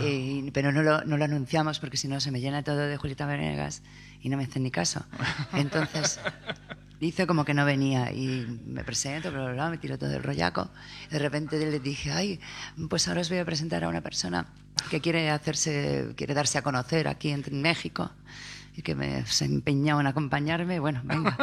Y- 0.00 0.50
pero 0.52 0.70
no 0.72 0.82
lo, 0.82 1.04
no 1.04 1.16
lo 1.16 1.24
anunciamos 1.24 1.78
porque 1.80 1.96
si 1.96 2.08
no 2.08 2.20
se 2.20 2.30
me 2.30 2.40
llena 2.40 2.62
todo 2.62 2.78
de 2.78 2.96
Julieta 2.96 3.26
Venegas 3.26 3.82
y 4.20 4.28
no 4.28 4.36
me 4.36 4.44
hacen 4.44 4.62
ni 4.62 4.70
caso. 4.70 5.04
Entonces 5.54 6.20
hice 7.00 7.26
como 7.26 7.44
que 7.44 7.52
no 7.52 7.64
venía 7.64 8.12
y 8.12 8.46
me 8.64 8.84
presento, 8.84 9.30
bla, 9.32 9.42
bla, 9.44 9.52
bla, 9.52 9.70
me 9.70 9.78
tiró 9.78 9.98
todo 9.98 10.14
el 10.14 10.22
rollaco. 10.22 10.70
De 11.10 11.18
repente 11.18 11.58
le 11.58 11.80
dije, 11.80 12.12
ay, 12.12 12.40
pues 12.88 13.08
ahora 13.08 13.22
os 13.22 13.28
voy 13.28 13.38
a 13.38 13.44
presentar 13.44 13.82
a 13.84 13.88
una 13.88 14.00
persona 14.00 14.46
que 14.88 15.00
quiere 15.00 15.30
hacerse, 15.30 16.12
quiere 16.16 16.32
darse 16.34 16.58
a 16.58 16.62
conocer 16.62 17.08
aquí 17.08 17.30
en 17.30 17.42
México 17.60 18.10
y 18.76 18.82
que 18.82 18.94
me, 18.94 19.26
se 19.26 19.44
empeñaba 19.46 20.00
en 20.00 20.06
acompañarme. 20.06 20.78
Bueno, 20.78 21.00
venga, 21.04 21.36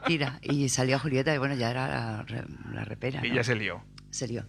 tira. 0.06 0.38
Y 0.42 0.68
salió 0.68 0.98
Julieta 0.98 1.34
y 1.34 1.38
bueno, 1.38 1.54
ya 1.54 1.70
era 1.70 1.88
la, 2.28 2.44
la 2.74 2.84
repera. 2.84 3.26
Y 3.26 3.34
ya 3.34 3.42
se 3.42 3.56
lió. 3.56 3.82
Se 4.10 4.28
lió, 4.28 4.44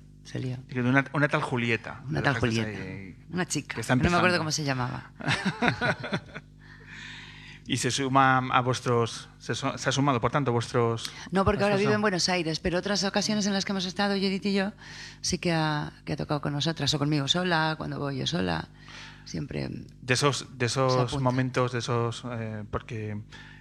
Una, 0.75 1.05
una 1.13 1.27
tal 1.27 1.41
Julieta. 1.41 2.03
Una 2.07 2.21
tal 2.21 2.39
Julieta. 2.39 2.69
ahí. 2.69 3.15
Una 3.31 3.45
chica. 3.45 3.77
no 3.95 4.09
me 4.09 4.17
acuerdo 4.17 4.37
cómo 4.37 4.51
se 4.51 4.63
llamaba. 4.63 5.11
Y 7.67 7.77
se 7.77 7.91
suma 7.91 8.37
a 8.37 8.61
vuestros. 8.61 9.29
Se, 9.39 9.51
ha 9.51 9.91
sumado, 9.91 10.21
por 10.21 10.31
tanto, 10.31 10.53
vuestros. 10.53 11.11
No, 11.31 11.43
porque 11.43 11.63
ahora 11.63 11.75
vive 11.75 11.93
en 11.93 11.99
Buenos 12.01 12.29
Aires, 12.29 12.61
pero 12.61 12.79
otras 12.79 13.03
ocasiones 13.03 13.45
en 13.45 13.51
las 13.51 13.65
que 13.65 13.73
hemos 13.73 13.85
estado, 13.85 14.15
Judith 14.15 14.45
y 14.45 14.53
yo, 14.53 14.71
sí 15.19 15.37
que 15.37 15.51
ha, 15.51 15.91
que 16.05 16.13
ha 16.13 16.15
tocado 16.15 16.39
con 16.39 16.53
nosotras, 16.53 16.93
o 16.93 16.97
conmigo 16.97 17.27
sola, 17.27 17.75
cuando 17.77 17.99
voy 17.99 18.19
yo 18.19 18.25
sola. 18.25 18.69
Siempre. 19.25 19.69
De 20.01 20.13
esos, 20.13 20.47
de 20.57 20.67
esos 20.67 21.19
momentos, 21.21 21.73
de 21.73 21.79
esos. 21.79 22.23
eh, 22.31 22.63
porque 22.71 23.19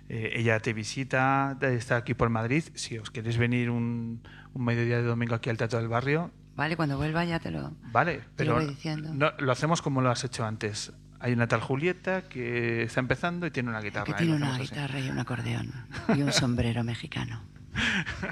eh, 0.08 0.30
ella 0.36 0.60
te 0.60 0.72
visita, 0.72 1.58
está 1.60 1.96
aquí 1.96 2.14
por 2.14 2.28
Madrid. 2.30 2.62
Si 2.74 2.98
os 2.98 3.10
queréis 3.10 3.38
venir 3.38 3.70
un, 3.70 4.22
un 4.54 4.64
mediodía 4.64 4.98
de 4.98 5.02
domingo 5.02 5.34
aquí 5.34 5.50
al 5.50 5.56
Teatro 5.56 5.80
del 5.80 5.88
Barrio, 5.88 6.30
Vale, 6.56 6.76
cuando 6.76 6.96
vuelva 6.96 7.24
ya 7.24 7.38
te 7.38 7.50
lo. 7.50 7.72
Vale, 7.92 8.14
Te 8.36 8.44
lo 8.44 8.54
pero 8.54 8.54
voy 8.56 8.66
diciendo. 8.66 9.12
no- 9.14 9.32
lo 9.38 9.52
hacemos 9.52 9.82
como 9.82 10.00
lo 10.00 10.10
has 10.10 10.24
hecho 10.24 10.44
antes. 10.44 10.92
Hay 11.20 11.32
una 11.32 11.46
tal 11.48 11.60
Julieta 11.60 12.22
que 12.22 12.82
está 12.82 13.00
empezando 13.00 13.46
y 13.46 13.50
tiene 13.50 13.68
una 13.70 13.80
guitarra. 13.80 14.04
Que 14.04 14.14
tiene 14.14 14.32
lo 14.32 14.36
una 14.46 14.54
así. 14.56 14.62
guitarra 14.64 15.00
y 15.00 15.08
un 15.08 15.18
acordeón 15.18 15.72
y 16.16 16.22
un 16.22 16.32
sombrero 16.32 16.82
mexicano. 16.84 17.42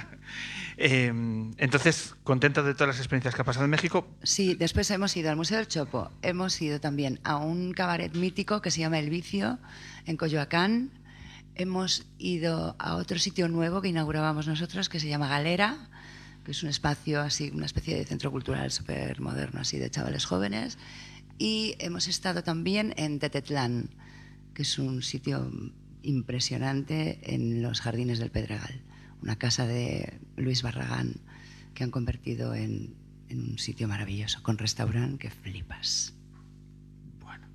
Eh, 0.76 1.06
entonces, 1.58 2.16
contento 2.24 2.64
de 2.64 2.74
todas 2.74 2.88
las 2.88 2.98
experiencias 2.98 3.34
que 3.36 3.42
ha 3.42 3.44
pasado 3.44 3.64
en 3.64 3.70
México. 3.70 4.08
Sí, 4.24 4.56
después 4.56 4.90
hemos 4.90 5.16
ido 5.16 5.30
al 5.30 5.36
Museo 5.36 5.58
del 5.58 5.68
Chopo, 5.68 6.10
hemos 6.22 6.60
ido 6.60 6.80
también 6.80 7.20
a 7.22 7.36
un 7.36 7.72
cabaret 7.72 8.12
mítico 8.16 8.60
que 8.60 8.72
se 8.72 8.80
llama 8.80 8.98
El 8.98 9.08
Vicio 9.08 9.60
en 10.06 10.16
Coyoacán, 10.16 10.90
hemos 11.54 12.06
ido 12.18 12.74
a 12.80 12.96
otro 12.96 13.20
sitio 13.20 13.46
nuevo 13.46 13.82
que 13.82 13.88
inaugurábamos 13.88 14.48
nosotros 14.48 14.88
que 14.88 14.98
se 14.98 15.06
llama 15.06 15.28
Galera, 15.28 15.76
que 16.44 16.50
es 16.52 16.62
un 16.62 16.68
espacio 16.68 17.20
así, 17.20 17.50
una 17.54 17.66
especie 17.66 17.96
de 17.96 18.04
centro 18.04 18.30
cultural 18.30 18.70
súper 18.70 19.20
moderno, 19.20 19.60
así 19.60 19.78
de 19.78 19.90
chavales 19.90 20.24
jóvenes, 20.26 20.78
y 21.38 21.74
hemos 21.78 22.06
estado 22.08 22.42
también 22.42 22.94
en 22.96 23.18
Tetetlán, 23.18 23.90
que 24.54 24.62
es 24.62 24.78
un 24.78 25.02
sitio 25.02 25.50
impresionante 26.02 27.34
en 27.34 27.62
los 27.62 27.80
jardines 27.80 28.18
del 28.18 28.30
Pedregal, 28.30 28.82
una 29.22 29.36
casa 29.36 29.66
de 29.66 30.20
Luis 30.36 30.62
Barragán 30.62 31.14
que 31.74 31.82
han 31.82 31.90
convertido 31.90 32.54
en, 32.54 32.94
en 33.28 33.40
un 33.40 33.58
sitio 33.58 33.88
maravilloso, 33.88 34.42
con 34.42 34.58
restaurante 34.58 35.18
que 35.18 35.30
flipas. 35.30 36.14
Bueno, 37.20 37.48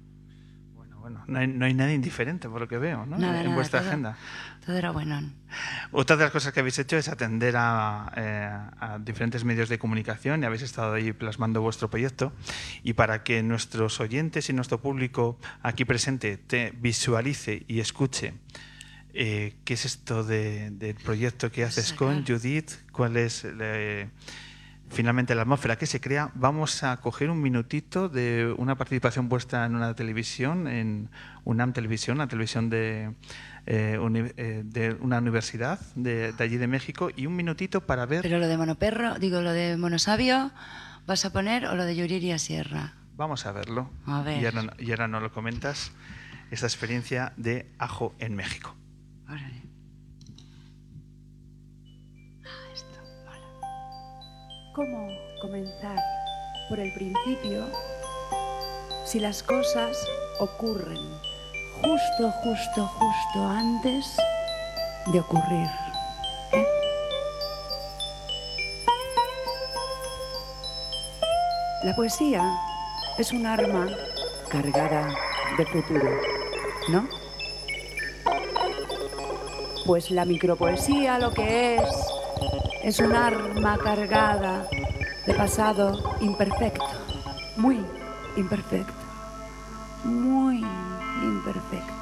bueno, 0.76 1.00
bueno. 1.00 1.24
No 1.28 1.40
hay, 1.40 1.48
no 1.48 1.64
hay 1.66 1.74
nada 1.74 1.94
indiferente 1.94 2.50
por 2.50 2.60
lo 2.60 2.68
que 2.68 2.78
veo, 2.80 3.06
¿no? 3.06 3.18
Nada, 3.18 3.38
en 3.40 3.44
nada, 3.46 3.56
vuestra 3.56 3.80
todo- 3.80 3.90
agenda. 3.90 4.18
Todo 4.66 4.78
era 4.78 4.92
bueno. 4.92 5.22
Otra 5.92 6.16
de 6.16 6.24
las 6.24 6.32
cosas 6.32 6.54
que 6.54 6.60
habéis 6.60 6.78
hecho 6.78 6.96
es 6.98 7.08
atender 7.08 7.56
a, 7.58 8.12
eh, 8.16 8.50
a 8.80 9.00
diferentes 9.00 9.44
medios 9.44 9.68
de 9.70 9.80
comunicación 9.80 10.44
y 10.44 10.46
habéis 10.46 10.62
estado 10.62 10.94
ahí 10.94 11.12
plasmando 11.12 11.62
vuestro 11.62 11.90
proyecto. 11.90 12.34
Y 12.84 12.94
para 12.94 13.24
que 13.24 13.42
nuestros 13.42 14.00
oyentes 14.00 14.50
y 14.50 14.54
nuestro 14.54 14.80
público 14.80 15.40
aquí 15.64 15.86
presente 15.86 16.38
te 16.38 16.72
visualice 16.80 17.64
y 17.68 17.80
escuche 17.80 18.34
eh, 19.14 19.56
qué 19.66 19.74
es 19.74 19.86
esto 19.86 20.24
de- 20.24 20.70
del 20.72 20.96
proyecto 20.96 21.52
que 21.52 21.64
haces 21.64 21.94
con. 21.94 22.24
Judith, 22.28 22.72
cuál 22.92 23.18
es 23.18 23.44
eh, 23.46 24.08
finalmente 24.92 25.34
la 25.34 25.42
atmósfera 25.44 25.78
que 25.80 25.88
se 25.88 26.00
crea, 26.00 26.32
vamos 26.36 26.84
a 26.84 26.98
coger 26.98 27.32
un 27.32 27.42
minutito 27.42 28.08
de 28.08 28.54
una 28.58 28.76
participación 28.76 29.28
vuestra 29.30 29.66
en 29.66 29.76
una 29.76 29.96
televisión, 29.96 30.68
en 30.68 31.10
UNAM 31.44 31.74
Televisión, 31.74 32.20
la 32.20 32.28
televisión 32.28 32.70
de, 32.70 33.14
eh, 33.72 33.98
uni- 34.00 34.32
eh, 34.36 34.64
de 34.66 34.94
una 35.00 35.20
universidad 35.20 35.80
de, 35.96 36.34
de 36.34 36.44
allí 36.44 36.58
de 36.58 36.66
México, 36.68 37.10
y 37.16 37.28
un 37.28 37.36
minutito 37.36 37.86
para 37.86 38.06
ver, 38.08 38.24
Pero 38.24 38.40
lo 38.40 38.48
de 38.48 38.58
Monoperro, 38.58 39.20
digo, 39.20 39.42
lo 39.42 39.52
de 39.54 39.78
Monosabio, 39.78 40.52
¿vas 41.06 41.24
a 41.26 41.32
poner 41.32 41.66
o 41.68 41.76
lo 41.76 41.86
de 41.86 41.96
Yuriria 41.96 42.40
Sierra? 42.40 42.96
vamos 43.16 43.46
a 43.46 43.52
verlo, 43.52 43.92
A 44.08 44.24
ver. 44.24 44.42
Y, 44.42 44.46
ahora, 44.46 44.74
y 44.80 44.90
ahora 44.92 45.08
nos 45.08 45.22
lo 45.22 45.32
comentas, 45.32 45.92
esta 46.52 46.66
experiencia 46.66 47.34
de 47.38 47.70
ajo 47.78 48.16
en 48.20 48.34
México. 48.36 48.76
Órale. 49.28 49.62
Ah, 52.46 52.74
esto, 52.74 52.98
mola. 53.26 54.74
¿Cómo 54.74 55.10
comenzar 55.42 55.98
por 56.70 56.80
el 56.80 56.92
principio 56.94 57.68
si 59.06 59.20
las 59.20 59.44
cosas 59.44 59.96
ocurren 60.40 60.98
justo, 61.82 62.32
justo, 62.44 62.88
justo 62.88 63.48
antes 63.48 64.16
de 65.08 65.20
ocurrir? 65.20 65.68
¿eh? 66.52 66.66
La 71.84 71.96
poesía 71.96 72.44
es 73.18 73.32
un 73.32 73.46
arma 73.46 73.88
cargada 74.50 75.08
de 75.58 75.66
futuro, 75.66 76.10
¿no? 76.90 77.08
Pues 79.86 80.12
la 80.12 80.26
micropoesía 80.26 81.20
lo 81.20 81.34
que 81.34 81.78
es 81.78 81.90
es 82.84 83.00
un 83.00 83.14
arma 83.14 83.78
cargada 83.78 84.66
de 85.26 85.34
pasado 85.34 86.16
imperfecto, 86.22 86.86
muy 87.58 87.86
imperfecto, 88.38 88.94
muy 90.04 90.64
imperfecto. 91.40 91.94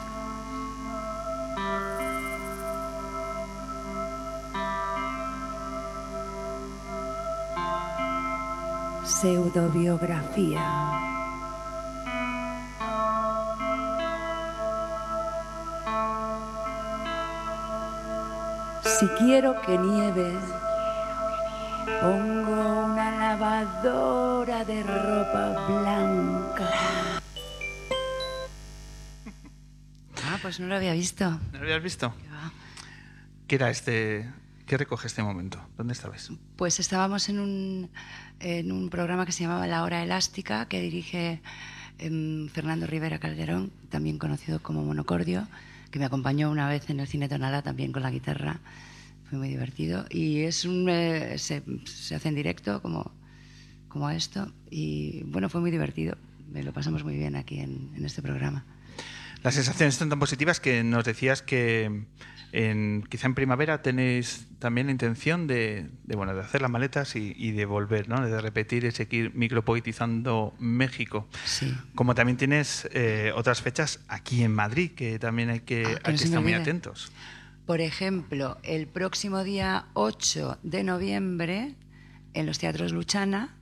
Pseudobiografía. 9.05 10.61
Si 18.83 19.07
quiero 19.19 19.61
que 19.61 19.77
nieve, 19.77 20.39
pongo 22.01 22.85
una 22.85 23.11
lavadora 23.11 24.65
de 24.65 24.83
ropa 24.83 25.67
blanca. 25.67 27.16
Pues 30.47 30.61
no 30.61 30.67
lo 30.67 30.75
había 30.75 30.93
visto. 30.93 31.29
¿No 31.29 31.57
lo 31.57 31.63
habías 31.63 31.83
visto? 31.83 32.13
Qué 32.21 32.29
va. 32.29 32.53
¿Qué 33.47 33.55
era 33.55 33.69
este, 33.69 34.29
qué 34.65 34.77
recoge 34.77 35.07
este 35.07 35.21
momento? 35.21 35.59
¿Dónde 35.75 35.91
estabais? 35.91 36.31
Pues 36.55 36.79
estábamos 36.79 37.27
en 37.27 37.39
un, 37.39 37.89
en 38.39 38.71
un 38.71 38.89
programa 38.89 39.25
que 39.25 39.33
se 39.33 39.43
llamaba 39.43 39.67
La 39.67 39.83
Hora 39.83 40.01
Elástica, 40.01 40.65
que 40.69 40.79
dirige 40.79 41.41
em, 41.97 42.47
Fernando 42.47 42.87
Rivera 42.87 43.19
Calderón, 43.19 43.73
también 43.89 44.19
conocido 44.19 44.63
como 44.63 44.85
Monocordio, 44.85 45.49
que 45.91 45.99
me 45.99 46.05
acompañó 46.05 46.49
una 46.49 46.69
vez 46.69 46.89
en 46.89 47.01
el 47.01 47.07
Cine 47.09 47.27
Tonalá 47.27 47.61
también 47.61 47.91
con 47.91 48.03
la 48.03 48.11
guitarra. 48.11 48.61
Fue 49.29 49.37
muy 49.37 49.49
divertido. 49.49 50.05
Y 50.09 50.43
es 50.43 50.63
un, 50.63 50.87
eh, 50.87 51.37
se, 51.39 51.61
se 51.83 52.15
hace 52.15 52.29
en 52.29 52.35
directo 52.35 52.81
como, 52.81 53.11
como 53.89 54.09
esto. 54.09 54.49
Y 54.69 55.23
bueno, 55.23 55.49
fue 55.49 55.59
muy 55.59 55.71
divertido. 55.71 56.15
Me 56.49 56.63
lo 56.63 56.71
pasamos 56.71 57.03
muy 57.03 57.17
bien 57.17 57.35
aquí 57.35 57.59
en, 57.59 57.91
en 57.97 58.05
este 58.05 58.21
programa. 58.21 58.63
Las 59.47 59.55
sensaciones 59.55 59.95
son 59.95 60.09
tan 60.09 60.19
positivas 60.19 60.59
que 60.59 60.83
nos 60.83 61.05
decías 61.05 61.41
que 61.41 62.03
en, 62.51 63.07
quizá 63.09 63.27
en 63.27 63.33
primavera 63.33 63.81
tenéis 63.81 64.45
también 64.59 64.87
la 64.87 64.91
intención 64.91 65.47
de, 65.47 65.89
de, 66.03 66.17
bueno, 66.17 66.35
de 66.35 66.41
hacer 66.41 66.61
las 66.61 66.69
maletas 66.69 67.15
y, 67.15 67.33
y 67.37 67.53
de 67.53 67.63
volver, 67.63 68.09
¿no? 68.09 68.27
de 68.27 68.41
repetir 68.41 68.83
y 68.83 68.91
seguir 68.91 69.33
micropoetizando 69.35 70.53
México. 70.59 71.29
Sí. 71.45 71.73
Como 71.95 72.13
también 72.13 72.35
tienes 72.35 72.89
eh, 72.91 73.31
otras 73.35 73.61
fechas 73.61 74.01
aquí 74.09 74.43
en 74.43 74.53
Madrid, 74.53 74.91
que 74.91 75.17
también 75.17 75.49
hay 75.49 75.61
que, 75.61 75.83
Ah, 75.85 75.99
que 76.03 76.11
hay 76.11 76.17
no 76.17 76.23
estar 76.23 76.41
muy 76.41 76.53
atentos. 76.53 77.09
Por 77.65 77.79
ejemplo, 77.79 78.57
el 78.63 78.85
próximo 78.87 79.45
día 79.45 79.85
8 79.93 80.59
de 80.61 80.83
noviembre 80.83 81.75
en 82.33 82.45
los 82.45 82.59
teatros 82.59 82.91
Luchana 82.91 83.55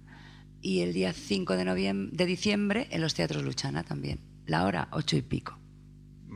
y 0.63 0.79
el 0.79 0.93
día 0.93 1.13
5 1.13 1.55
de, 1.55 2.09
de 2.11 2.25
diciembre 2.25 2.87
en 2.89 3.01
los 3.01 3.13
teatros 3.13 3.43
Luchana 3.43 3.83
también. 3.83 4.19
La 4.47 4.65
hora, 4.65 4.87
ocho 4.91 5.15
y 5.15 5.21
pico. 5.21 5.59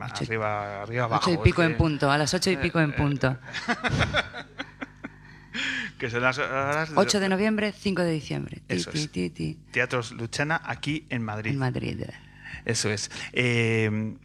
Más 0.00 0.12
Ocho- 0.12 0.24
arriba, 0.24 0.82
arriba, 0.82 1.04
abajo. 1.04 1.30
ocho 1.30 1.40
y 1.40 1.44
pico 1.44 1.62
en 1.62 1.76
punto, 1.76 2.10
a 2.10 2.16
las 2.18 2.32
ocho 2.34 2.50
y 2.50 2.56
pico 2.64 2.80
en 2.80 2.92
punto. 2.94 3.36
Que 5.98 6.08
son 6.08 6.22
las 6.22 6.38
horas 6.38 6.88
de 6.88 6.96
8 6.96 7.20
de 7.20 7.28
noviembre, 7.28 7.72
5 7.76 8.00
de 8.02 8.10
diciembre. 8.12 8.62
Eso 8.68 8.90
ti, 8.90 9.06
ti, 9.08 9.28
ti. 9.28 9.58
Teatros 9.70 10.12
Luchana 10.12 10.58
aquí 10.64 11.06
en 11.10 11.22
Madrid. 11.22 11.50
En 11.50 11.58
Madrid. 11.58 12.02
Eso 12.64 12.88
es. 12.88 13.10
Eh, 13.34 14.16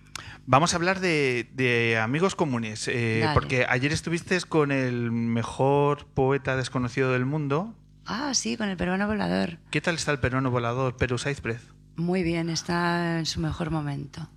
vamos 0.45 0.71
a 0.73 0.77
hablar 0.77 1.01
de, 1.01 1.49
de 1.53 1.97
amigos 1.97 2.35
comunes, 2.35 2.87
eh, 2.87 3.27
porque 3.33 3.65
ayer 3.67 3.91
estuviste 3.91 4.39
con 4.41 4.71
el 4.71 5.11
mejor 5.11 6.05
poeta 6.07 6.55
desconocido 6.55 7.11
del 7.11 7.25
mundo. 7.25 7.75
Ah, 8.05 8.33
sí, 8.35 8.55
con 8.55 8.69
el 8.69 8.77
peruano 8.77 9.05
volador. 9.07 9.57
¿Qué 9.71 9.81
tal 9.81 9.95
está 9.95 10.13
el 10.13 10.19
peruano 10.19 10.51
volador, 10.51 10.95
Perú 10.95 11.17
Saizprez? 11.17 11.61
Muy 11.97 12.23
bien, 12.23 12.49
está 12.49 13.19
en 13.19 13.25
su 13.25 13.41
mejor 13.41 13.69
momento. 13.71 14.29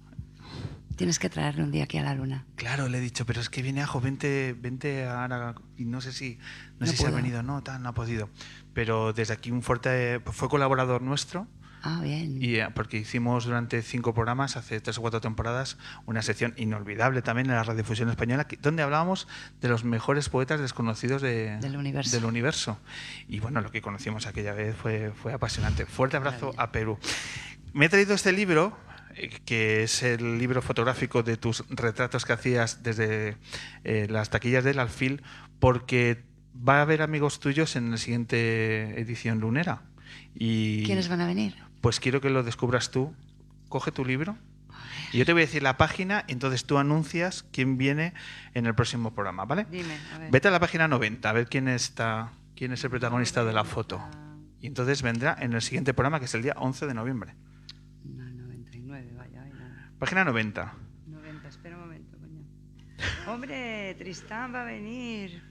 Tienes 0.98 1.18
que 1.18 1.30
traerle 1.30 1.62
un 1.62 1.70
día 1.70 1.84
aquí 1.84 1.96
a 1.96 2.02
la 2.02 2.14
luna. 2.14 2.44
Claro, 2.56 2.88
le 2.88 2.98
he 2.98 3.00
dicho, 3.00 3.24
pero 3.24 3.40
es 3.40 3.48
que 3.48 3.62
viene 3.62 3.80
Ajo, 3.82 4.00
vente, 4.00 4.54
vente 4.58 5.06
ahora. 5.06 5.54
Y 5.76 5.84
no 5.84 6.00
sé 6.00 6.12
si, 6.12 6.38
no 6.78 6.80
No 6.80 6.86
sé 6.88 6.96
si 6.96 7.04
ha 7.06 7.10
venido 7.10 7.42
no, 7.44 7.62
tal, 7.62 7.82
no 7.82 7.88
ha 7.90 7.94
podido. 7.94 8.28
Pero 8.74 9.12
desde 9.12 9.32
aquí 9.32 9.50
un 9.52 9.62
fuerte. 9.62 10.20
Fue 10.32 10.48
colaborador 10.48 11.00
nuestro 11.00 11.46
Ah, 11.80 12.00
bien. 12.02 12.42
Y, 12.42 12.56
eh, 12.56 12.66
porque 12.74 12.96
hicimos 12.96 13.44
durante 13.44 13.80
cinco 13.82 14.12
programas, 14.12 14.56
hace 14.56 14.80
tres 14.80 14.98
o 14.98 15.00
cuatro 15.00 15.20
temporadas, 15.20 15.78
una 16.06 16.22
sección 16.22 16.52
inolvidable 16.56 17.22
también 17.22 17.46
en 17.48 17.54
la 17.54 17.62
radiodifusión 17.62 18.10
española, 18.10 18.48
donde 18.60 18.82
hablábamos 18.82 19.28
de 19.60 19.68
los 19.68 19.84
mejores 19.84 20.28
poetas 20.28 20.58
desconocidos 20.60 21.22
de- 21.22 21.56
Del 21.58 21.76
universo. 21.76 22.16
del 22.16 22.24
universo. 22.24 22.80
Y 23.28 23.38
bueno, 23.38 23.60
lo 23.60 23.70
que 23.70 23.80
conocimos 23.80 24.26
aquella 24.26 24.54
vez 24.54 24.74
fue, 24.74 25.12
fue 25.12 25.32
apasionante. 25.32 25.86
Fuerte 25.86 26.16
abrazo 26.16 26.52
a 26.56 26.72
Perú. 26.72 26.98
Me 27.72 27.86
he 27.86 27.88
traído 27.88 28.12
este 28.12 28.32
libro, 28.32 28.76
que 29.44 29.82
es 29.82 30.02
el 30.02 30.38
libro 30.38 30.62
fotográfico 30.62 31.22
de 31.22 31.36
tus 31.36 31.64
retratos 31.68 32.24
que 32.24 32.32
hacías 32.32 32.82
desde 32.82 33.36
eh, 33.84 34.06
las 34.10 34.30
taquillas 34.30 34.64
del 34.64 34.78
alfil, 34.78 35.22
porque 35.58 36.24
va 36.56 36.78
a 36.78 36.82
haber 36.82 37.02
amigos 37.02 37.40
tuyos 37.40 37.76
en 37.76 37.90
la 37.90 37.96
siguiente 37.96 39.00
edición 39.00 39.40
lunera. 39.40 39.82
Y 40.34 40.84
¿Quiénes 40.84 41.08
van 41.08 41.20
a 41.20 41.26
venir? 41.26 41.56
pues 41.80 42.00
quiero 42.00 42.20
que 42.20 42.30
lo 42.30 42.42
descubras 42.42 42.90
tú. 42.90 43.14
Coge 43.68 43.92
tu 43.92 44.04
libro 44.04 44.38
y 45.12 45.18
yo 45.18 45.24
te 45.24 45.32
voy 45.32 45.42
a 45.42 45.46
decir 45.46 45.62
la 45.62 45.76
página, 45.76 46.24
entonces 46.28 46.64
tú 46.64 46.78
anuncias 46.78 47.44
quién 47.50 47.78
viene 47.78 48.12
en 48.54 48.66
el 48.66 48.74
próximo 48.74 49.14
programa, 49.14 49.44
¿vale? 49.44 49.66
Dime, 49.70 49.96
a 50.14 50.18
ver. 50.18 50.30
Vete 50.30 50.48
a 50.48 50.50
la 50.50 50.60
página 50.60 50.86
90 50.86 51.28
a 51.28 51.32
ver 51.32 51.48
quién 51.48 51.68
está, 51.68 52.32
quién 52.54 52.72
es 52.72 52.84
el 52.84 52.90
protagonista 52.90 53.44
de 53.44 53.52
la 53.52 53.64
foto. 53.64 54.00
Y 54.60 54.66
entonces 54.66 55.02
vendrá 55.02 55.36
en 55.40 55.52
el 55.52 55.62
siguiente 55.62 55.94
programa, 55.94 56.18
que 56.18 56.26
es 56.26 56.34
el 56.34 56.42
día 56.42 56.54
11 56.56 56.86
de 56.86 56.94
noviembre. 56.94 57.34
Página 59.98 60.24
90. 60.24 60.74
90, 61.06 61.48
espera 61.48 61.74
un 61.76 61.82
momento, 61.82 62.16
coño. 62.18 62.44
Hombre, 63.26 63.96
Tristán 63.98 64.54
va 64.54 64.62
a 64.62 64.64
venir. 64.64 65.42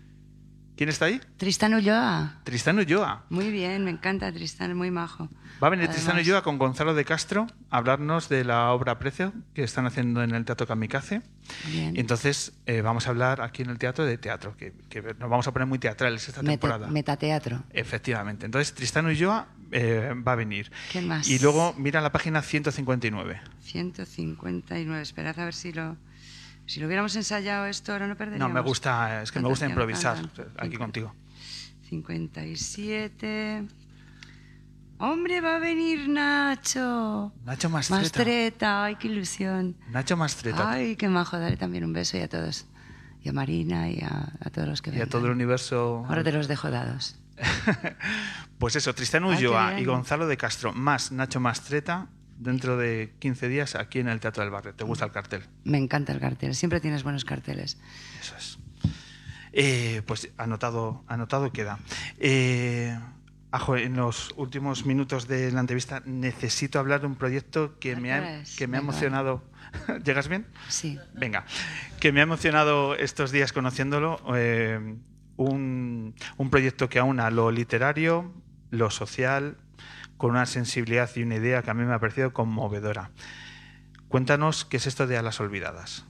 ¿Quién 0.78 0.90
está 0.90 1.06
ahí? 1.06 1.20
Tristán 1.38 1.74
Ulloa. 1.74 2.40
Tristán 2.44 2.78
Ulloa. 2.78 3.26
Muy 3.30 3.50
bien, 3.52 3.84
me 3.84 3.90
encanta 3.92 4.32
Tristán, 4.32 4.76
muy 4.78 4.92
majo. 4.92 5.28
Va 5.62 5.68
a 5.68 5.70
venir 5.72 5.86
Además- 5.86 5.96
Tristán 5.96 6.18
Ulloa 6.20 6.44
con 6.44 6.60
Gonzalo 6.60 6.94
de 6.94 7.04
Castro 7.04 7.48
a 7.72 7.78
hablarnos 7.78 8.30
de 8.30 8.44
la 8.46 8.72
obra 8.72 9.00
Precio 9.00 9.34
que 9.56 9.64
están 9.64 9.88
haciendo 9.88 10.22
en 10.22 10.36
el 10.36 10.46
Teatro 10.46 10.68
Kamikaze. 10.68 11.24
Bien. 11.72 11.96
Y 11.96 12.00
entonces 12.00 12.54
eh, 12.68 12.82
vamos 12.82 13.08
a 13.08 13.10
hablar 13.10 13.42
aquí 13.42 13.64
en 13.64 13.72
el 13.72 13.80
teatro 13.80 14.06
de 14.06 14.20
teatro, 14.20 14.56
que, 14.56 14.74
que 14.88 15.02
nos 15.02 15.30
vamos 15.30 15.48
a 15.48 15.52
poner 15.52 15.68
muy 15.68 15.80
teatrales 15.80 16.28
esta 16.28 16.42
Meta- 16.44 16.52
temporada. 16.52 16.88
metateatro. 16.88 17.64
Efectivamente. 17.72 18.46
Entonces 18.46 18.76
Tristán 18.76 19.08
Ulloa 19.08 19.48
eh, 19.72 20.14
va 20.28 20.34
a 20.34 20.36
venir. 20.36 20.72
¿Quién 20.92 21.08
más? 21.08 21.28
Y 21.28 21.40
luego 21.40 21.74
mira 21.76 22.02
la 22.02 22.12
página 22.12 22.44
159. 22.44 23.42
159, 23.62 25.02
esperad 25.02 25.40
a 25.40 25.46
ver 25.46 25.54
si 25.56 25.74
lo... 25.74 25.98
Si 26.68 26.80
lo 26.80 26.86
hubiéramos 26.86 27.16
ensayado 27.16 27.66
esto, 27.66 27.94
ahora 27.94 28.06
no 28.08 28.14
No, 28.14 28.18
perderíamos. 28.18 28.54
me 28.54 28.62
gusta, 28.62 29.24
es 29.24 29.32
que 29.32 29.40
me 29.40 29.48
gusta 29.48 29.66
improvisar 29.66 30.18
aquí 30.58 30.78
contigo. 30.78 31.16
57. 31.90 33.66
Hombre, 35.00 35.42
va 35.42 35.56
a 35.58 35.60
venir 35.60 36.10
Nacho. 36.10 37.32
Nacho 37.46 37.70
Mastreta. 37.70 38.02
Mastreta, 38.02 38.84
ay, 38.86 38.96
qué 38.96 39.08
ilusión. 39.08 39.78
Nacho 39.92 40.18
Mastreta. 40.18 40.72
Ay, 40.72 40.96
qué 40.96 41.08
majo, 41.08 41.38
daré 41.40 41.56
también 41.56 41.84
un 41.84 41.94
beso 41.94 42.18
y 42.18 42.22
a 42.22 42.28
todos. 42.28 42.66
Y 43.22 43.30
a 43.30 43.34
Marina 43.34 43.90
y 43.90 44.00
a, 44.02 44.34
a 44.40 44.50
todos 44.50 44.68
los 44.68 44.82
que 44.82 44.90
y 44.90 44.94
a 44.94 44.96
vengan. 44.96 45.10
todo 45.10 45.26
el 45.28 45.32
universo. 45.34 46.04
Ahora 46.10 46.24
te 46.24 46.32
los 46.32 46.48
dejo 46.48 46.70
dados. 46.72 47.18
Pues 48.58 48.76
eso, 48.76 48.96
Tristán 48.96 49.24
Ulloa 49.24 49.80
y 49.80 49.86
Gonzalo 49.86 50.26
de 50.26 50.36
Castro, 50.36 50.74
más 50.74 51.12
Nacho 51.12 51.40
Mastreta, 51.40 52.08
dentro 52.38 52.78
de 52.78 53.14
15 53.20 53.48
días 53.50 53.76
aquí 53.76 54.00
en 54.00 54.08
el 54.08 54.20
Teatro 54.20 54.44
del 54.44 54.52
Barrio. 54.52 54.74
¿Te 54.74 54.84
gusta 54.84 55.06
el 55.06 55.12
cartel? 55.12 55.44
Me 55.64 55.78
encanta 55.78 56.14
el 56.14 56.20
cartel, 56.20 56.56
siempre 56.56 56.80
tienes 56.80 57.04
buenos 57.04 57.26
carteles. 57.26 57.78
Eso 58.22 58.36
es. 58.38 58.60
Eh, 59.54 60.02
pues 60.06 60.30
anotado, 60.38 61.04
anotado 61.08 61.52
queda. 61.52 61.80
Eh, 62.20 62.98
Ajo, 63.50 63.78
en 63.78 63.96
los 63.96 64.34
últimos 64.36 64.86
minutos 64.86 65.26
de 65.30 65.52
la 65.54 65.62
entrevista 65.62 66.04
necesito 66.06 66.80
hablar 66.80 67.00
de 67.00 67.08
un 67.08 67.16
proyecto 67.16 67.80
que 67.80 67.94
¿A 67.94 68.00
me 68.00 68.12
ha, 68.12 68.44
que 68.58 68.68
me 68.68 68.76
ha 68.76 68.82
emocionado. 68.82 69.42
¿Llegas 70.04 70.28
bien? 70.28 70.46
Sí. 70.68 71.00
Venga, 71.14 71.46
que 72.02 72.12
me 72.12 72.20
ha 72.20 72.24
emocionado 72.24 72.94
estos 72.96 73.32
días 73.32 73.54
conociéndolo. 73.54 74.20
eh, 74.36 74.96
un, 75.38 76.14
un 76.36 76.50
proyecto 76.50 76.90
que 76.90 77.00
aúna 77.00 77.32
lo 77.32 77.50
literario, 77.52 78.34
lo 78.70 78.90
social, 78.92 79.56
con 80.18 80.32
una 80.32 80.46
sensibilidad 80.46 81.10
y 81.16 81.24
una 81.24 81.36
idea 81.36 81.62
que 81.64 81.72
a 81.72 81.74
mí 81.74 81.84
me 81.86 81.94
ha 81.94 82.00
parecido 82.00 82.34
conmovedora. 82.34 83.12
Cuéntanos 84.08 84.66
qué 84.66 84.78
es 84.78 84.88
esto 84.88 85.06
de 85.08 85.18
A 85.18 85.22
las 85.22 85.40
Olvidadas. 85.40 86.06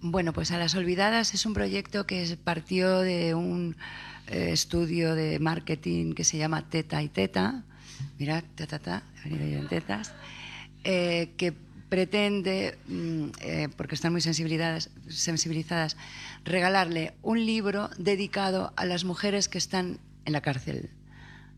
Bueno, 0.00 0.32
pues 0.32 0.50
A 0.52 0.58
las 0.58 0.74
Olvidadas 0.74 1.34
es 1.34 1.44
un 1.44 1.54
proyecto 1.54 2.06
que 2.06 2.38
partió 2.42 3.00
de 3.00 3.34
un 3.34 3.76
eh, 4.28 4.50
estudio 4.52 5.14
de 5.14 5.38
marketing 5.40 6.14
que 6.14 6.24
se 6.24 6.38
llama 6.38 6.68
Teta 6.68 7.02
y 7.02 7.08
Teta. 7.08 7.64
Mirad, 8.18 8.44
ta, 8.54 8.66
ta, 8.66 8.78
ta, 8.78 9.02
he 9.24 9.30
venido 9.30 9.48
yo 9.50 9.58
en 9.58 9.68
tetas. 9.68 10.12
eh, 10.84 11.34
que 11.36 11.52
pretende, 11.88 12.78
mm, 12.86 13.28
eh, 13.40 13.68
porque 13.76 13.94
están 13.94 14.12
muy 14.12 14.20
sensibilizadas, 14.20 15.96
regalarle 16.44 17.14
un 17.22 17.44
libro 17.44 17.90
dedicado 17.98 18.72
a 18.76 18.84
las 18.84 19.04
mujeres 19.04 19.48
que 19.48 19.58
están 19.58 19.98
en 20.24 20.32
la 20.32 20.40
cárcel. 20.40 20.90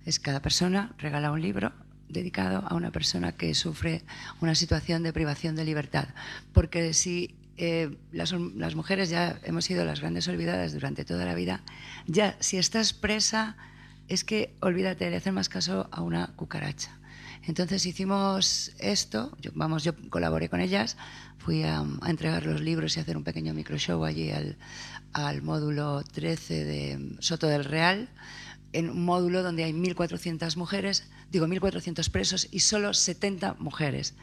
Es 0.05 0.19
cada 0.19 0.41
persona 0.41 0.95
regala 0.99 1.33
un 1.33 1.43
libro 1.43 1.73
dedicado 2.09 2.65
a 2.67 2.75
una 2.75 2.91
persona 2.91 3.33
que 3.33 3.55
sufre 3.55 4.03
una 4.41 4.55
situación 4.55 5.03
de 5.03 5.13
privación 5.13 5.55
de 5.57 5.65
libertad. 5.65 6.09
Porque 6.53 6.93
si 6.93 7.35
eh, 7.57 7.97
las, 8.13 8.33
mujeres 8.75 9.11
ya 9.11 9.39
hemos 9.45 9.65
sido 9.65 9.85
las 9.85 10.01
grandes 10.01 10.27
olvidadas 10.29 10.73
durante 10.73 11.05
toda 11.05 11.25
la 11.25 11.35
vida, 11.35 11.63
ya 12.07 12.37
si 12.41 12.57
estás 12.57 12.93
presa 12.93 13.57
es 14.09 14.25
que 14.25 14.55
olvídate 14.61 15.09
de 15.09 15.17
hacer 15.17 15.33
más 15.33 15.49
caso 15.49 15.89
a 15.93 16.03
una 16.03 16.29
cucaracha. 16.37 16.91
Entonces 17.47 17.87
hicimos 17.87 18.73
esto, 18.79 19.37
yo, 19.41 19.51
vamos, 19.55 19.85
yo 19.85 19.93
colaboré 20.11 20.49
con 20.49 20.61
ellas, 20.61 20.97
fui 21.39 21.63
a, 21.63 21.85
entregar 22.07 22.45
los 22.45 22.61
libros 22.61 22.97
y 22.97 23.01
hacer 23.01 23.17
un 23.17 23.25
pequeño 23.25 23.55
microshow 23.55 24.05
allí 24.05 24.31
al, 24.31 24.57
al 25.13 25.43
módulo 25.43 26.03
13 26.03 26.65
de 26.65 27.17
Soto 27.21 27.47
del 27.47 27.65
Real, 27.65 28.09
en 28.73 28.91
un 28.91 29.05
módulo 29.05 29.43
donde 29.43 29.65
hay 29.65 29.73
1.400 29.73 30.57
mujeres, 30.57 31.11
digo 31.31 31.47
1.400 31.47 32.11
presos 32.11 32.49
y 32.51 32.61
solo 32.61 32.95
70 32.95 33.55
mujeres. 33.55 34.15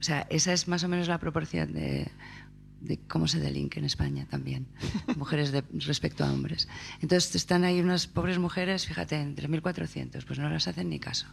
O 0.00 0.02
sea, 0.02 0.26
esa 0.30 0.52
es 0.52 0.66
más 0.66 0.82
o 0.82 0.88
menos 0.88 1.06
la 1.06 1.18
proporción 1.18 1.72
de, 1.72 2.10
de 2.82 2.98
cómo 2.98 3.28
se 3.28 3.38
delinque 3.38 3.78
en 3.78 3.84
España 3.84 4.26
también, 4.28 4.66
mujeres 5.16 5.52
de, 5.52 5.62
respecto 5.72 6.24
a 6.24 6.32
hombres. 6.32 6.68
Entonces 7.00 7.34
están 7.34 7.64
ahí 7.64 7.80
unas 7.80 8.06
pobres 8.06 8.38
mujeres, 8.38 8.86
fíjate, 8.86 9.20
entre 9.20 9.48
1.400, 9.48 10.24
pues 10.26 10.38
no 10.38 10.48
las 10.50 10.68
hacen 10.68 10.90
ni 10.90 10.98
caso. 10.98 11.26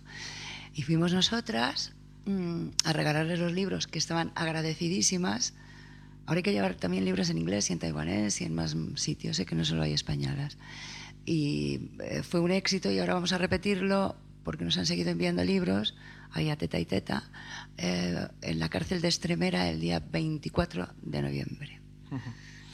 Y 0.74 0.84
fuimos 0.84 1.14
nosotras 1.14 1.94
mm, 2.26 2.68
a 2.86 2.94
regalarles 2.94 3.40
los 3.40 3.52
libros 3.52 3.88
que 3.88 3.98
estaban 3.98 4.32
agradecidísimas. 4.36 5.56
Ahora 6.28 6.40
hay 6.40 6.44
que 6.44 6.54
llevar 6.54 6.76
también 6.76 7.06
libros 7.06 7.32
en 7.32 7.40
inglés 7.40 7.70
y 7.70 7.74
en 7.74 7.80
taiwanés 7.80 8.40
y 8.42 8.44
en 8.44 8.54
más 8.54 8.76
sitios, 8.96 9.38
sé 9.38 9.46
que 9.46 9.56
no 9.56 9.66
solo 9.66 9.82
hay 9.82 9.94
españolas. 9.94 10.58
Y 11.34 11.92
eh, 12.00 12.24
fue 12.24 12.40
un 12.40 12.50
éxito 12.50 12.90
y 12.90 12.98
ahora 12.98 13.14
vamos 13.14 13.34
a 13.34 13.38
repetirlo 13.38 14.16
porque 14.44 14.66
nos 14.66 14.76
han 14.80 14.88
seguido 14.88 15.12
enviando 15.12 15.44
libros, 15.44 15.96
ahí 16.32 16.50
a 16.50 16.58
Teta 16.58 16.80
y 16.80 16.86
Teta, 16.88 17.30
eh, 17.78 18.28
en 18.42 18.58
la 18.58 18.68
cárcel 18.70 19.00
de 19.00 19.10
Extremera 19.10 19.70
el 19.70 19.80
día 19.80 20.00
24 20.00 20.90
de 21.04 21.22
noviembre. 21.22 21.82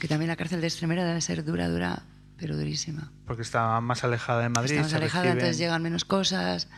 Que 0.00 0.08
también 0.08 0.28
la 0.30 0.36
cárcel 0.36 0.62
de 0.62 0.68
Extremera 0.68 1.04
debe 1.04 1.20
ser 1.20 1.44
dura, 1.44 1.68
dura, 1.68 2.04
pero 2.38 2.56
durísima. 2.56 3.12
Porque 3.26 3.42
está 3.42 3.78
más 3.82 4.04
alejada 4.04 4.44
de 4.44 4.48
Madrid. 4.48 4.70
Está 4.76 4.82
más 4.84 4.94
alejada, 4.94 5.24
reciben- 5.24 5.32
entonces 5.32 5.58
llegan 5.58 5.82
menos 5.82 6.06
cosas. 6.06 6.70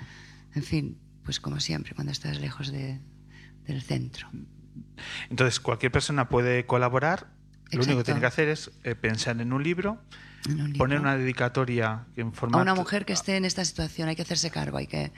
En 0.56 0.64
fin, 0.64 0.98
pues 1.22 1.38
como 1.38 1.60
siempre, 1.60 1.94
cuando 1.94 2.10
estás 2.10 2.40
lejos 2.40 2.72
de- 2.72 2.98
del 3.68 3.82
centro. 3.82 4.28
Entonces, 5.30 5.60
cualquier 5.60 5.92
persona 5.92 6.28
puede 6.28 6.66
colaborar. 6.66 7.28
Lo 7.70 7.78
único 7.78 7.84
que 7.84 7.84
Exacto. 7.92 8.04
tiene 8.04 8.20
que 8.20 8.26
hacer 8.26 8.48
es 8.48 8.72
eh, 8.82 8.96
pensar 8.96 9.40
en 9.40 9.52
un 9.52 9.62
libro, 9.62 10.02
un 10.48 10.72
poner 10.74 11.00
una 11.00 11.16
dedicatoria 11.16 12.06
en 12.16 12.32
a 12.52 12.56
una 12.58 12.74
mujer 12.74 13.04
que 13.04 13.12
esté 13.12 13.36
en 13.36 13.44
esta 13.44 13.64
situación 13.64 14.08
hay 14.08 14.16
que 14.16 14.22
hacerse 14.22 14.50
cargo, 14.50 14.78
hay 14.78 14.86
que 14.86 15.12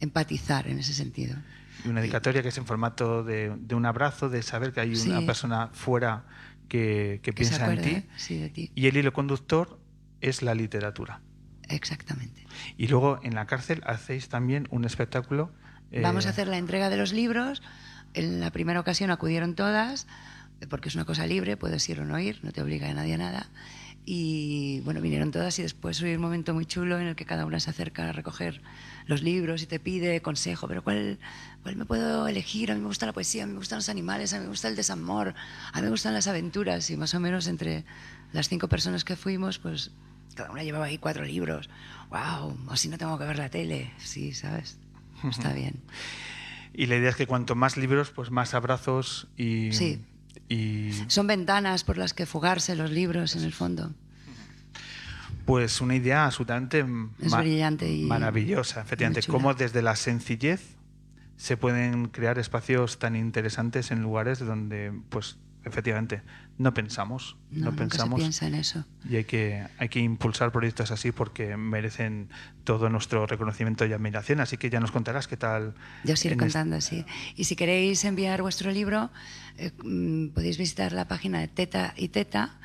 empatizar 0.00 0.66
en 0.68 0.78
ese 0.78 0.94
sentido. 0.94 1.36
y 1.84 1.88
una 1.88 2.00
dedicatoria 2.00 2.42
que 2.42 2.48
es 2.48 2.58
en 2.58 2.66
formato 2.66 3.22
de, 3.24 3.54
de 3.58 3.74
un 3.74 3.86
abrazo, 3.86 4.28
de 4.28 4.42
saber 4.42 4.72
que 4.72 4.80
hay 4.80 4.90
una 4.94 5.20
Sí. 5.20 5.26
persona 5.26 5.68
fuera 5.72 6.24
que, 6.68 7.20
que 7.22 7.32
Que 7.32 7.44
se 7.44 7.56
piensa 7.58 7.72
en 7.72 7.80
ti. 7.82 8.06
sí, 8.16 8.38
de 8.38 8.48
ti. 8.50 8.70
Y 8.74 8.86
el 8.86 8.96
hilo 8.96 9.12
conductor 9.12 9.80
es 10.20 10.42
la 10.42 10.54
literatura. 10.54 11.20
Exactamente. 11.68 12.46
Y 12.76 12.88
luego 12.88 13.18
en 13.22 13.34
la 13.34 13.46
cárcel 13.46 13.82
hacéis 13.86 14.28
también 14.28 14.66
un 14.70 14.84
espectáculo. 14.84 15.52
eh, 15.90 16.00
Vamos 16.02 16.26
a 16.26 16.30
hacer 16.30 16.48
la 16.48 16.58
entrega 16.58 16.90
de 16.90 16.96
los 16.96 17.12
libros. 17.12 17.62
En 18.14 18.40
la 18.40 18.50
primera 18.50 18.80
ocasión 18.80 19.10
acudieron 19.10 19.54
todas, 19.54 20.06
porque 20.68 20.88
es 20.88 20.94
una 20.96 21.04
cosa 21.04 21.26
libre, 21.26 21.56
puedes 21.56 21.88
ir 21.88 22.00
o 22.00 22.04
no 22.04 22.18
ir, 22.18 22.40
no 22.42 22.52
te 22.52 22.60
obliga 22.60 22.90
a 22.90 22.94
nadie 22.94 23.14
a 23.14 23.18
nada. 23.18 23.48
Y 24.04 24.80
bueno, 24.80 25.00
vinieron 25.00 25.30
todas 25.30 25.58
y 25.58 25.62
después 25.62 26.00
hubo 26.00 26.10
un 26.10 26.20
momento 26.20 26.54
muy 26.54 26.66
chulo 26.66 26.98
en 26.98 27.06
el 27.06 27.16
que 27.16 27.26
cada 27.26 27.44
una 27.44 27.60
se 27.60 27.70
acerca 27.70 28.08
a 28.08 28.12
recoger 28.12 28.60
los 29.06 29.22
libros 29.22 29.62
y 29.62 29.66
te 29.66 29.78
pide 29.78 30.22
consejo, 30.22 30.66
pero 30.68 30.82
¿cuál, 30.82 31.18
¿cuál 31.62 31.76
me 31.76 31.84
puedo 31.84 32.26
elegir? 32.26 32.70
A 32.70 32.74
mí 32.74 32.80
me 32.80 32.86
gusta 32.86 33.06
la 33.06 33.12
poesía, 33.12 33.44
a 33.44 33.46
mí 33.46 33.52
me 33.52 33.58
gustan 33.58 33.78
los 33.78 33.88
animales, 33.88 34.32
a 34.32 34.38
mí 34.38 34.44
me 34.44 34.48
gusta 34.48 34.68
el 34.68 34.76
desamor, 34.76 35.34
a 35.72 35.76
mí 35.76 35.82
me 35.82 35.90
gustan 35.90 36.14
las 36.14 36.26
aventuras. 36.26 36.88
Y 36.90 36.96
más 36.96 37.14
o 37.14 37.20
menos 37.20 37.46
entre 37.46 37.84
las 38.32 38.48
cinco 38.48 38.68
personas 38.68 39.04
que 39.04 39.16
fuimos, 39.16 39.58
pues 39.58 39.90
cada 40.34 40.50
una 40.50 40.62
llevaba 40.62 40.86
ahí 40.86 40.98
cuatro 40.98 41.24
libros. 41.24 41.68
¡Wow! 42.10 42.56
Así 42.70 42.88
no 42.88 42.98
tengo 42.98 43.18
que 43.18 43.24
ver 43.24 43.38
la 43.38 43.50
tele. 43.50 43.92
Sí, 43.98 44.32
¿sabes? 44.32 44.78
Está 45.28 45.52
bien. 45.54 45.74
Y 46.72 46.86
la 46.86 46.96
idea 46.96 47.10
es 47.10 47.16
que 47.16 47.26
cuanto 47.26 47.54
más 47.54 47.76
libros, 47.76 48.10
pues 48.10 48.30
más 48.30 48.54
abrazos 48.54 49.28
y... 49.36 49.72
Sí. 49.72 50.00
Y 50.50 50.90
Son 51.06 51.26
ventanas 51.26 51.84
por 51.84 51.96
las 51.96 52.12
que 52.12 52.26
fugarse 52.26 52.74
los 52.76 52.90
libros, 52.90 53.34
en 53.36 53.44
el 53.44 53.52
fondo. 53.54 53.94
pues 55.46 55.80
una 55.80 55.96
idea 55.96 56.26
absolutamente 56.26 56.84
Es 57.20 57.32
brillante 57.36 57.90
y- 57.90 58.04
maravillosa, 58.04 58.82
efectivamente. 58.82 59.22
Cómo 59.26 59.54
desde 59.54 59.82
la 59.82 59.96
sencillez 59.96 60.76
se 61.36 61.56
pueden 61.56 62.06
crear 62.08 62.38
espacios 62.38 62.98
tan 62.98 63.16
interesantes 63.16 63.90
en 63.90 64.02
lugares 64.02 64.38
donde, 64.40 64.92
pues, 65.08 65.38
efectivamente, 65.64 66.22
no 66.58 66.72
pensamos. 66.74 67.36
No, 67.50 67.74
pensamos. 67.74 68.18
se 68.18 68.22
piensa 68.22 68.46
en 68.46 68.54
eso. 68.54 68.84
Y 69.08 69.16
hay 69.16 69.24
que, 69.24 69.66
hay 69.78 69.88
que 69.88 69.98
impulsar 70.00 70.52
proyectos 70.52 70.90
así 70.90 71.10
porque 71.10 71.56
merecen 71.56 72.28
todo 72.64 72.88
nuestro 72.90 73.26
reconocimiento 73.26 73.86
y 73.86 73.92
admiración. 73.94 74.40
Así 74.40 74.56
que 74.58 74.68
ya 74.70 74.78
nos 74.80 74.90
contarás 74.92 75.26
qué 75.26 75.36
tal. 75.38 75.74
Ya 76.04 76.12
os 76.14 76.24
iré 76.24 76.34
este- 76.34 76.44
contando, 76.44 76.80
sí. 76.82 77.04
Y 77.36 77.44
si 77.44 77.56
queréis 77.56 78.04
enviar 78.04 78.42
vuestro 78.42 78.70
libro, 78.70 79.10
eh, 79.60 79.72
mm, 79.84 80.28
podéis 80.30 80.56
visitar 80.56 80.92
la 80.92 81.06
página 81.06 81.40
de 81.40 81.48
Teta 81.48 81.92
y 81.96 82.08
Teta, 82.08 82.58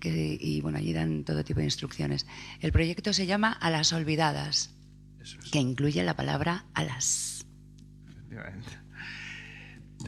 que, 0.00 0.38
y 0.40 0.60
bueno, 0.60 0.78
allí 0.78 0.92
dan 0.92 1.24
todo 1.24 1.42
tipo 1.42 1.58
de 1.58 1.66
instrucciones. 1.66 2.26
El 2.60 2.70
proyecto 2.70 3.12
se 3.12 3.26
llama 3.26 3.52
A 3.52 3.70
las 3.70 3.92
Olvidadas, 3.92 4.70
que 5.50 5.58
incluye 5.58 6.02
la 6.04 6.14
palabra 6.14 6.66
alas. 6.74 7.44
Efectivamente. 8.08 8.77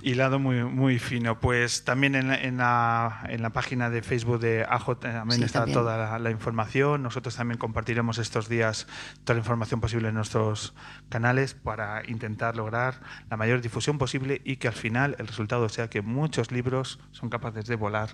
Hilado 0.03 0.39
muy, 0.39 0.63
muy 0.65 0.99
fino. 0.99 1.39
Pues 1.41 1.85
también 1.85 2.15
en 2.15 2.29
la, 2.29 2.35
en 2.41 2.57
la, 2.57 3.21
en 3.29 3.43
la 3.43 3.51
página 3.51 3.91
de 3.91 4.03
Facebook 4.03 4.41
de 4.41 4.65
AJ 4.69 5.01
también 5.01 5.39
Sí, 5.41 5.45
está 5.45 5.61
también. 5.61 5.79
toda 5.79 5.97
la, 5.99 6.19
la 6.19 6.31
información. 6.31 7.03
Nosotros 7.03 7.37
también 7.37 7.59
compartiremos 7.59 8.19
estos 8.19 8.49
días 8.49 8.87
toda 9.25 9.35
la 9.35 9.41
información 9.41 9.81
posible 9.81 10.09
en 10.09 10.15
nuestros 10.15 10.75
canales 11.09 11.55
para 11.55 12.03
intentar 12.09 12.57
lograr 12.57 13.01
la 13.31 13.37
mayor 13.37 13.61
difusión 13.61 13.99
posible 13.99 14.41
y 14.45 14.57
que 14.57 14.69
al 14.69 14.75
final 14.75 15.17
el 15.19 15.27
resultado 15.27 15.69
sea 15.69 15.89
que 15.91 16.03
muchos 16.03 16.51
libros 16.53 16.99
son 17.13 17.29
capaces 17.31 17.67
de 17.67 17.77
volar 17.77 18.11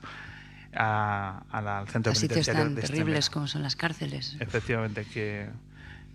a- 0.75 1.43
a 1.51 1.63
la- 1.63 1.79
al 1.79 1.89
centro 1.89 2.13
A 2.13 2.15
sitios 2.15 2.47
penitenciario 2.47 2.63
tan 2.65 2.75
de 2.75 2.83
terribles 2.83 3.31
como 3.31 3.47
son 3.47 3.63
las 3.63 3.77
cárceles. 3.77 4.37
Efectivamente, 4.41 5.05
que, 5.07 5.49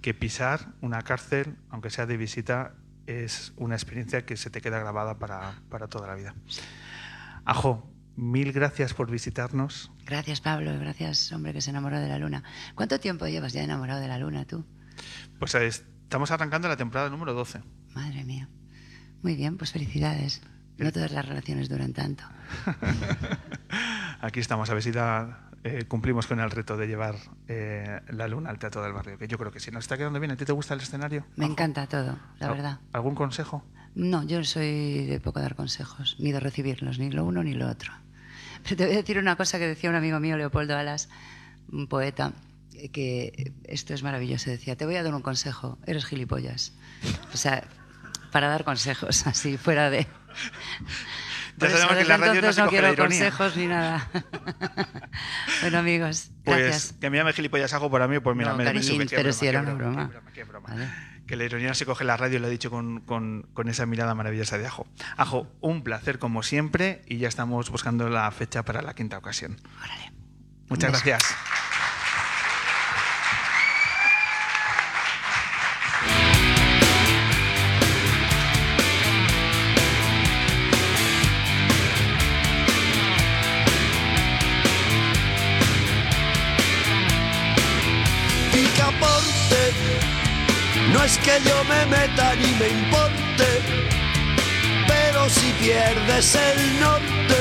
que 0.02 0.14
pisar 0.14 0.68
una 0.82 1.02
cárcel, 1.02 1.56
aunque 1.70 1.90
sea 1.90 2.06
de 2.06 2.18
visita, 2.18 2.74
es 3.08 3.54
una 3.58 3.76
experiencia 3.76 4.26
que 4.26 4.38
se 4.38 4.50
te 4.50 4.62
queda 4.62 4.80
grabada 4.80 5.18
para, 5.20 5.54
para 5.70 5.88
toda 5.88 6.08
la 6.08 6.16
vida. 6.16 6.36
Ajo, 7.46 7.92
mil 8.16 8.52
gracias 8.52 8.94
por 8.94 9.10
visitarnos. 9.10 9.92
Gracias, 10.06 10.42
Pablo. 10.42 10.74
y 10.74 10.78
Gracias, 10.78 11.32
hombre, 11.32 11.54
que 11.54 11.62
se 11.62 11.70
enamoró 11.72 12.00
de 12.00 12.08
la 12.08 12.20
luna. 12.20 12.44
¿Cuánto 12.76 13.00
tiempo 13.00 13.26
llevas 13.28 13.54
ya 13.54 13.64
enamorado 13.64 14.00
de 14.02 14.08
la 14.08 14.18
luna 14.20 14.46
tú? 14.46 14.66
Pues 15.40 15.56
eh, 15.56 15.66
estamos 15.68 16.32
arrancando 16.32 16.68
la 16.68 16.78
temporada 16.78 17.10
número 17.10 17.34
12. 17.34 17.62
Madre 17.96 18.24
mía. 18.24 18.50
Muy 19.24 19.36
bien, 19.36 19.58
pues 19.58 19.72
felicidades. 19.72 20.42
No 20.78 20.92
todas 20.92 21.12
las 21.12 21.26
relaciones 21.28 21.70
duran 21.70 21.94
tanto. 21.94 22.24
Aquí 24.22 24.40
estamos, 24.40 24.70
a 24.70 24.74
ver 24.74 24.84
si 24.84 24.92
da- 24.92 25.51
eh, 25.64 25.86
cumplimos 25.88 26.28
con 26.28 26.40
el 26.40 26.50
reto 26.52 26.78
de 26.78 26.88
llevar 26.88 27.16
eh, 27.48 28.02
la 28.10 28.28
luna 28.28 28.50
al 28.50 28.60
Teatro 28.60 28.82
del 28.84 28.94
Barrio, 28.94 29.18
que 29.18 29.28
yo 29.28 29.38
creo 29.38 29.52
que 29.52 29.60
sí. 29.60 29.72
¿Nos 29.72 29.84
está 29.86 29.98
quedando 29.98 30.20
bien? 30.20 30.32
¿A 30.32 30.36
ti 30.38 30.46
te 30.46 30.52
gusta 30.54 30.74
el 30.74 30.82
escenario? 30.82 31.26
Me 31.36 31.46
Ajo? 31.46 31.54
encanta 31.54 31.88
todo, 31.88 32.18
la 32.40 32.48
¿Al- 32.48 32.54
verdad. 32.54 32.80
¿Algún 32.94 33.16
consejo? 33.16 33.64
No, 33.94 34.24
yo 34.24 34.44
soy 34.44 35.06
de 35.06 35.20
poco 35.20 35.40
dar 35.42 35.56
consejos, 35.56 36.16
ni 36.20 36.32
de 36.32 36.40
recibirlos, 36.40 36.98
ni 36.98 37.12
lo 37.12 37.26
uno 37.26 37.44
ni 37.44 37.54
lo 37.54 37.68
otro. 37.70 37.92
Pero 38.64 38.76
te 38.78 38.86
voy 38.86 38.94
a 38.94 38.98
decir 38.98 39.18
una 39.18 39.36
cosa 39.36 39.60
que 39.60 39.68
decía 39.68 39.90
un 39.90 39.96
amigo 39.96 40.20
mío, 40.20 40.38
Leopoldo 40.38 40.78
Alas, 40.78 41.10
un 41.72 41.88
poeta, 41.88 42.32
que 42.94 43.52
esto 43.66 43.94
es 43.94 44.02
maravilloso. 44.04 44.50
Decía, 44.50 44.76
te 44.78 44.86
voy 44.86 44.96
a 44.96 45.04
dar 45.04 45.14
un 45.14 45.22
consejo, 45.22 45.78
eres 45.86 46.06
gilipollas. 46.06 46.74
O 47.34 47.38
sea, 47.38 47.64
para 48.32 48.48
dar 48.48 48.64
consejos, 48.64 49.28
así, 49.28 49.58
fuera 49.58 49.90
de... 49.90 50.08
Por 51.62 51.70
eso, 51.70 51.78
sabemos 51.78 51.98
que 52.04 52.10
la 52.10 52.18
radio 52.18 52.42
no 52.42 52.54
se 52.54 52.60
no 52.62 52.66
coge 52.68 52.82
la 52.82 52.88
quiero 52.90 52.94
ironía. 52.94 53.20
consejos 53.32 53.56
ni 53.58 53.68
nada. 53.68 54.10
bueno, 55.62 55.78
amigos, 55.80 56.32
Pues 56.44 56.58
gracias. 56.58 56.94
que 57.00 57.10
me 57.10 57.18
llame 57.18 57.34
gilipollas 57.34 57.74
hago 57.74 57.90
por 57.90 58.08
mí, 58.08 58.20
pues 58.20 58.36
mira, 58.36 58.52
No, 58.52 58.58
me, 58.58 58.64
me 58.64 58.70
cariñín, 58.70 58.88
sube. 58.96 59.06
Qué 59.08 59.16
pero 59.16 59.24
broma, 59.30 59.34
si 59.40 59.48
era 59.48 59.62
una 59.62 59.74
broma, 59.74 60.06
broma. 60.08 60.10
qué 60.10 60.14
broma, 60.14 60.32
qué 60.34 60.44
broma. 60.44 60.70
Vale. 60.70 60.90
Que 61.28 61.36
la 61.38 61.44
ironía 61.46 61.74
se 61.74 61.86
coge 61.86 62.04
la 62.04 62.18
radio, 62.18 62.40
lo 62.40 62.48
he 62.48 62.50
dicho 62.50 62.70
con, 62.70 63.00
con- 63.02 63.48
con 63.54 63.70
esa 63.70 63.86
mirada 63.86 64.14
maravillosa 64.16 64.58
de 64.58 64.68
Ajo. 64.68 64.86
Ajo, 65.18 65.48
un 65.62 65.84
placer 65.84 66.20
como 66.20 66.44
siempre 66.44 67.04
y 67.08 67.18
ya 67.20 67.28
estamos 67.30 67.70
buscando 67.70 68.10
la 68.10 68.30
fecha 68.32 68.64
para 68.66 68.82
la 68.82 68.94
quinta 68.96 69.18
ocasión. 69.18 69.58
Órale. 69.84 70.12
Muchas 70.68 70.92
gracias. 70.92 71.24
No 91.02 91.08
es 91.08 91.18
que 91.18 91.40
yo 91.50 91.64
me 91.64 91.84
meta 91.88 92.36
ni 92.36 92.52
me 92.60 92.68
importe, 92.68 93.48
pero 94.88 95.28
si 95.30 95.52
pierdes 95.54 96.36
el 96.36 96.80
norte, 96.80 97.40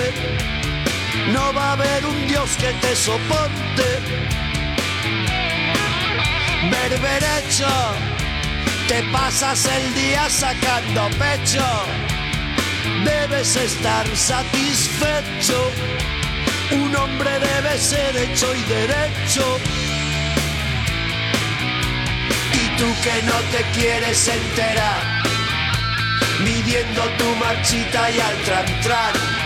no 1.35 1.53
va 1.53 1.69
a 1.69 1.73
haber 1.73 2.07
un 2.07 2.27
Dios 2.27 2.57
que 2.57 2.73
te 2.81 2.97
soporte. 2.97 3.85
Berberecho, 6.71 7.69
te 8.89 9.03
pasas 9.13 9.67
el 9.67 9.93
día 9.93 10.31
sacando 10.31 11.11
pecho, 11.19 11.67
debes 13.05 13.57
estar 13.57 14.07
satisfecho. 14.17 15.71
Un 16.71 16.97
hombre 16.97 17.31
debe 17.39 17.77
ser 17.77 18.17
hecho 18.17 18.55
y 18.55 18.63
derecho. 18.63 19.90
Tú 22.81 22.87
que 23.05 23.23
no 23.25 23.39
te 23.53 23.63
quieres 23.79 24.27
enterar, 24.27 25.23
midiendo 26.43 27.03
tu 27.19 27.37
marchita 27.37 28.11
y 28.11 28.19
al 28.19 28.37
tran 28.83 29.41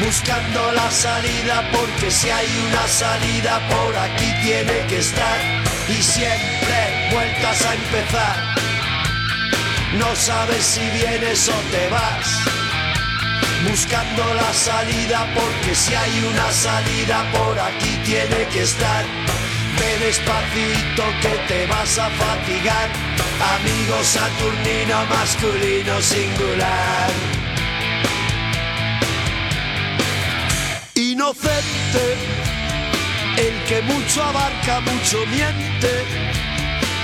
buscando 0.00 0.72
la 0.72 0.90
salida 0.90 1.68
porque 1.72 2.10
si 2.10 2.30
hay 2.30 2.48
una 2.68 2.86
salida 2.86 3.60
por 3.68 3.96
aquí 3.96 4.32
tiene 4.42 4.86
que 4.88 4.98
estar 4.98 5.38
y 5.88 6.02
siempre 6.02 7.10
vueltas 7.12 7.66
a 7.66 7.74
empezar. 7.74 8.36
No 9.98 10.16
sabes 10.16 10.64
si 10.64 10.88
vienes 10.90 11.48
o 11.48 11.58
te 11.70 11.88
vas. 11.88 12.28
Buscando 13.68 14.34
la 14.34 14.52
salida 14.54 15.26
porque 15.34 15.74
si 15.74 15.94
hay 15.94 16.20
una 16.32 16.50
salida 16.52 17.24
por 17.32 17.58
aquí 17.58 17.98
tiene 18.04 18.46
que 18.52 18.62
estar. 18.62 19.04
Despacito 20.08 21.04
que 21.20 21.34
te 21.48 21.66
vas 21.66 21.98
a 21.98 22.08
fatigar. 22.08 22.88
Amigo 23.56 24.02
saturnino 24.02 25.04
masculino 25.06 26.00
singular. 26.00 27.10
Inocente, 30.94 32.16
el 33.36 33.64
que 33.68 33.82
mucho 33.82 34.22
abarca, 34.22 34.80
mucho 34.80 35.26
miente. 35.26 36.04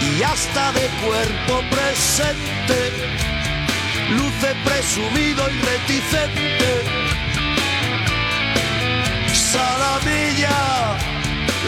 Y 0.00 0.22
hasta 0.22 0.72
de 0.72 0.88
cuerpo 1.04 1.62
presente, 1.70 2.92
luce 4.10 4.54
presumido 4.64 5.50
y 5.50 5.58
reticente. 5.60 6.70
Salamilla, 9.34 10.93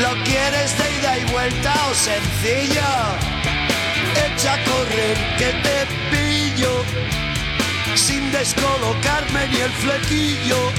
¿lo 0.00 0.24
quieres 0.24 0.76
de 0.78 0.98
ida 0.98 1.18
y 1.18 1.24
vuelta 1.32 1.74
o 1.90 1.94
sencilla? 1.94 3.16
Echa 4.26 4.54
a 4.54 4.64
correr 4.64 5.16
que 5.38 5.50
te 5.64 5.86
pillo, 6.10 6.84
sin 7.94 8.30
descolocarme 8.32 9.48
ni 9.48 9.60
el 9.60 9.70
flequillo. 9.70 10.72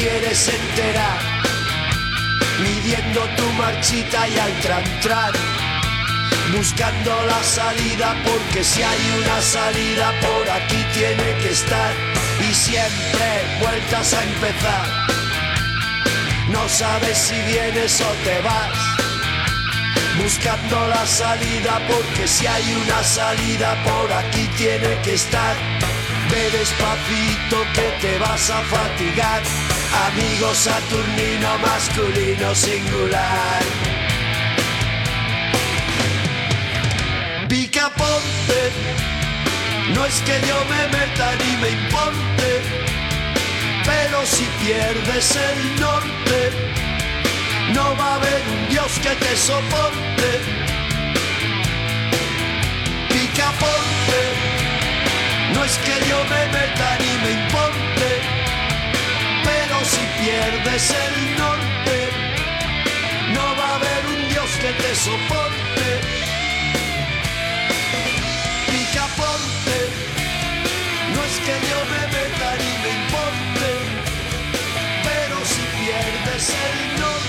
Quieres 0.00 0.48
enterar, 0.48 1.18
midiendo 2.62 3.20
tu 3.36 3.44
marchita 3.52 4.26
y 4.28 4.38
al 4.38 4.60
tran 4.60 5.00
tran, 5.02 5.32
buscando 6.56 7.12
la 7.26 7.42
salida 7.42 8.16
porque 8.24 8.64
si 8.64 8.82
hay 8.82 9.02
una 9.22 9.42
salida 9.42 10.12
por 10.22 10.50
aquí 10.50 10.82
tiene 10.94 11.28
que 11.42 11.50
estar 11.50 11.92
y 12.48 12.54
siempre 12.54 13.26
vueltas 13.60 14.14
a 14.14 14.24
empezar. 14.24 14.86
No 16.48 16.66
sabes 16.66 17.18
si 17.18 17.38
vienes 17.52 18.00
o 18.00 18.12
te 18.24 18.40
vas, 18.40 18.78
buscando 20.22 20.88
la 20.88 21.04
salida 21.06 21.78
porque 21.88 22.26
si 22.26 22.46
hay 22.46 22.66
una 22.84 23.02
salida 23.04 23.76
por 23.84 24.10
aquí 24.10 24.48
tiene 24.56 24.98
que 25.02 25.12
estar. 25.12 25.56
Ve 26.30 26.58
despacito 26.58 27.58
que 27.74 27.88
te 28.00 28.18
vas 28.18 28.48
a 28.50 28.60
fatigar, 28.62 29.42
amigo 29.92 30.54
saturnino 30.54 31.58
masculino 31.58 32.54
singular. 32.54 33.62
Picaponte, 37.48 38.60
no 39.94 40.04
es 40.06 40.20
que 40.22 40.36
yo 40.46 40.56
me 40.72 40.82
meta 40.96 41.34
ni 41.40 41.56
me 41.62 41.70
importe, 41.70 42.48
pero 43.84 44.24
si 44.24 44.44
pierdes 44.64 45.36
el 45.36 45.80
norte, 45.80 46.38
no 47.74 47.96
va 47.96 48.12
a 48.12 48.14
haber 48.16 48.42
un 48.54 48.68
Dios 48.68 48.92
que 49.02 49.14
te 49.24 49.36
soporte. 49.36 50.30
Picaponte, 53.08 54.20
no 55.54 55.64
es 55.64 55.76
que 55.78 56.08
yo 56.08 56.24
me 56.24 56.49
pierdes 60.30 60.90
el 60.90 61.38
norte, 61.38 61.96
no 63.34 63.44
va 63.58 63.68
a 63.70 63.74
haber 63.76 64.02
un 64.14 64.28
Dios 64.28 64.50
que 64.62 64.72
te 64.82 64.94
soporte. 64.94 65.86
Picaponte, 68.68 69.78
no 71.14 71.20
es 71.28 71.36
que 71.46 71.56
yo 71.70 71.78
me 71.92 72.02
meta 72.16 72.48
ni 72.60 72.72
me 72.82 72.90
importe, 73.00 73.68
pero 75.08 75.36
si 75.52 75.62
pierdes 75.78 76.44
el 76.68 77.00
norte, 77.00 77.19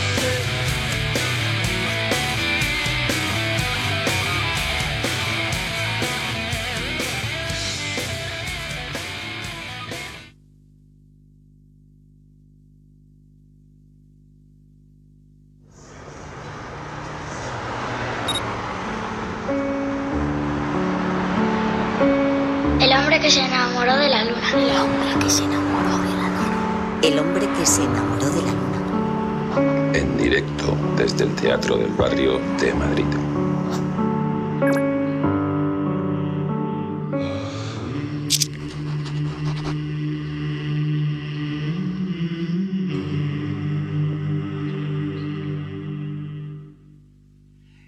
Barrio 32.01 32.39
de 32.59 32.73
Madrid. 32.73 33.05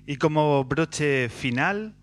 Y 0.05 0.17
como 0.17 0.63
broche 0.65 1.29
final, 1.29 1.95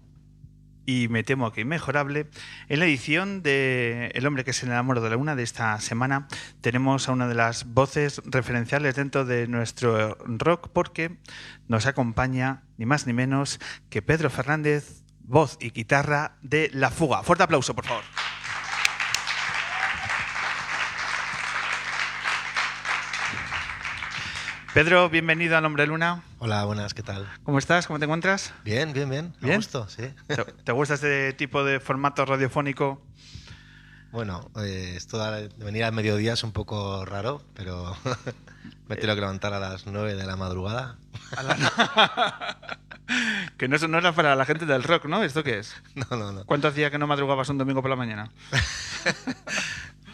y 0.87 1.09
me 1.09 1.23
temo 1.23 1.53
que 1.53 1.63
inmejorable, 1.63 2.29
en 2.69 2.79
la 2.79 2.87
edición 2.87 3.43
de 3.43 4.11
El 4.15 4.27
hombre 4.27 4.45
que 4.45 4.53
se 4.53 4.67
enamoró 4.67 5.01
de 5.01 5.11
la 5.11 5.17
luna 5.17 5.37
de 5.37 5.43
esta 5.43 5.79
semana 5.81 6.29
tenemos 6.61 7.09
a 7.09 7.13
una 7.13 7.29
de 7.29 7.35
las 7.35 7.73
voces 7.73 8.21
referenciales 8.25 8.97
dentro 8.97 9.25
de 9.25 9.47
nuestro 9.47 10.17
rock 10.25 10.69
porque 10.73 11.19
nos 11.69 11.87
acompaña 11.87 12.63
ni 12.77 12.87
más 12.87 13.07
ni 13.07 13.13
menos 13.13 13.61
que 13.89 14.03
Pedro 14.03 14.31
Fernández, 14.31 15.03
voz 15.21 15.59
y 15.61 15.71
guitarra 15.71 16.37
de 16.43 16.71
La 16.73 16.91
Fuga. 16.91 17.23
Fuerte 17.23 17.45
aplauso, 17.45 17.75
por 17.75 17.87
favor. 17.87 18.05
Pedro, 24.75 25.09
bienvenido 25.11 25.57
al 25.57 25.65
Hombre 25.65 25.87
Luna. 25.87 26.23
Hola, 26.39 26.65
buenas, 26.65 26.95
¿qué 26.95 27.03
tal? 27.03 27.29
¿Cómo 27.43 27.59
estás? 27.59 27.87
¿Cómo 27.87 27.99
te 27.99 28.05
encuentras? 28.05 28.53
Bien, 28.65 28.93
bien, 28.93 29.11
bien. 29.11 29.35
Me 29.41 29.49
¿Bien? 29.49 29.59
gusto, 29.59 29.89
sí. 29.89 30.03
¿Te, 30.29 30.37
te 30.37 30.73
gusta 30.73 30.95
este 30.95 31.33
tipo 31.33 31.65
de 31.65 31.81
formato 31.81 32.25
radiofónico? 32.25 33.03
Bueno, 34.13 34.49
eh, 34.57 34.95
esto 34.97 35.19
de 35.25 35.49
venir 35.59 35.85
al 35.85 35.93
mediodía 35.93 36.35
es 36.35 36.45
un 36.45 36.53
poco 36.53 37.05
raro, 37.05 37.43
pero 37.55 37.97
me 38.89 38.97
tengo 38.97 39.15
que 39.15 39.21
levantar 39.21 39.53
a 39.55 39.61
las 39.61 39.87
9 39.87 40.15
de 40.15 40.25
la 40.27 40.37
madrugada. 40.37 40.99
A 41.37 41.43
la- 41.43 42.79
que 43.59 43.67
no, 43.67 43.75
es- 43.77 43.89
no 43.89 43.99
era 43.99 44.13
para 44.13 44.37
la 44.37 44.45
gente 44.45 44.67
del 44.67 44.85
rock, 44.85 45.07
¿no? 45.07 45.23
¿Esto 45.25 45.43
qué 45.43 45.59
es? 45.59 45.75
No, 45.97 46.17
no, 46.17 46.31
no. 46.33 46.45
¿Cuánto 46.45 46.69
hacía 46.69 46.91
que 46.93 46.99
no 46.99 47.09
madrugabas 47.09 47.49
un 47.49 47.59
domingo 47.59 47.83
por 47.83 47.91
la 47.91 47.97
mañana? 47.97 48.31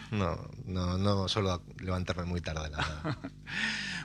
No, 0.09 0.47
no, 0.65 0.97
no 0.97 1.27
suelo 1.27 1.61
levantarme 1.79 2.23
muy 2.23 2.39
tarde, 2.39 2.69
la 2.69 2.77
verdad. 2.77 3.17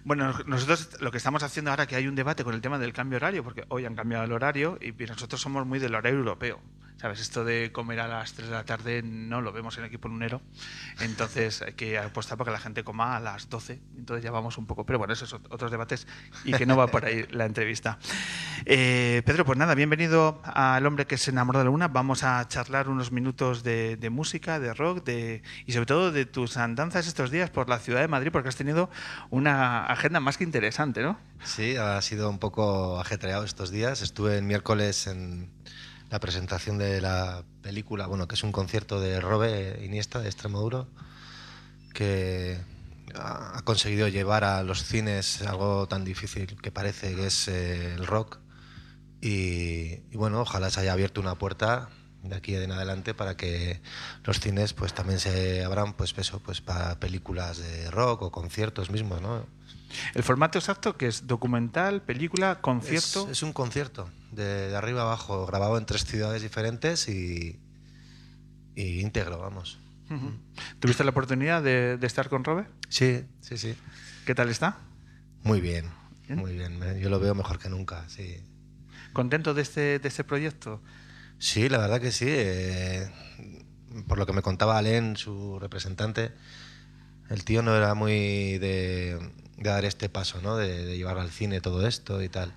Bueno, 0.05 0.33
nosotros 0.47 1.01
lo 1.01 1.13
que 1.13 1.19
estamos 1.19 1.43
haciendo 1.45 1.71
ahora 1.71 1.87
que 1.87 1.95
hay 1.95 2.09
un 2.09 2.17
debate 2.17 2.43
con 2.43 2.55
el 2.55 2.61
tema 2.61 2.79
del 2.79 2.93
cambio 2.93 3.17
horario, 3.17 3.45
porque 3.45 3.65
hoy 3.69 3.85
han 3.85 3.95
cambiado 3.95 4.25
el 4.25 4.33
horario 4.33 4.79
y 4.81 4.91
nosotros 5.05 5.41
somos 5.41 5.65
muy 5.65 5.79
del 5.79 5.95
horario 5.95 6.19
europeo. 6.19 6.61
¿Sabes? 7.03 7.21
Esto 7.21 7.45
de 7.45 7.73
comer 7.73 7.99
a 7.99 8.07
las 8.07 8.33
3 8.35 8.49
de 8.49 8.55
la 8.55 8.63
tarde 8.63 9.03
no 9.03 9.41
lo 9.41 9.51
vemos 9.51 9.77
en 9.77 9.85
equipo 9.85 10.07
lunero. 10.07 10.41
Entonces 11.01 11.61
hay 11.61 11.73
que 11.73 11.99
apostar 11.99 12.39
para 12.39 12.51
que 12.51 12.53
la 12.53 12.61
gente 12.61 12.85
coma 12.85 13.17
a 13.17 13.21
las 13.21 13.51
12. 13.51 13.81
Entonces 13.97 14.23
ya 14.23 14.31
vamos 14.31 14.57
un 14.57 14.67
poco. 14.67 14.87
Pero 14.87 15.01
bueno, 15.01 15.13
esos 15.13 15.29
son 15.29 15.43
otros 15.51 15.73
debates 15.73 16.07
y 16.45 16.53
que 16.53 16.65
no 16.65 16.77
va 16.77 16.87
por 16.87 17.05
ahí 17.05 17.27
la 17.33 17.45
entrevista. 17.45 17.99
Eh, 18.67 19.21
Pedro, 19.27 19.45
pues 19.45 19.59
nada, 19.59 19.75
bienvenido 19.75 20.41
al 20.45 20.87
hombre 20.87 21.09
que 21.09 21.19
se 21.19 21.33
enamoró 21.33 21.59
de 21.59 21.65
la 21.65 21.73
luna. 21.73 21.89
Vamos 21.89 22.23
a 22.23 22.47
charlar 22.47 22.89
unos 22.89 23.11
minutos 23.11 23.65
de, 23.65 23.97
de 23.97 24.09
música, 24.09 24.61
de 24.61 24.73
rock 24.73 25.03
de, 25.03 25.43
y 25.67 25.73
sobre 25.73 25.87
todo 25.87 26.13
de 26.13 26.25
tus 26.25 26.57
andanzas 26.57 27.09
estos 27.09 27.33
días 27.33 27.51
por 27.51 27.69
la 27.69 27.81
ciudad 27.81 28.01
de 28.01 28.07
Madrid, 28.07 28.31
porque 28.31 28.49
has 28.49 28.55
tenido 28.55 28.91
una 29.29 29.87
agenda 29.87 30.21
más 30.21 30.39
que 30.39 30.45
interesante, 30.45 31.03
¿no? 31.03 31.19
Sí, 31.43 31.75
ha 31.77 32.01
sido 32.01 32.31
un 32.31 32.39
poco 32.39 33.01
ajetreado 33.01 33.43
estos 33.43 33.73
días. 33.73 34.03
Estuve 34.03 34.39
el 34.39 34.45
miércoles 34.45 35.09
en 35.09 35.51
la 36.13 36.21
presentación 36.21 36.77
de 36.77 37.01
la 37.01 37.43
película, 37.63 38.07
bueno, 38.07 38.29
que 38.29 38.35
es 38.35 38.43
un 38.45 38.53
concierto 38.53 39.01
de 39.01 39.19
Robe 39.19 39.81
Iniesta 39.83 40.21
de 40.21 40.29
Extremoduro, 40.29 40.87
que 41.95 42.61
ha 43.15 43.63
conseguido 43.65 44.09
llevar 44.09 44.45
a 44.45 44.63
los 44.63 44.85
cines 44.85 45.41
algo 45.41 45.89
tan 45.89 46.05
difícil 46.05 46.61
que 46.61 46.71
parece 46.71 47.15
que 47.15 47.29
es 47.29 47.49
eh, 47.49 47.95
el 47.95 48.07
rock. 48.07 48.41
Y, 49.23 50.01
bueno, 50.15 50.43
ojalá 50.43 50.69
se 50.69 50.81
haya 50.81 50.93
abierto 50.93 51.19
una 51.19 51.37
puerta 51.37 51.89
de 52.23 52.37
aquí 52.37 52.57
en 52.57 52.73
adelante 52.73 53.15
para 53.15 53.39
que 53.39 53.81
los 54.25 54.39
cines 54.39 54.75
pues 54.75 54.93
también 54.93 55.19
se 55.19 55.65
abran 55.65 55.95
pues 55.95 56.13
pues 56.13 56.61
para 56.61 57.01
películas 57.01 57.57
de 57.57 57.91
rock 57.91 58.21
o 58.21 58.31
conciertos 58.31 58.91
mismos, 58.91 59.23
¿no? 59.23 59.47
El 60.15 60.23
formato 60.23 60.59
exacto 60.59 60.97
que 60.97 61.07
es 61.07 61.27
documental, 61.27 62.03
película, 62.03 62.61
concierto. 62.61 63.25
Es, 63.25 63.39
es 63.39 63.43
un 63.43 63.53
concierto, 63.53 64.09
de, 64.31 64.69
de 64.69 64.77
arriba 64.77 65.03
abajo, 65.03 65.47
grabado 65.47 65.79
en 65.79 65.87
tres 65.87 66.05
ciudades 66.05 66.43
diferentes 66.43 67.09
y, 67.09 67.61
y 68.75 69.01
íntegro, 69.01 69.39
vamos. 69.39 69.79
¿Tuviste 70.79 71.05
la 71.05 71.11
oportunidad 71.11 71.63
de, 71.63 71.97
de 71.97 72.07
estar 72.07 72.29
con 72.29 72.45
Robe? 72.45 72.67
Sí, 72.91 73.25
sí, 73.41 73.57
sí. 73.57 73.75
¿Qué 74.27 74.35
tal 74.35 74.51
está? 74.51 74.77
Muy 75.43 75.61
bien, 75.63 75.87
¿Bien? 76.27 76.39
muy 76.39 76.53
bien. 76.53 76.79
Yo 77.01 77.09
lo 77.09 77.19
veo 77.19 77.35
mejor 77.35 77.59
que 77.59 77.71
nunca, 77.71 78.07
sí. 78.09 78.37
¿Contento 79.15 79.55
de 79.55 79.63
este, 79.63 79.99
de 79.99 80.09
este 80.09 80.23
proyecto? 80.25 80.83
Sí, 81.39 81.69
la 81.71 81.79
verdad 81.79 82.01
que 82.01 82.13
sí. 82.13 82.27
eh, 82.29 83.11
por 84.07 84.19
lo 84.19 84.27
que 84.27 84.33
me 84.35 84.43
contaba 84.43 84.77
Alen, 84.79 85.17
su 85.17 85.59
representante, 85.59 86.33
el 87.31 87.45
tío 87.45 87.63
no 87.63 87.75
era 87.75 87.95
muy 87.95 88.59
de, 88.59 89.19
de 89.71 89.75
dar 89.77 89.85
este 89.85 90.09
paso, 90.09 90.41
¿no? 90.43 90.57
De, 90.57 90.85
de 90.85 90.97
llevar 90.97 91.19
al 91.19 91.31
cine 91.31 91.61
todo 91.61 91.87
esto 91.87 92.23
y 92.23 92.29
tal. 92.29 92.53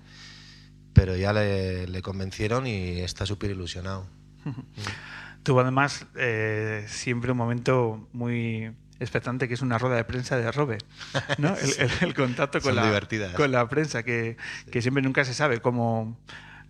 Pero 0.92 1.16
ya 1.16 1.32
le, 1.32 1.86
le 1.86 2.02
convencieron 2.02 2.66
y 2.66 3.00
está 3.00 3.26
súper 3.26 3.50
ilusionado. 3.50 4.06
Tuvo 5.42 5.60
además 5.60 6.06
eh, 6.16 6.84
siempre 6.88 7.30
un 7.32 7.38
momento 7.38 8.08
muy 8.12 8.72
expectante 8.98 9.46
que 9.46 9.54
es 9.54 9.60
una 9.62 9.78
rueda 9.78 9.96
de 9.96 10.04
prensa 10.04 10.36
de 10.38 10.50
Robe, 10.50 10.78
¿no? 11.38 11.54
El, 11.60 11.70
el- 11.78 11.90
el 12.00 12.14
contacto 12.14 12.60
con 12.60 12.74
la, 12.74 12.82
con 13.36 13.52
la 13.52 13.68
prensa, 13.68 14.02
que, 14.02 14.36
que 14.70 14.82
siempre 14.82 15.02
nunca 15.02 15.24
se 15.24 15.34
sabe 15.34 15.60
cómo 15.60 16.18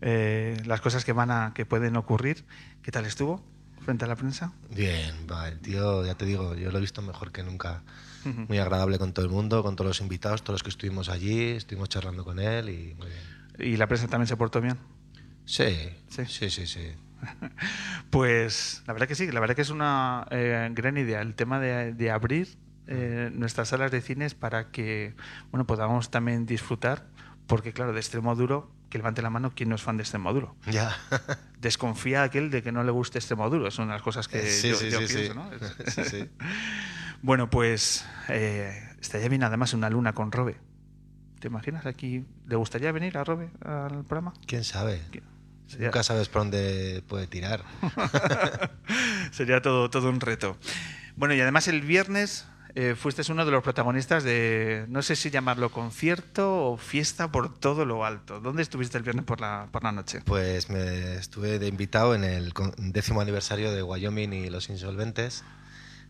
eh, 0.02 0.60
las 0.66 0.80
cosas 0.80 1.04
que 1.04 1.12
van 1.12 1.30
a 1.30 1.52
que 1.54 1.64
pueden 1.64 1.96
ocurrir. 1.96 2.44
¿Qué 2.82 2.90
tal 2.90 3.06
estuvo 3.06 3.42
frente 3.84 4.04
a 4.04 4.08
la 4.08 4.16
prensa? 4.16 4.52
Bien, 4.70 5.14
va, 5.30 5.48
el 5.48 5.60
tío, 5.60 6.04
ya 6.04 6.16
te 6.16 6.24
digo, 6.26 6.54
yo 6.56 6.70
lo 6.70 6.78
he 6.78 6.80
visto 6.80 7.00
mejor 7.00 7.30
que 7.32 7.42
nunca. 7.44 7.82
Muy 8.48 8.58
agradable 8.58 8.98
con 8.98 9.12
todo 9.12 9.24
el 9.24 9.30
mundo, 9.30 9.62
con 9.62 9.76
todos 9.76 9.88
los 9.88 10.00
invitados, 10.00 10.42
todos 10.42 10.54
los 10.54 10.62
que 10.62 10.70
estuvimos 10.70 11.08
allí, 11.08 11.50
estuvimos 11.50 11.88
charlando 11.88 12.24
con 12.24 12.38
él 12.38 12.68
y 12.68 12.94
muy 12.94 13.08
bien. 13.08 13.72
¿Y 13.72 13.76
la 13.76 13.86
prensa 13.86 14.08
también 14.08 14.26
se 14.26 14.36
portó 14.36 14.60
bien? 14.60 14.78
Sí, 15.44 15.90
sí, 16.08 16.50
sí, 16.50 16.66
sí. 16.66 16.92
Pues 18.10 18.82
la 18.86 18.92
verdad 18.92 19.08
que 19.08 19.14
sí, 19.14 19.30
la 19.30 19.40
verdad 19.40 19.56
que 19.56 19.62
es 19.62 19.70
una 19.70 20.26
eh, 20.30 20.68
gran 20.72 20.96
idea 20.96 21.20
el 21.22 21.34
tema 21.34 21.60
de, 21.60 21.92
de 21.92 22.10
abrir 22.10 22.58
eh, 22.88 23.30
nuestras 23.32 23.68
salas 23.68 23.90
de 23.90 24.00
cines 24.00 24.34
para 24.34 24.70
que 24.70 25.14
bueno 25.50 25.66
podamos 25.66 26.10
también 26.10 26.46
disfrutar, 26.46 27.06
porque 27.46 27.72
claro, 27.72 27.92
de 27.92 27.98
extremo 27.98 28.34
duro, 28.36 28.70
que 28.90 28.98
levante 28.98 29.22
la 29.22 29.30
mano 29.30 29.52
quien 29.54 29.68
no 29.68 29.74
es 29.74 29.82
fan 29.82 29.96
de 29.96 30.04
extremo 30.04 30.32
duro. 30.32 30.54
Ya. 30.70 30.96
Desconfía 31.60 32.22
aquel 32.22 32.50
de 32.50 32.62
que 32.62 32.70
no 32.70 32.84
le 32.84 32.92
guste 32.92 33.18
extremo 33.18 33.50
duro, 33.50 33.70
son 33.70 33.88
las 33.88 34.02
cosas 34.02 34.28
que 34.28 34.46
Sí, 34.46 34.70
yo, 34.70 34.76
sí, 34.76 34.90
yo 34.90 35.00
sí, 35.00 35.14
pienso, 35.14 35.34
sí. 36.04 36.18
¿no? 36.18 36.46
Bueno, 37.26 37.50
pues 37.50 38.04
eh, 38.28 38.72
estaría 39.00 39.28
bien 39.28 39.42
además 39.42 39.74
una 39.74 39.90
luna 39.90 40.12
con 40.12 40.30
Robe. 40.30 40.58
¿Te 41.40 41.48
imaginas 41.48 41.84
aquí? 41.84 42.24
¿Le 42.46 42.54
gustaría 42.54 42.92
venir 42.92 43.18
a 43.18 43.24
Robe 43.24 43.50
al 43.64 44.04
programa? 44.04 44.32
¿Quién 44.46 44.62
sabe? 44.62 45.02
Sería- 45.66 45.88
Nunca 45.88 46.04
sabes 46.04 46.28
por 46.28 46.42
dónde 46.42 47.02
puede 47.08 47.26
tirar. 47.26 47.64
Sería 49.32 49.60
todo, 49.60 49.90
todo 49.90 50.08
un 50.08 50.20
reto. 50.20 50.56
Bueno, 51.16 51.34
y 51.34 51.40
además 51.40 51.66
el 51.66 51.80
viernes 51.80 52.46
eh, 52.76 52.94
fuiste 52.96 53.22
uno 53.32 53.44
de 53.44 53.50
los 53.50 53.64
protagonistas 53.64 54.22
de, 54.22 54.86
no 54.88 55.02
sé 55.02 55.16
si 55.16 55.30
llamarlo 55.30 55.72
concierto 55.72 56.70
o 56.70 56.76
fiesta 56.76 57.32
por 57.32 57.58
todo 57.58 57.84
lo 57.84 58.04
alto. 58.04 58.38
¿Dónde 58.38 58.62
estuviste 58.62 58.98
el 58.98 59.02
viernes 59.02 59.24
por 59.24 59.40
la, 59.40 59.66
por 59.72 59.82
la 59.82 59.90
noche? 59.90 60.20
Pues 60.24 60.70
me 60.70 61.16
estuve 61.16 61.58
de 61.58 61.66
invitado 61.66 62.14
en 62.14 62.22
el 62.22 62.52
décimo 62.78 63.20
aniversario 63.20 63.72
de 63.72 63.82
Wyoming 63.82 64.32
y 64.32 64.48
los 64.48 64.68
Insolventes, 64.70 65.42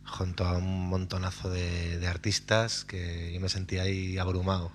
junto 0.07 0.47
a 0.47 0.57
un 0.57 0.89
montonazo 0.89 1.51
de, 1.51 1.99
de 1.99 2.07
artistas 2.07 2.85
que 2.85 3.33
yo 3.33 3.41
me 3.41 3.49
sentía 3.49 3.83
ahí 3.83 4.19
abrumado. 4.19 4.73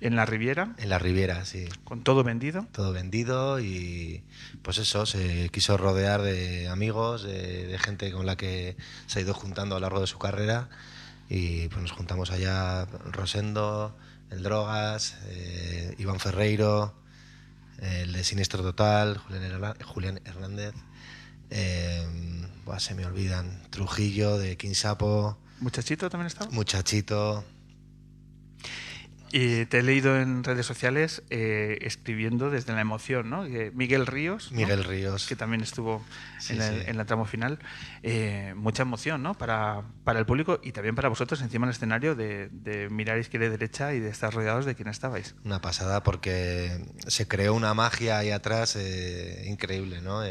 ¿En 0.00 0.14
la 0.14 0.26
Riviera? 0.26 0.74
En 0.76 0.90
la 0.90 0.98
Riviera, 0.98 1.44
sí. 1.46 1.66
¿Con 1.84 2.02
todo 2.02 2.22
vendido? 2.22 2.66
Todo 2.72 2.92
vendido 2.92 3.60
y 3.60 4.22
pues 4.62 4.78
eso, 4.78 5.06
se 5.06 5.48
quiso 5.48 5.78
rodear 5.78 6.20
de 6.20 6.68
amigos, 6.68 7.22
de, 7.22 7.66
de 7.66 7.78
gente 7.78 8.12
con 8.12 8.26
la 8.26 8.36
que 8.36 8.76
se 9.06 9.18
ha 9.18 9.22
ido 9.22 9.32
juntando 9.32 9.74
a 9.74 9.80
lo 9.80 9.84
largo 9.84 10.00
de 10.00 10.06
su 10.06 10.18
carrera 10.18 10.68
y 11.28 11.68
pues 11.68 11.82
nos 11.82 11.92
juntamos 11.92 12.30
allá 12.30 12.86
Rosendo, 13.12 13.96
el 14.30 14.42
Drogas, 14.42 15.16
eh, 15.28 15.94
Iván 15.98 16.20
Ferreiro, 16.20 16.94
el 17.80 18.12
de 18.12 18.24
Siniestro 18.24 18.62
Total, 18.62 19.18
Julián 19.84 20.20
Hernández, 20.24 20.74
eh, 21.50 22.06
buah, 22.64 22.78
se 22.80 22.94
me 22.94 23.04
olvidan, 23.06 23.62
Trujillo 23.70 24.38
de 24.38 24.56
Quinsapo, 24.56 25.38
¿Muchachito 25.60 26.10
también 26.10 26.26
estaba? 26.26 26.50
Muchachito, 26.50 27.42
Y 29.32 29.66
te 29.66 29.78
he 29.78 29.82
leído 29.82 30.20
en 30.20 30.44
redes 30.44 30.64
sociales 30.66 31.22
eh, 31.30 31.78
escribiendo 31.80 32.48
desde 32.48 32.72
la 32.74 32.80
emoción, 32.80 33.28
¿no? 33.28 33.44
Que 33.44 33.70
Miguel 33.74 34.06
Ríos. 34.06 34.52
¿no? 34.52 34.58
Miguel 34.58 34.84
Ríos. 34.84 35.26
Que 35.26 35.34
también 35.34 35.62
estuvo 35.62 36.04
Sí, 36.38 36.54
en, 36.54 36.62
el, 36.62 36.80
sí. 36.80 36.84
en 36.88 36.96
la 36.96 37.04
tramo 37.06 37.24
final. 37.24 37.58
Eh, 38.02 38.54
mucha 38.56 38.82
emoción, 38.82 39.22
¿no? 39.22 39.34
Para, 39.34 39.82
para 40.04 40.20
el 40.20 40.26
público 40.26 40.60
y 40.62 40.72
también 40.72 40.94
para 40.94 41.08
vosotros 41.08 41.40
encima 41.42 41.66
del 41.66 41.74
escenario 41.74 42.14
de, 42.14 42.48
de 42.50 42.88
mirar 42.88 43.18
izquierda 43.18 43.46
y 43.46 43.50
derecha 43.50 43.94
y 43.94 44.00
de 44.00 44.10
estar 44.10 44.32
rodeados 44.32 44.64
de 44.64 44.74
quien 44.74 44.88
estabais. 44.88 45.34
Una 45.44 45.60
pasada 45.60 46.02
porque 46.02 46.84
se 47.08 47.26
creó 47.26 47.54
una 47.54 47.74
magia 47.74 48.18
ahí 48.18 48.30
atrás 48.30 48.76
eh, 48.76 49.44
increíble, 49.48 50.02
¿no? 50.02 50.22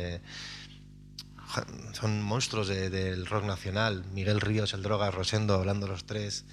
Son 1.94 2.22
monstruos 2.22 2.68
de- 2.68 2.90
del 2.90 3.26
rock 3.26 3.46
nacional. 3.46 4.04
Miguel 4.14 4.42
Ríos, 4.42 4.74
el 4.74 4.84
Droga, 4.84 5.12
Rosendo, 5.12 5.56
hablando 5.56 5.88
los 5.88 6.06
tres. 6.06 6.46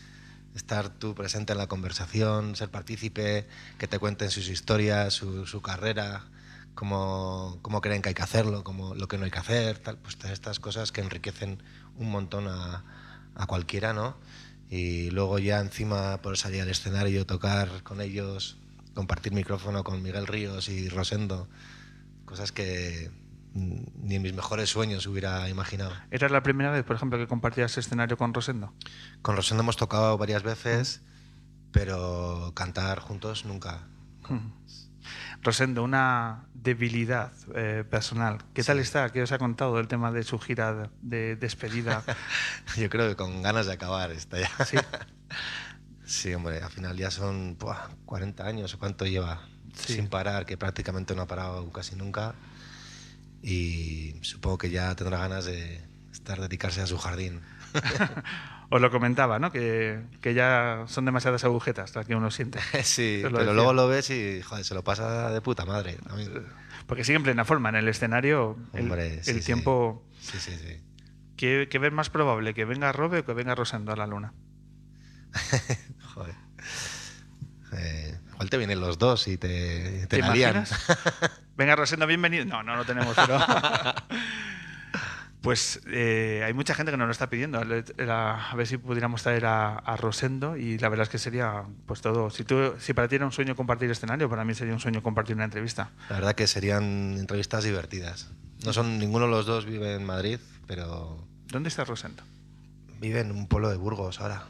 Estar 0.54 0.90
tú 0.90 1.14
presente 1.14 1.52
en 1.52 1.58
la 1.58 1.66
conversación, 1.66 2.56
ser 2.56 2.70
partícipe, 2.70 3.46
que 3.78 3.88
te 3.88 3.98
cuenten 3.98 4.30
sus 4.30 4.48
historias, 4.48 5.14
su, 5.14 5.62
carrera, 5.62 6.24
cómo, 6.74 7.58
cómo 7.62 7.80
creen 7.80 8.02
que 8.02 8.10
hay 8.10 8.14
que 8.14 8.22
hacerlo, 8.22 8.62
cómo, 8.62 8.94
lo 8.94 9.08
que 9.08 9.16
no 9.18 9.24
hay 9.24 9.30
que 9.30 9.38
hacer, 9.38 9.78
tal. 9.78 9.96
Pues 9.98 10.16
todas 10.16 10.32
estas 10.32 10.60
cosas 10.60 10.92
que 10.92 11.00
enriquecen 11.00 11.62
un 11.96 12.10
montón 12.10 12.48
a, 12.48 12.84
a 13.34 13.46
cualquiera, 13.46 13.92
¿no? 13.94 14.16
Y 14.68 15.10
luego 15.10 15.38
ya 15.38 15.60
encima 15.60 16.20
por 16.22 16.36
salir 16.36 16.62
al 16.62 16.68
escenario, 16.68 17.26
tocar 17.26 17.82
con 17.82 18.00
ellos, 18.00 18.56
compartir 18.94 19.32
micrófono 19.32 19.84
con 19.84 20.02
Miguel 20.02 20.26
Ríos 20.26 20.68
y 20.68 20.88
Rosendo, 20.90 21.48
cosas 22.26 22.52
que 22.52 23.10
ni 23.54 24.14
en 24.16 24.22
mis 24.22 24.32
mejores 24.34 24.70
sueños 24.70 25.06
hubiera 25.06 25.48
imaginado. 25.48 25.92
¿Era 26.10 26.28
la 26.28 26.42
primera 26.42 26.70
vez, 26.70 26.84
por 26.84 26.96
ejemplo, 26.96 27.18
que 27.18 27.26
compartías 27.26 27.76
escenario 27.78 28.16
con 28.16 28.32
Rosendo? 28.34 28.72
Con 29.22 29.36
Rosendo 29.36 29.62
hemos 29.62 29.76
tocado 29.76 30.16
varias 30.18 30.42
veces, 30.42 31.02
pero 31.70 32.52
cantar 32.54 33.00
juntos 33.00 33.44
nunca. 33.44 33.86
Rosendo, 35.42 35.82
una 35.82 36.46
debilidad 36.54 37.32
eh, 37.54 37.84
personal. 37.88 38.38
¿Qué 38.54 38.62
tal 38.62 38.78
está? 38.78 39.10
¿Qué 39.10 39.22
os 39.22 39.32
ha 39.32 39.38
contado 39.38 39.76
del 39.76 39.88
tema 39.88 40.12
de 40.12 40.22
su 40.22 40.38
gira 40.38 40.72
de, 40.72 40.88
de 41.02 41.36
despedida? 41.36 42.04
Yo 42.76 42.88
creo 42.88 43.08
que 43.08 43.16
con 43.16 43.42
ganas 43.42 43.66
de 43.66 43.72
acabar 43.72 44.10
está 44.12 44.38
ya. 44.40 44.50
Sí. 44.64 44.76
Sí, 46.04 46.34
hombre, 46.34 46.60
al 46.60 46.70
final 46.70 46.94
ya 46.98 47.10
son 47.10 47.56
buah, 47.58 47.88
40 48.04 48.44
años 48.44 48.74
o 48.74 48.78
cuánto 48.78 49.06
lleva 49.06 49.40
Sí. 49.74 49.94
sin 49.94 50.08
parar, 50.08 50.44
que 50.44 50.58
prácticamente 50.58 51.14
no 51.14 51.22
ha 51.22 51.26
parado 51.26 51.70
casi 51.72 51.96
nunca. 51.96 52.34
Y 53.42 54.14
supongo 54.22 54.58
que 54.58 54.70
ya 54.70 54.94
tendrá 54.94 55.18
ganas 55.18 55.44
de 55.44 55.80
estar 56.12 56.40
dedicarse 56.40 56.80
a 56.80 56.86
su 56.86 56.96
jardín. 56.98 57.40
Os 58.70 58.80
lo 58.80 58.90
comentaba, 58.90 59.38
¿no? 59.38 59.52
Que, 59.52 60.00
que 60.22 60.32
ya 60.32 60.84
son 60.86 61.04
demasiadas 61.04 61.44
agujetas 61.44 61.94
las 61.94 62.06
que 62.06 62.14
uno 62.14 62.30
siente. 62.30 62.58
sí, 62.84 63.20
pero 63.22 63.38
decía. 63.38 63.52
luego 63.52 63.74
lo 63.74 63.86
ves 63.88 64.08
y 64.10 64.40
joder, 64.40 64.64
se 64.64 64.74
lo 64.74 64.82
pasa 64.82 65.30
de 65.30 65.40
puta 65.42 65.66
madre. 65.66 65.98
también. 66.06 66.46
Porque 66.86 67.04
sigue 67.04 67.16
en 67.16 67.22
plena 67.22 67.44
forma. 67.44 67.68
En 67.68 67.74
el 67.74 67.88
escenario, 67.88 68.56
el, 68.72 69.22
sí, 69.22 69.40
tiempo... 69.40 70.02
Sí, 70.20 70.38
sí, 70.38 70.56
sí. 70.56 70.80
¿Qué, 71.36 71.68
qué 71.70 71.78
ves 71.78 71.92
más 71.92 72.08
probable? 72.08 72.54
¿Que 72.54 72.64
venga 72.64 72.92
Robe 72.92 73.18
o 73.18 73.24
que 73.26 73.34
venga 73.34 73.54
Rosendo 73.54 73.92
a 73.92 73.96
la 73.96 74.06
luna? 74.06 74.32
Joder. 76.14 76.34
Eh, 77.72 78.11
igual 78.42 78.50
te 78.50 78.58
vienen 78.58 78.80
los 78.80 78.98
dos 78.98 79.28
y 79.28 79.36
te, 79.36 80.06
te. 80.08 80.20
Venga, 81.56 81.76
Rosendo, 81.76 82.06
bienvenido. 82.08 82.44
No, 82.44 82.62
no 82.62 82.76
lo 82.76 82.84
tenemos, 82.84 83.14
pero... 83.14 83.38
Pues 85.42 85.80
eh, 85.88 86.40
hay 86.46 86.54
mucha 86.54 86.72
gente 86.72 86.92
que 86.92 86.96
nos 86.96 87.08
lo 87.08 87.10
está 87.10 87.28
pidiendo. 87.28 87.58
A 87.58 88.54
ver 88.54 88.66
si 88.68 88.78
pudiéramos 88.78 89.24
traer 89.24 89.44
a, 89.46 89.74
a 89.74 89.96
Rosendo 89.96 90.56
y 90.56 90.78
la 90.78 90.88
verdad 90.88 91.02
es 91.02 91.08
que 91.08 91.18
sería 91.18 91.64
pues 91.84 92.00
todo. 92.00 92.30
Si, 92.30 92.44
tú, 92.44 92.74
si 92.78 92.92
para 92.92 93.08
ti 93.08 93.16
era 93.16 93.26
un 93.26 93.32
sueño 93.32 93.56
compartir 93.56 93.90
escenario, 93.90 94.30
para 94.30 94.44
mí 94.44 94.54
sería 94.54 94.72
un 94.72 94.78
sueño 94.78 95.02
compartir 95.02 95.34
una 95.34 95.44
entrevista. 95.44 95.90
La 96.10 96.14
verdad 96.18 96.36
que 96.36 96.46
serían 96.46 97.16
entrevistas 97.18 97.64
divertidas. 97.64 98.30
No 98.64 98.72
son 98.72 99.00
ninguno 99.00 99.24
de 99.24 99.32
los 99.32 99.44
dos 99.44 99.66
vive 99.66 99.96
en 99.96 100.04
Madrid, 100.04 100.38
pero 100.68 101.26
¿Dónde 101.48 101.70
está 101.70 101.82
Rosendo? 101.82 102.22
vive 103.00 103.18
en 103.18 103.32
un 103.32 103.48
pueblo 103.48 103.68
de 103.68 103.78
Burgos 103.78 104.20
ahora. 104.20 104.44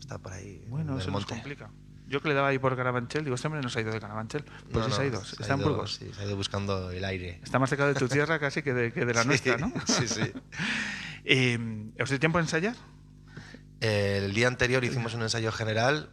Está 0.00 0.18
por 0.18 0.32
ahí. 0.32 0.64
Bueno, 0.66 0.94
en 0.94 0.98
eso 0.98 1.10
el 1.10 1.12
nos 1.12 1.22
monte. 1.22 1.34
complica. 1.34 1.70
Yo 2.06 2.20
que 2.20 2.28
le 2.28 2.34
daba 2.34 2.48
ahí 2.48 2.58
por 2.58 2.76
Carabanchel, 2.76 3.24
digo, 3.24 3.34
este 3.34 3.46
hombre 3.48 3.62
no 3.62 3.68
se 3.70 3.78
ha 3.78 3.82
ido 3.82 3.92
de 3.92 4.00
Carabanchel. 4.00 4.44
Pues 4.44 4.84
No, 4.86 4.90
sí 4.90 4.96
se 4.96 5.02
ha 5.02 5.06
ido, 5.06 5.24
se 5.24 5.42
está 5.42 5.54
ha 5.54 5.56
en 5.56 5.62
Burgos. 5.62 5.94
sí, 5.94 6.10
se 6.14 6.20
ha 6.22 6.24
ido 6.26 6.36
buscando 6.36 6.90
el 6.90 7.04
aire. 7.04 7.40
Está 7.42 7.58
más 7.58 7.70
cerca 7.70 7.86
de 7.86 7.94
tu 7.94 8.08
tierra 8.08 8.38
casi 8.38 8.62
que 8.62 8.74
de, 8.74 8.92
que 8.92 9.04
de 9.04 9.14
la 9.14 9.22
Sí, 9.22 9.28
nuestra, 9.28 9.56
¿no? 9.56 9.72
sí, 9.86 10.08
sí. 10.08 10.20
Eh, 11.26 11.58
¿Os 11.98 12.10
dio 12.10 12.20
tiempo 12.20 12.36
a 12.36 12.42
ensayar? 12.42 12.76
El 13.80 14.34
día 14.34 14.46
anterior 14.46 14.84
hicimos 14.84 15.14
un 15.14 15.22
ensayo 15.22 15.50
general. 15.52 16.10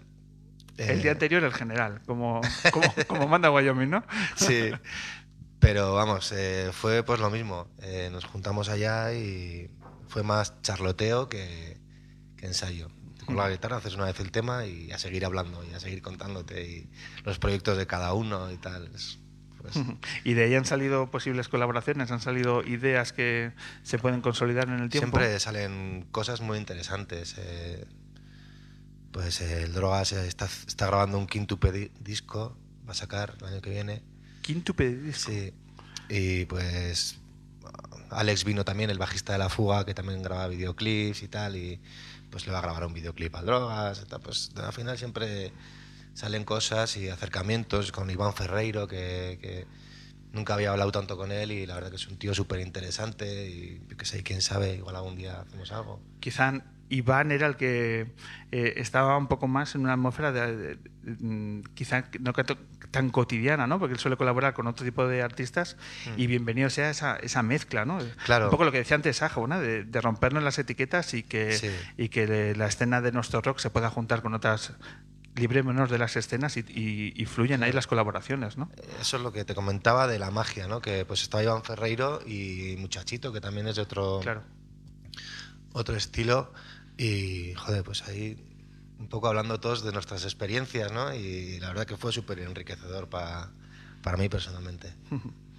El 0.78 1.00
eh, 1.00 1.02
día 1.02 1.12
anterior 1.12 1.44
el 1.44 1.54
general, 1.54 2.02
como, 2.06 2.40
como, 2.72 2.94
como 3.08 3.28
manda 3.28 3.52
Wyoming, 3.52 3.90
¿no? 3.90 4.06
Sí. 4.36 4.72
Pero 5.60 5.94
vamos, 5.94 6.32
eh, 6.32 6.70
fue 6.72 7.04
pues 7.04 7.20
lo 7.20 7.30
mismo. 7.30 7.68
Eh, 7.82 8.10
nos 8.12 8.24
juntamos 8.26 8.70
allá 8.70 9.14
y 9.14 9.70
fue 10.08 10.24
más 10.24 10.62
charloteo 10.62 11.28
que, 11.28 11.78
que 12.38 12.46
ensayo. 12.48 12.88
Con 13.36 13.44
la 13.44 13.50
guitarra 13.50 13.78
haces 13.78 13.96
una 13.96 14.06
vez 14.06 14.20
el 14.20 14.32
tema 14.32 14.66
y 14.66 14.92
a 14.92 14.98
seguir 14.98 15.26
hablando 15.26 15.64
y 15.64 15.74
a 15.74 15.80
seguir 15.80 16.02
contándote 16.02 16.64
y 16.68 16.90
los 17.24 17.40
proyectos 17.40 17.78
de 17.78 17.88
cada 17.88 18.14
uno 18.14 18.52
y 18.52 18.58
tal. 18.58 18.90
Es- 18.96 19.20
pues, 19.62 19.76
Y 20.24 20.34
de 20.34 20.46
ahí 20.46 20.56
han 20.56 20.66
salido 20.66 21.12
posibles 21.12 21.48
colaboraciones, 21.48 22.10
han 22.12 22.20
salido 22.22 22.64
ideas 22.64 23.14
que 23.14 23.52
se 23.84 24.00
pueden 24.00 24.22
consolidar 24.22 24.68
en 24.70 24.80
el 24.80 24.90
tiempo. 24.90 25.18
Siempre 25.18 25.40
salen 25.40 26.08
cosas 26.12 26.42
muy 26.42 26.58
interesantes. 26.58 27.36
eh, 27.38 27.86
pues 29.12 29.42
eh, 29.42 29.64
el 29.64 29.74
Drogas 29.74 30.14
eh, 30.14 30.28
está, 30.28 30.46
está 30.68 30.88
grabando 30.88 31.18
un 31.18 31.28
quintuple 31.28 31.72
di- 31.72 31.92
disco, 32.00 32.58
va 32.88 32.92
a 32.94 32.96
sacar 32.96 33.36
el 33.40 33.46
año 33.48 33.62
que 33.62 33.70
viene. 33.70 34.02
Quintuple 34.42 34.96
disco. 34.96 35.32
Sí. 35.32 35.54
Y 36.10 36.46
pues 36.46 37.20
Alex 38.10 38.44
vino 38.46 38.64
también, 38.66 38.90
el 38.90 38.98
bajista 38.98 39.34
de 39.34 39.40
La 39.40 39.50
Fuga, 39.50 39.86
que 39.86 39.94
también 39.94 40.22
graba 40.24 40.48
videoclips 40.48 41.24
y 41.24 41.28
tal, 41.28 41.56
y 41.56 41.80
pues 42.32 42.46
le 42.48 42.54
va 42.54 42.60
a 42.60 42.62
grabar 42.62 42.86
un 42.86 42.94
videoclip 42.94 43.36
al 43.36 43.46
Drogas. 43.46 44.06
Pues 44.24 44.52
al 44.56 44.74
final 44.74 44.98
siempre 44.98 45.52
salen 46.14 46.44
cosas 46.44 46.98
y 46.98 47.10
acercamientos 47.10 47.92
con 47.92 48.10
Iván 48.10 48.34
Ferreiro, 48.34 48.88
que, 48.88 49.38
que 49.42 49.68
nunca 50.34 50.54
había 50.56 50.72
hablado 50.72 50.92
tanto 50.92 51.18
con 51.18 51.32
él 51.32 51.52
y 51.52 51.66
la 51.66 51.76
verdad 51.76 51.90
que 51.90 51.96
es 51.98 52.08
un 52.08 52.18
tío 52.18 52.34
súper 52.34 52.60
interesante 52.62 53.50
y 53.50 53.82
qué 53.98 54.06
sé, 54.06 54.24
quién 54.24 54.42
sabe, 54.42 54.76
igual 54.76 54.96
algún 54.96 55.16
día 55.16 55.42
hacemos 55.42 55.72
algo. 55.72 56.02
Quizá 56.20 56.64
Iván 56.90 57.32
era 57.32 57.48
el 57.48 57.56
que 57.56 58.14
eh, 58.52 58.74
estaba 58.78 59.18
un 59.18 59.28
poco 59.28 59.48
más 59.48 59.76
en 59.76 59.82
una 59.82 59.94
atmósfera 59.94 60.32
de, 60.34 60.56
de- 60.58 60.76
de- 60.76 61.26
mm, 61.26 61.64
quizá 61.74 62.10
no 62.20 62.34
tan 62.92 63.10
cotidiana, 63.10 63.68
¿no? 63.68 63.80
Porque 63.80 63.94
él 63.94 64.00
suele 64.00 64.18
colaborar 64.18 64.54
con 64.54 64.68
otro 64.68 64.86
tipo 64.86 65.08
de 65.08 65.22
artistas 65.22 65.78
y 66.18 66.28
bienvenido 66.28 66.70
sea 66.70 66.90
esa, 66.90 67.16
esa 67.16 67.42
mezcla, 67.42 67.86
¿no? 67.86 67.96
Mm. 68.00 68.10
Claro. 68.26 68.46
Un 68.46 68.52
poco 68.52 68.66
lo 68.66 68.72
que 68.72 68.80
decía 68.80 68.96
antes 68.96 69.22
Ajo, 69.22 69.48
¿no? 69.48 69.60
De, 69.60 69.84
de 69.86 70.02
rompernos 70.02 70.44
las 70.44 70.60
etiquetas 70.60 71.14
y 71.14 71.24
que, 71.24 71.54
Sí. 71.54 71.70
y 71.98 72.10
que 72.10 72.54
la 72.56 72.68
escena 72.68 73.00
de 73.02 73.12
nuestro 73.14 73.42
rock 73.42 73.60
se 73.60 73.70
pueda 73.70 73.90
juntar 73.90 74.22
con 74.22 74.34
otras 74.34 74.74
librémonos 75.36 75.90
de 75.90 75.98
las 75.98 76.18
escenas 76.18 76.58
y, 76.58 76.60
y- 76.68 77.14
y 77.16 77.26
fluyen 77.26 77.64
ahí 77.64 77.72
las 77.72 77.88
colaboraciones, 77.88 78.58
¿no? 78.58 78.70
Eso 79.00 79.16
es 79.16 79.24
lo 79.24 79.32
que 79.32 79.46
te 79.46 79.56
comentaba 79.56 80.06
de 80.08 80.20
la 80.20 80.30
magia, 80.30 80.68
¿no? 80.68 80.82
Que 80.82 81.06
pues 81.06 81.22
estaba 81.24 81.42
Iván 81.42 81.64
Ferreiro 81.64 82.20
y 82.28 82.76
Muchachito, 82.80 83.32
que 83.32 83.40
también 83.40 83.66
es 83.68 83.78
de 83.78 83.84
otro, 83.84 84.20
Claro. 84.22 84.44
otro 85.72 85.96
estilo. 85.96 86.52
Y, 86.98 87.54
joder, 87.56 87.84
pues 87.84 88.04
ahí 88.08 88.38
un 89.02 89.08
poco 89.08 89.28
hablando 89.28 89.60
todos 89.60 89.84
de 89.84 89.92
nuestras 89.92 90.24
experiencias, 90.24 90.92
¿no? 90.92 91.14
Y 91.14 91.60
la 91.60 91.70
verdad 91.70 91.88
que 91.88 91.98
fue 91.98 92.12
súper 92.12 92.40
enriquecedor 92.40 93.10
pa- 93.10 93.52
para 94.04 94.16
mí 94.16 94.30
personalmente. 94.30 94.94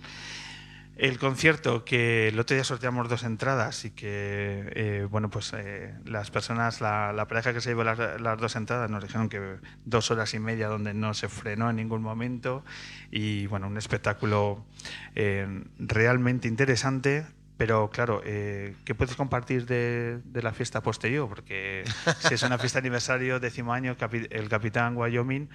El 0.94 1.18
concierto 1.18 1.86
que 1.86 2.28
el 2.28 2.38
otro 2.38 2.54
día 2.54 2.64
sorteamos 2.64 3.08
dos 3.08 3.24
entradas 3.24 3.86
y 3.86 3.90
que, 3.92 4.70
eh, 4.76 5.08
bueno, 5.10 5.30
pues 5.30 5.52
eh, 5.56 5.94
las 6.04 6.30
personas, 6.30 6.82
la, 6.82 7.24
pareja 7.28 7.54
que 7.54 7.62
se 7.62 7.70
llevó 7.70 7.82
las, 7.82 8.20
las 8.20 8.38
dos 8.38 8.54
entradas 8.56 8.90
nos 8.90 9.02
dijeron 9.02 9.30
que 9.30 9.56
dos 9.86 10.10
horas 10.10 10.34
y 10.34 10.38
media 10.38 10.68
donde 10.68 10.92
no 10.92 11.14
se 11.14 11.30
frenó 11.30 11.70
en 11.70 11.76
ningún 11.76 12.02
momento 12.02 12.62
y, 13.10 13.46
bueno, 13.46 13.68
un 13.68 13.78
espectáculo 13.78 14.66
eh, 15.14 15.64
realmente 15.78 16.46
interesante. 16.46 17.24
Pero 17.62 17.90
claro, 17.90 18.20
eh, 18.24 18.74
¿qué 18.84 18.92
puedes 18.92 19.14
compartir 19.14 19.66
de, 19.66 20.18
de 20.24 20.42
la 20.42 20.50
fiesta 20.52 20.82
posterior? 20.82 21.28
Porque 21.28 21.84
si 22.18 22.34
es 22.34 22.42
una 22.42 22.58
fiesta 22.58 22.80
de 22.80 22.88
aniversario, 22.88 23.38
décimo 23.38 23.72
año, 23.72 23.96
capi- 23.96 24.26
el 24.32 24.48
capitán 24.48 24.96
Wyoming 24.96 25.48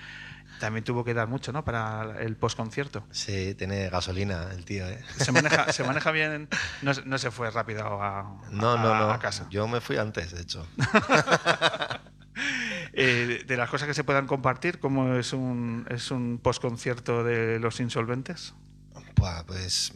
también 0.61 0.85
tuvo 0.85 1.03
que 1.03 1.13
dar 1.13 1.27
mucho 1.27 1.51
¿no? 1.51 1.65
para 1.65 2.21
el 2.21 2.37
postconcierto. 2.37 3.05
Sí, 3.11 3.55
tiene 3.55 3.89
gasolina 3.89 4.47
el 4.53 4.63
tío, 4.63 4.87
¿eh? 4.87 5.03
Se 5.17 5.33
maneja, 5.33 5.69
se 5.73 5.83
maneja 5.83 6.11
bien, 6.11 6.47
no, 6.81 6.93
se- 6.93 7.03
no 7.03 7.17
se 7.17 7.29
fue 7.29 7.51
rápido 7.51 8.01
a, 8.01 8.39
No, 8.51 8.71
a- 8.71 8.77
no, 8.81 8.95
no. 8.95 9.11
a 9.11 9.19
casa. 9.19 9.45
Yo 9.49 9.67
me 9.67 9.81
fui 9.81 9.97
antes, 9.97 10.31
de 10.31 10.41
hecho. 10.43 10.65
Eh, 12.99 13.43
de 13.45 13.57
las 13.57 13.69
cosas 13.69 13.87
que 13.87 13.93
se 13.93 14.03
puedan 14.03 14.25
compartir, 14.27 14.79
¿cómo 14.79 15.15
es 15.15 15.33
un, 15.33 15.85
es 15.89 16.09
un 16.09 16.39
postconcierto 16.41 17.23
de 17.23 17.59
Los 17.59 17.79
Insolventes? 17.79 18.55
Pues 19.45 19.93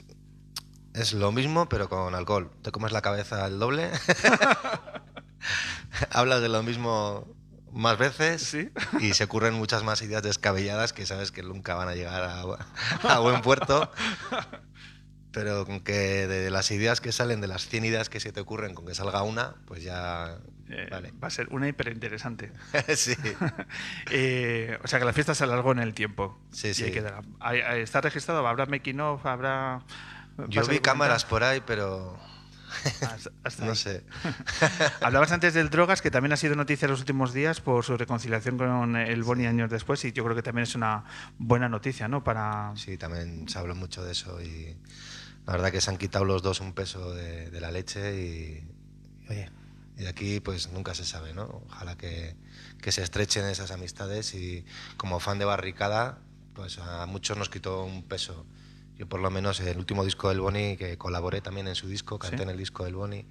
es 0.93 1.13
lo 1.13 1.31
mismo, 1.31 1.67
pero 1.69 1.89
con 1.89 2.13
alcohol. 2.15 2.51
Te 2.61 2.71
comes 2.71 2.91
la 2.91 3.01
cabeza 3.01 3.45
al 3.45 3.59
doble. 3.59 3.89
Hablas 6.11 6.41
de 6.41 6.49
lo 6.49 6.63
mismo 6.63 7.27
más 7.71 7.97
veces 7.97 8.55
y 8.99 9.13
se 9.13 9.23
ocurren 9.23 9.53
muchas 9.53 9.83
más 9.83 10.01
ideas 10.01 10.23
descabelladas 10.23 10.91
que 10.93 11.05
sabes 11.05 11.31
que 11.31 11.41
nunca 11.43 11.75
van 11.75 11.87
a 11.87 11.95
llegar 11.95 12.23
a, 12.23 12.41
a 13.13 13.19
buen 13.19 13.41
puerto. 13.41 13.91
Pero 15.31 15.65
con 15.65 15.79
que 15.79 16.27
de 16.27 16.51
las 16.51 16.69
ideas 16.71 16.99
que 16.99 17.13
salen, 17.13 17.39
de 17.39 17.47
las 17.47 17.65
100 17.67 17.85
ideas 17.85 18.09
que 18.09 18.19
se 18.19 18.33
te 18.33 18.41
ocurren, 18.41 18.75
con 18.75 18.85
que 18.85 18.93
salga 18.93 19.23
una, 19.23 19.55
pues 19.65 19.81
ya... 19.81 20.39
Eh, 20.69 20.87
vale. 20.91 21.13
Va 21.23 21.29
a 21.29 21.31
ser 21.31 21.47
una 21.51 21.69
hiperinteresante. 21.69 22.51
sí. 22.95 23.15
Eh, 24.11 24.77
o 24.83 24.87
sea 24.87 24.99
que 24.99 25.05
la 25.05 25.13
fiesta 25.13 25.33
se 25.33 25.45
alargó 25.45 25.71
en 25.71 25.79
el 25.79 25.93
tiempo. 25.93 26.37
Sí, 26.51 26.69
Y 26.69 26.73
sí. 26.73 26.83
hay 26.85 26.91
que 26.91 27.01
dar- 27.01 27.23
hay- 27.39 27.61
hay- 27.61 27.81
¿Está 27.81 28.01
registrado? 28.01 28.45
¿Habrá 28.45 28.65
making 28.65 28.99
of? 28.99 29.25
¿Habrá...? 29.25 29.83
Yo 30.37 30.61
¿vas 30.61 30.69
a 30.69 30.71
vi 30.71 30.79
cámaras 30.79 31.25
por 31.25 31.43
ahí, 31.43 31.61
pero... 31.65 32.17
Hasta- 33.01 33.31
hasta 33.43 33.65
no 33.65 33.75
sé. 33.75 34.03
Hablabas 35.01 35.31
antes 35.31 35.53
del 35.53 35.69
Drogas, 35.69 36.01
que 36.01 36.09
también 36.09 36.31
ha 36.33 36.37
sido 36.37 36.55
noticia 36.55 36.85
en 36.85 36.91
los 36.91 37.01
últimos 37.01 37.33
días 37.33 37.59
por 37.61 37.83
su 37.83 37.97
reconciliación 37.97 38.57
con 38.57 38.95
el 38.95 39.23
Boni 39.23 39.45
años 39.45 39.69
después, 39.69 40.03
y 40.05 40.11
yo 40.13 40.23
creo 40.23 40.35
que 40.35 40.41
también 40.41 40.63
es 40.63 40.75
una 40.75 41.03
buena 41.37 41.67
noticia, 41.69 42.07
¿no? 42.07 42.23
Para... 42.23 42.71
Sí, 42.75 42.97
también 42.97 43.47
se 43.49 43.59
habló 43.59 43.75
mucho 43.75 44.03
de 44.03 44.13
eso 44.13 44.41
y 44.41 44.77
la 45.45 45.53
verdad 45.53 45.71
que 45.71 45.81
se 45.81 45.89
han 45.89 45.97
quitado 45.97 46.23
los 46.23 46.41
dos 46.43 46.61
un 46.61 46.73
peso 46.73 47.13
de, 47.13 47.49
de 47.49 47.61
la 47.61 47.71
leche 47.71 48.15
y, 48.21 48.67
oye, 49.29 49.49
y 49.97 50.05
aquí 50.05 50.39
pues 50.39 50.71
nunca 50.71 50.95
se 50.95 51.03
sabe, 51.05 51.33
¿no? 51.33 51.63
Ojalá 51.67 51.97
que, 51.97 52.35
que 52.81 52.91
se 52.91 53.03
estrechen 53.03 53.45
esas 53.45 53.71
amistades 53.71 54.33
y 54.33 54.65
como 54.97 55.19
fan 55.19 55.39
de 55.39 55.45
Barricada, 55.45 56.19
pues 56.53 56.79
a 56.79 57.05
muchos 57.05 57.37
nos 57.37 57.49
quitó 57.49 57.83
un 57.83 58.03
peso. 58.07 58.45
Yo 58.97 59.07
por 59.07 59.19
lo 59.19 59.31
menos 59.31 59.59
el 59.61 59.77
último 59.77 60.03
disco 60.05 60.29
del 60.29 60.39
Boni, 60.41 60.77
que 60.77 60.97
colaboré 60.97 61.41
también 61.41 61.67
en 61.67 61.75
su 61.75 61.87
disco, 61.87 62.19
canté 62.19 62.37
Sí. 62.37 62.43
en 62.43 62.49
el 62.49 62.57
disco 62.57 62.83
del 62.85 62.95
Boni, 62.95 63.25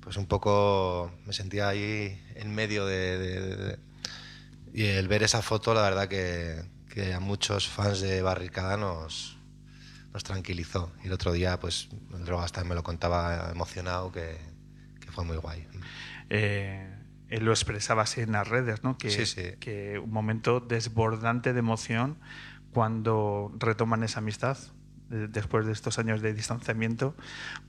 pues 0.00 0.16
un 0.16 0.26
poco 0.26 1.12
me 1.26 1.32
sentía 1.32 1.68
ahí 1.68 2.20
en 2.34 2.54
medio 2.54 2.86
de- 2.86 3.18
de- 3.18 3.40
de- 3.40 3.56
de, 3.56 3.78
y 4.72 4.84
el 4.86 5.08
ver 5.08 5.22
esa 5.22 5.42
foto, 5.42 5.72
la 5.74 5.82
verdad 5.82 6.08
que, 6.08 6.62
que 6.92 7.14
a 7.14 7.20
muchos 7.20 7.68
fans 7.68 8.00
de 8.00 8.22
Barricada 8.22 8.76
nos, 8.76 9.36
nos 10.12 10.24
tranquilizó. 10.24 10.92
Y 11.04 11.06
el 11.06 11.12
otro 11.12 11.32
día, 11.32 11.58
pues, 11.60 11.88
el 12.14 12.24
Drogas 12.24 12.52
también 12.52 12.70
me 12.70 12.74
lo 12.74 12.82
contaba 12.82 13.50
emocionado, 13.50 14.10
que, 14.12 14.38
que 15.00 15.10
fue 15.12 15.24
muy 15.24 15.36
guay. 15.36 15.66
eh, 16.30 16.94
él 17.30 17.44
lo 17.44 17.52
expresaba 17.52 18.02
así 18.02 18.20
en 18.22 18.32
las 18.32 18.48
redes, 18.48 18.82
¿no? 18.82 18.96
Que, 18.98 19.10
Sí, 19.10 19.26
sí. 19.26 19.52
que 19.60 19.98
un 19.98 20.10
momento 20.10 20.60
desbordante 20.60 21.52
de 21.52 21.58
emoción 21.58 22.18
cuando 22.72 23.52
retoman 23.58 24.02
esa 24.02 24.18
amistad 24.20 24.56
después 25.08 25.66
de 25.66 25.72
estos 25.72 25.98
años 25.98 26.20
de 26.20 26.34
distanciamiento 26.34 27.14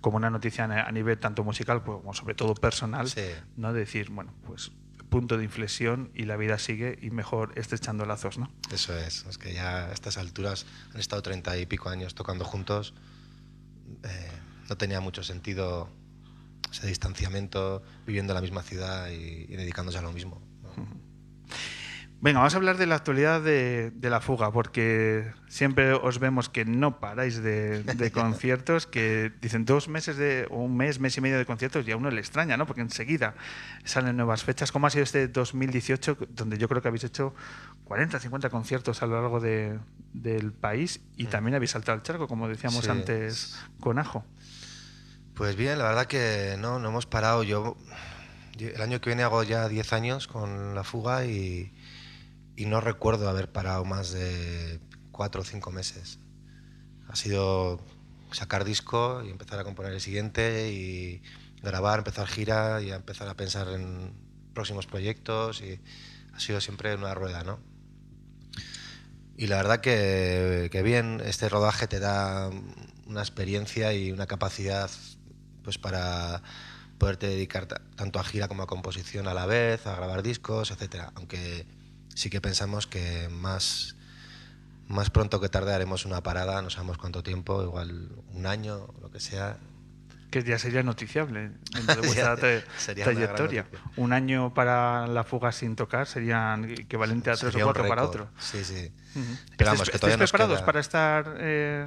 como 0.02 0.18
una 0.18 0.30
noticia 0.30 0.66
a 0.66 0.92
nivel 0.92 1.18
tanto 1.20 1.44
musical 1.44 1.84
pues, 1.84 2.00
como 2.00 2.14
sobre 2.14 2.36
todo 2.36 2.54
personal, 2.56 3.08
Sí. 3.10 3.22
¿no? 3.56 3.74
Decir, 3.74 4.10
bueno, 4.10 4.34
pues 4.46 4.72
punto 5.10 5.38
de 5.40 5.44
inflexión 5.44 6.12
y 6.14 6.26
la 6.26 6.38
vida 6.38 6.60
sigue 6.60 7.00
y 7.02 7.10
mejor 7.10 7.54
estrechando 7.58 8.06
lazos, 8.06 8.38
¿no? 8.38 8.52
Eso 8.72 8.96
es, 8.96 9.26
es 9.26 9.38
que 9.40 9.54
ya 9.54 9.86
a 9.88 9.92
estas 9.92 10.18
alturas 10.20 10.68
han 10.94 11.00
estado 11.00 11.22
treinta 11.24 11.58
y 11.58 11.66
pico 11.66 11.90
años 11.90 12.14
tocando 12.14 12.46
juntos. 12.46 12.94
eh, 14.04 14.32
no 14.70 14.78
tenía 14.78 15.02
mucho 15.02 15.24
sentido 15.24 15.90
ese 16.72 16.86
distanciamiento, 16.86 17.82
viviendo 18.06 18.34
en 18.34 18.36
la 18.36 18.42
misma 18.42 18.62
ciudad 18.62 19.10
y, 19.10 19.46
y 19.50 19.56
dedicándose 19.56 19.98
a 19.98 20.04
lo 20.04 20.12
mismo. 20.12 20.40
Venga, 22.22 22.40
vamos 22.40 22.54
a 22.54 22.58
hablar 22.58 22.76
de 22.76 22.86
la 22.86 22.96
actualidad 22.96 23.42
de, 23.42 23.92
de 23.92 24.10
la 24.10 24.20
fuga, 24.20 24.52
porque 24.52 25.32
siempre 25.48 25.94
os 25.94 26.20
vemos 26.20 26.50
que 26.50 26.66
no 26.66 27.00
paráis 27.00 27.42
de, 27.42 27.82
de 27.84 28.12
conciertos, 28.12 28.88
que 28.88 29.32
dicen 29.42 29.64
dos 29.64 29.88
meses 29.88 30.18
de, 30.18 30.46
o 30.50 30.58
un 30.58 30.76
mes, 30.76 31.00
mes 31.00 31.16
y 31.18 31.22
medio 31.22 31.38
de 31.38 31.46
conciertos, 31.46 31.88
y 31.88 31.92
a 31.92 31.96
uno 31.98 32.12
le 32.12 32.20
extraña, 32.20 32.58
¿no? 32.58 32.66
Porque 32.68 32.82
enseguida 32.82 33.36
salen 33.86 34.18
nuevas 34.18 34.44
fechas. 34.44 34.74
¿Cómo 34.74 34.88
ha 34.88 34.90
sido 34.90 35.04
este 35.06 35.30
2018, 35.30 36.18
donde 36.32 36.58
yo 36.58 36.68
creo 36.68 36.82
que 36.82 36.90
habéis 36.90 37.06
hecho 37.06 37.34
40, 37.86 38.20
50 38.20 38.50
conciertos 38.50 39.02
a 39.02 39.06
lo 39.06 39.22
largo 39.22 39.40
de- 39.40 39.80
del 40.12 40.52
país 40.52 41.00
y 41.16 41.26
también 41.28 41.56
habéis 41.56 41.72
saltado 41.72 41.96
el 41.96 42.04
charco, 42.04 42.28
como 42.28 42.50
decíamos 42.50 42.84
Sí. 42.84 42.92
antes 42.92 43.58
con 43.80 43.98
Ajo? 43.98 44.26
Pues 45.36 45.56
bien, 45.56 45.78
la 45.80 45.86
verdad 45.86 46.06
que 46.06 46.58
no, 46.60 46.80
no 46.80 46.90
hemos 46.90 47.06
parado. 47.06 47.44
Yo, 47.44 47.78
yo 48.58 48.68
el 48.68 48.82
año 48.82 49.00
que 49.00 49.10
viene 49.10 49.24
hago 49.24 49.42
ya 49.44 49.70
10 49.70 49.94
años 49.94 50.28
con 50.28 50.76
la 50.76 50.84
fuga 50.84 51.24
y, 51.26 51.72
y 52.60 52.66
no 52.66 52.82
recuerdo 52.82 53.30
haber 53.30 53.50
parado 53.50 53.86
más 53.86 54.12
de 54.12 54.82
4 55.14 55.44
o 55.44 55.46
5 55.46 55.72
meses. 55.72 56.20
Ha 57.08 57.16
sido 57.16 57.80
sacar 58.34 58.66
disco 58.66 59.24
y 59.24 59.30
empezar 59.30 59.60
a 59.60 59.64
componer 59.64 59.94
el 59.94 60.02
siguiente 60.02 60.70
y 60.70 61.22
grabar, 61.64 62.00
empezar 62.00 62.28
gira 62.28 62.82
y 62.82 62.92
empezar 62.92 63.30
a 63.30 63.36
pensar 63.36 63.70
en 63.70 64.14
próximos 64.54 64.88
proyectos 64.88 65.62
y 65.62 65.80
ha 66.34 66.40
sido 66.42 66.60
siempre 66.60 66.94
una 66.96 67.14
rueda, 67.14 67.46
¿no? 67.46 67.62
Y 69.38 69.48
la 69.48 69.56
verdad 69.56 69.80
que, 69.80 70.68
que 70.70 70.84
bien, 70.84 71.22
este 71.24 71.48
rodaje 71.48 71.88
te 71.88 72.02
da 72.02 72.50
una 73.08 73.22
experiencia 73.22 73.94
y 73.94 74.12
una 74.12 74.28
capacidad 74.28 74.92
pues 75.64 75.78
para 75.78 76.44
poderte 76.98 77.28
dedicar 77.28 77.68
ta- 77.68 77.82
tanto 77.96 78.20
a 78.20 78.24
gira 78.26 78.50
como 78.50 78.64
a 78.64 78.68
composición 78.68 79.30
a 79.30 79.34
la 79.34 79.46
vez, 79.46 79.88
a 79.88 79.96
grabar 79.96 80.24
discos, 80.24 80.72
etcétera. 80.72 81.14
Aunque 81.16 81.79
sí 82.20 82.30
que 82.30 82.42
pensamos 82.42 82.86
que 82.86 83.30
más, 83.30 83.96
más 84.90 85.10
pronto 85.10 85.40
que 85.40 85.48
tarde 85.48 85.74
haremos 85.74 86.04
una 86.06 86.22
parada, 86.22 86.62
no 86.62 86.70
sabemos 86.70 86.98
cuánto 86.98 87.24
tiempo, 87.24 87.64
igual 87.64 88.10
un 88.34 88.46
año, 88.46 88.88
lo 89.02 89.10
que 89.10 89.22
sea. 89.22 89.56
Que 90.30 90.44
ya 90.44 90.60
sería 90.60 90.84
noticiable 90.84 91.52
dentro 91.74 92.02
de 92.02 92.08
vuestra 92.08 92.36
tra- 92.36 92.64
sería 92.78 93.06
trayectoria. 93.06 93.66
Un 93.96 94.12
año 94.12 94.54
para 94.54 95.08
la 95.08 95.24
fuga 95.24 95.54
sin 95.54 95.78
tocar 95.78 96.08
sería 96.08 96.60
equivalente 96.78 97.30
a 97.32 97.36
tres 97.38 97.54
Sería 97.54 97.64
o 97.66 97.68
cuatro 97.68 97.88
para 97.88 98.04
otro. 98.04 98.30
Sí, 98.38 98.66
sí. 98.66 98.92
Ujú. 99.16 99.26
Pero 99.56 99.72
vamos, 99.72 99.88
¿Estáis- 99.88 99.92
que 99.94 100.00
todavía 100.00 100.18
nos 100.18 100.32
preparados 100.32 100.58
queda- 100.60 100.66
para 100.66 100.80
estar...? 100.82 101.36
eh, 101.40 101.86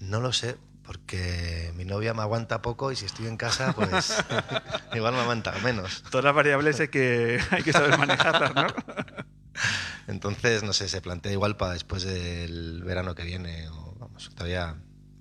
No 0.00 0.20
lo 0.20 0.32
sé, 0.32 0.56
porque 0.84 1.70
mi 1.76 1.84
novia 1.84 2.14
me 2.14 2.22
aguanta 2.22 2.62
poco 2.62 2.92
y 2.92 2.96
si 2.96 3.04
estoy 3.04 3.26
en 3.26 3.36
casa, 3.36 3.72
pues 3.74 4.16
igual 4.94 5.12
me 5.14 5.20
aguanta 5.20 5.52
menos. 5.62 6.02
Todas 6.10 6.24
las 6.24 6.34
variables 6.34 6.80
hay 6.80 6.88
que, 6.88 7.38
hay 7.50 7.62
que 7.62 7.72
saber 7.72 7.98
manejarlas, 7.98 8.54
¿no? 8.54 8.66
Entonces, 10.08 10.62
no 10.62 10.72
sé, 10.72 10.88
se 10.88 11.00
plantea 11.00 11.32
igual 11.32 11.56
para 11.56 11.72
después 11.72 12.02
del 12.04 12.82
verano 12.84 13.14
que 13.14 13.24
viene. 13.24 13.68
O, 13.68 13.94
vamos, 13.98 14.30
todavía, 14.34 14.76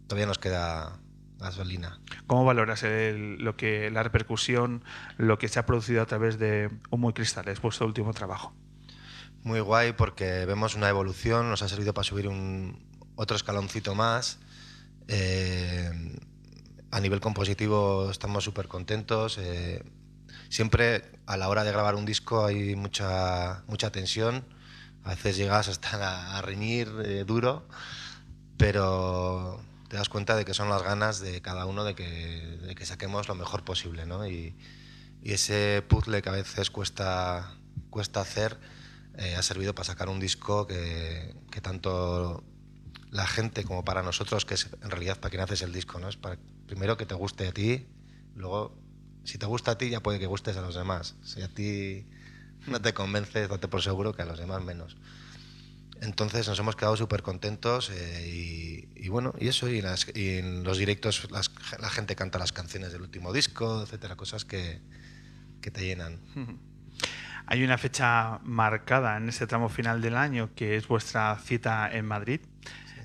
todavía 0.07 0.25
nos 0.27 0.37
queda 0.39 0.99
gasolina. 1.39 1.99
¿Cómo 2.27 2.45
valoras 2.45 2.83
el- 2.83 3.37
lo 3.43 3.55
que, 3.57 3.89
la 3.91 4.03
repercusión, 4.03 4.83
lo 5.17 5.37
que 5.37 5.47
se 5.47 5.59
ha 5.59 5.65
producido 5.65 6.01
a 6.01 6.05
través 6.05 6.39
de 6.39 6.69
Humo 6.89 7.09
y 7.09 7.13
Cristales, 7.13 7.61
vuestro 7.61 7.85
último 7.85 8.13
trabajo? 8.13 8.53
Muy 9.43 9.59
guay 9.59 9.93
porque 9.93 10.45
vemos 10.45 10.75
una 10.75 10.89
evolución, 10.89 11.49
nos 11.49 11.61
ha 11.61 11.69
servido 11.69 11.93
para 11.93 12.03
subir 12.03 12.27
un, 12.27 12.83
otro 13.15 13.35
escaloncito 13.37 13.93
más. 13.95 14.39
Eh, 15.07 15.91
a 16.91 16.99
nivel 16.99 17.19
compositivo 17.19 18.09
estamos 18.09 18.43
súper 18.43 18.67
contentos. 18.67 19.37
eh, 19.37 19.83
siempre 20.55 21.03
a 21.25 21.35
la 21.35 21.49
hora 21.49 21.65
de 21.65 21.71
grabar 21.73 21.95
un 21.95 22.05
disco 22.05 22.45
hay 22.45 22.77
mucha, 22.77 23.63
mucha 23.67 23.91
tensión. 23.91 24.45
A 25.03 25.09
veces 25.09 25.35
llegas 25.35 25.67
hasta 25.67 26.37
a, 26.37 26.41
reñir 26.41 26.89
eh, 27.03 27.25
duro, 27.25 27.67
pero 28.57 29.61
te 29.89 29.97
das 29.97 30.07
cuenta 30.07 30.37
de 30.37 30.45
que 30.45 30.53
son 30.53 30.69
las 30.69 30.81
ganas 30.81 31.19
de 31.19 31.41
cada 31.41 31.65
uno 31.65 31.83
de 31.83 31.93
que, 31.93 32.57
de 32.67 32.73
que 32.73 32.85
saquemos 32.85 33.27
lo 33.27 33.35
mejor 33.35 33.65
posible. 33.65 34.05
¿no? 34.05 34.25
Y, 34.25 34.55
y 35.21 35.33
ese 35.33 35.83
puzzle 35.89 36.21
que 36.21 36.29
a 36.29 36.31
veces 36.31 36.69
cuesta, 36.69 37.57
cuesta 37.89 38.21
hacer 38.21 38.57
eh, 39.17 39.35
ha 39.35 39.41
servido 39.41 39.75
para 39.75 39.85
sacar 39.85 40.07
un 40.07 40.21
disco 40.21 40.67
que, 40.67 41.35
que 41.51 41.59
tanto 41.59 42.45
la 43.11 43.27
gente 43.27 43.65
como 43.65 43.83
para 43.83 44.03
nosotros, 44.03 44.45
que 44.45 44.53
es 44.53 44.69
en 44.81 44.89
realidad 44.89 45.19
para 45.19 45.31
quien 45.31 45.43
haces 45.43 45.61
el 45.63 45.73
disco, 45.73 45.99
¿no? 45.99 46.07
Es 46.07 46.15
para, 46.15 46.37
primero 46.65 46.95
que 46.95 47.05
te 47.05 47.13
guste 47.13 47.45
a 47.49 47.51
ti, 47.51 47.87
luego 48.35 48.84
si 49.25 49.37
te 49.37 49.45
gusta 49.45 49.71
a 49.71 49.77
ti 49.77 49.89
ya 49.89 50.01
puede 50.01 50.19
que 50.19 50.25
gustes 50.27 50.55
a 50.57 50.61
los 50.61 50.75
demás. 50.75 51.15
Si 51.23 51.41
a 51.41 51.47
ti 51.47 52.05
no 52.67 52.81
te 52.81 52.93
convences, 52.93 53.49
date 53.49 53.67
por 53.67 53.81
seguro 53.81 54.13
que 54.13 54.21
a 54.21 54.25
los 54.25 54.39
demás 54.39 54.63
menos. 54.63 54.97
Entonces 56.01 56.47
nos 56.47 56.59
hemos 56.59 56.75
quedado 56.75 56.97
súper 56.97 57.21
contentos 57.23 57.89
eh, 57.89 58.27
y, 58.27 58.89
y 58.95 59.09
bueno, 59.09 59.33
y 59.39 59.47
eso, 59.47 59.69
y, 59.69 59.81
las- 59.81 60.07
y 60.13 60.37
en 60.37 60.63
los 60.63 60.77
directos 60.77 61.29
las- 61.31 61.51
la 61.79 61.89
gente 61.89 62.15
canta 62.15 62.37
las 62.37 62.51
canciones 62.51 62.91
del 62.91 63.01
último 63.01 63.31
disco, 63.33 63.81
etcétera, 63.83 64.15
cosas 64.15 64.43
que, 64.45 64.81
que 65.61 65.71
te 65.71 65.85
llenan. 65.85 66.19
Hay 67.47 67.63
una 67.63 67.77
fecha 67.77 68.39
marcada 68.43 69.17
en 69.17 69.29
este 69.29 69.45
tramo 69.47 69.69
final 69.69 70.01
del 70.01 70.17
año 70.17 70.49
que 70.55 70.75
es 70.75 70.87
vuestra 70.87 71.37
cita 71.39 71.89
en 71.91 72.05
Madrid, 72.05 72.41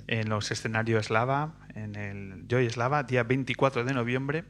en 0.06 0.28
los 0.28 0.51
escenarios 0.51 1.06
Slava, 1.06 1.55
en 1.74 1.94
el 1.94 2.47
Joy 2.48 2.68
Slava, 2.70 3.02
día 3.05 3.22
24 3.22 3.84
de 3.84 3.92
noviembre. 3.92 4.44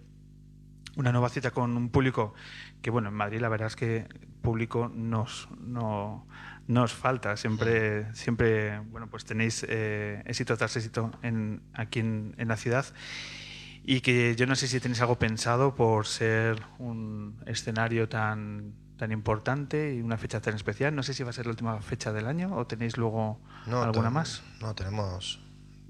Una 0.96 1.12
nueva 1.12 1.28
cita 1.28 1.50
con 1.50 1.76
un 1.76 1.88
público 1.90 2.34
que, 2.82 2.90
bueno, 2.90 3.08
en 3.08 3.14
Madrid 3.14 3.40
la 3.40 3.48
verdad 3.48 3.68
es 3.68 3.76
que 3.76 4.08
público 4.42 4.90
nos, 4.94 5.48
no, 5.60 6.26
nos 6.66 6.92
falta. 6.92 7.36
Siempre, 7.36 8.12
siempre 8.14 8.80
bueno, 8.80 9.08
pues 9.08 9.24
tenéis 9.24 9.64
eh, 9.68 10.22
éxito 10.26 10.56
tras 10.56 10.76
éxito 10.76 11.12
en, 11.22 11.62
aquí 11.74 12.00
en, 12.00 12.34
en 12.38 12.48
la 12.48 12.56
ciudad. 12.56 12.86
Y 13.82 14.02
que 14.02 14.36
yo 14.36 14.46
no 14.46 14.54
sé 14.56 14.68
si 14.68 14.78
tenéis 14.78 15.00
algo 15.00 15.18
pensado 15.18 15.74
por 15.74 16.06
ser 16.06 16.62
un 16.78 17.42
escenario 17.46 18.08
tan, 18.08 18.74
tan 18.96 19.12
importante 19.12 19.94
y 19.94 20.02
una 20.02 20.18
fecha 20.18 20.40
tan 20.40 20.54
especial. 20.54 20.94
No 20.94 21.02
sé 21.02 21.14
si 21.14 21.22
va 21.22 21.30
a 21.30 21.32
ser 21.32 21.46
la 21.46 21.52
última 21.52 21.80
fecha 21.80 22.12
del 22.12 22.26
año 22.26 22.54
o 22.54 22.66
tenéis 22.66 22.98
luego 22.98 23.40
No, 23.66 23.82
alguna 23.82 24.10
más. 24.10 24.42
No, 24.60 24.74
tenemos 24.74 25.39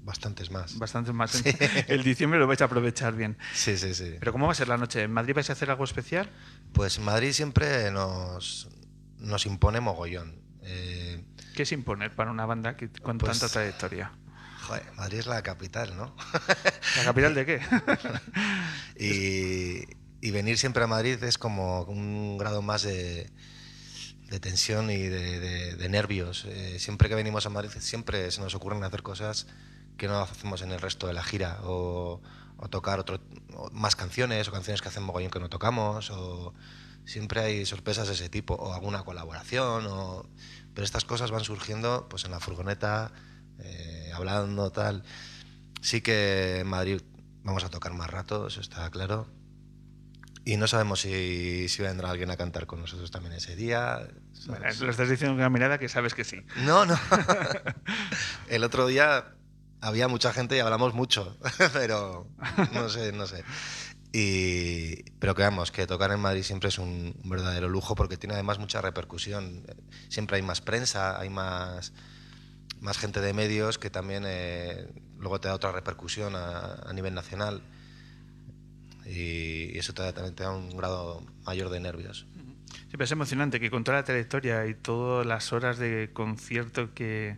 bastantes 0.03 0.51
más. 0.51 0.77
Bastantes 0.77 1.13
más. 1.13 1.31
Sí. 1.31 1.43
El 1.87 2.03
diciembre 2.03 2.39
lo 2.39 2.47
vais 2.47 2.61
a 2.61 2.65
aprovechar 2.65 3.15
bien. 3.15 3.37
Sí, 3.53 3.77
sí, 3.77 3.93
sí. 3.93 4.15
Pero 4.19 4.31
¿cómo 4.31 4.45
va 4.47 4.51
a 4.51 4.55
ser 4.55 4.67
la 4.67 4.77
noche? 4.77 5.03
¿En 5.03 5.11
Madrid 5.11 5.33
vais 5.35 5.49
a 5.49 5.53
hacer 5.53 5.69
algo 5.69 5.83
especial? 5.83 6.29
Pues 6.73 6.99
Madrid 6.99 7.31
siempre 7.33 7.91
nos, 7.91 8.69
nos 9.17 9.45
impone 9.45 9.79
mogollón. 9.79 10.41
Eh, 10.63 11.23
¿Qué 11.55 11.63
es 11.63 11.71
imponer 11.71 12.15
para 12.15 12.31
una 12.31 12.45
banda 12.45 12.75
que, 12.77 12.89
con 12.89 13.17
Pues- 13.17 13.39
tanta 13.39 13.51
trayectoria? 13.53 14.11
joder, 14.61 14.83
Madrid 14.95 15.19
es 15.19 15.25
la 15.25 15.41
capital, 15.41 15.97
¿no? 15.97 16.15
¿La 16.97 17.03
capital 17.03 17.33
de 17.33 17.45
qué? 17.45 17.61
y, 18.99 20.27
y 20.27 20.31
venir 20.31 20.57
siempre 20.57 20.83
a 20.83 20.87
Madrid 20.87 21.21
es 21.23 21.37
como 21.37 21.83
un 21.83 22.37
grado 22.37 22.61
más 22.61 22.83
de, 22.83 23.29
de 24.29 24.39
tensión 24.39 24.89
y 24.91 24.97
de, 24.97 25.39
de- 25.39 25.75
de 25.75 25.89
nervios. 25.89 26.45
Eh, 26.47 26.77
siempre 26.79 27.09
que 27.09 27.15
venimos 27.15 27.45
a 27.45 27.49
Madrid 27.49 27.71
siempre 27.79 28.29
se 28.31 28.41
nos 28.41 28.53
ocurren 28.55 28.83
hacer 28.83 29.01
cosas 29.01 29.47
que 30.01 30.07
no 30.07 30.19
hacemos 30.19 30.63
en 30.63 30.71
el 30.71 30.81
resto 30.81 31.05
de 31.05 31.13
la 31.13 31.21
gira 31.21 31.59
o, 31.61 32.23
o 32.57 32.69
tocar 32.69 32.99
otro, 32.99 33.21
o 33.53 33.69
más 33.69 33.95
canciones 33.95 34.47
o 34.47 34.51
canciones 34.51 34.81
que 34.81 34.87
hacen 34.87 35.03
mogollón 35.03 35.29
que 35.29 35.39
no 35.39 35.47
tocamos 35.47 36.09
o 36.09 36.55
siempre 37.05 37.41
hay 37.41 37.67
sorpresas 37.67 38.07
de 38.07 38.15
ese 38.15 38.27
tipo 38.27 38.55
o 38.55 38.73
alguna 38.73 39.03
colaboración 39.03 39.85
o, 39.85 40.27
pero 40.73 40.85
estas 40.85 41.05
cosas 41.05 41.29
van 41.29 41.43
surgiendo 41.43 42.09
pues 42.09 42.25
en 42.25 42.31
la 42.31 42.39
furgoneta 42.39 43.11
eh, 43.59 44.11
hablando 44.15 44.71
tal 44.71 45.03
sí 45.81 46.01
que 46.01 46.61
en 46.61 46.67
Madrid 46.67 47.03
vamos 47.43 47.63
a 47.63 47.69
tocar 47.69 47.93
más 47.93 48.09
rato 48.09 48.47
eso 48.47 48.59
está 48.59 48.89
claro 48.89 49.27
y 50.45 50.57
no 50.57 50.65
sabemos 50.65 51.01
si, 51.01 51.69
si 51.69 51.83
vendrá 51.83 52.09
alguien 52.09 52.31
a 52.31 52.37
cantar 52.37 52.65
con 52.65 52.79
nosotros 52.79 53.11
también 53.11 53.35
ese 53.35 53.55
día 53.55 53.99
Bueno, 54.47 54.65
lo 54.65 54.89
estás 54.89 55.09
diciendo 55.09 55.33
con 55.33 55.41
una 55.41 55.51
mirada 55.51 55.77
que 55.77 55.87
sabes 55.87 56.15
que 56.15 56.23
sí. 56.23 56.41
No, 56.65 56.87
no. 56.87 56.97
El 58.49 58.63
otro 58.63 58.87
día 58.87 59.35
había 59.81 60.07
mucha 60.07 60.31
gente 60.31 60.55
y 60.55 60.59
hablamos 60.59 60.93
mucho, 60.93 61.37
pero 61.73 62.27
no 62.73 62.89
sé, 62.89 63.11
no 63.11 63.27
sé. 63.27 63.43
Y, 64.13 65.03
pero 65.19 65.35
que 65.35 65.41
vamos, 65.43 65.71
que 65.71 65.87
tocar 65.87 66.11
en 66.11 66.19
Madrid 66.19 66.43
siempre 66.43 66.69
es 66.69 66.77
un, 66.77 67.15
verdadero 67.23 67.69
lujo 67.69 67.95
porque 67.95 68.17
tiene 68.17 68.35
además 68.35 68.59
mucha 68.59 68.81
repercusión. 68.81 69.65
Siempre 70.09 70.37
hay 70.37 70.43
más 70.43 70.61
prensa, 70.61 71.19
hay 71.19 71.29
más, 71.29 71.93
más 72.79 72.97
gente 72.97 73.21
de 73.21 73.33
medios 73.33 73.77
que 73.77 73.89
también 73.89 74.23
eh, 74.27 74.87
luego 75.17 75.39
te 75.39 75.47
da 75.47 75.55
otra 75.55 75.71
repercusión 75.71 76.35
a, 76.35 76.75
a 76.85 76.93
nivel 76.93 77.13
nacional. 77.13 77.61
Y, 79.05 79.71
y 79.73 79.77
eso 79.77 79.93
te 79.93 80.11
también 80.13 80.35
te 80.35 80.43
da 80.43 80.51
un 80.51 80.75
grado 80.75 81.23
mayor 81.43 81.69
de 81.69 81.79
nervios. 81.79 82.27
Siempre 82.87 83.05
es 83.05 83.11
emocionante 83.11 83.59
que 83.59 83.71
con 83.71 83.83
toda 83.85 83.97
la 83.99 84.03
trayectoria 84.03 84.65
y 84.67 84.73
todas 84.73 85.25
las 85.25 85.53
horas 85.53 85.77
de 85.77 86.09
concierto 86.13 86.93
que, 86.93 87.37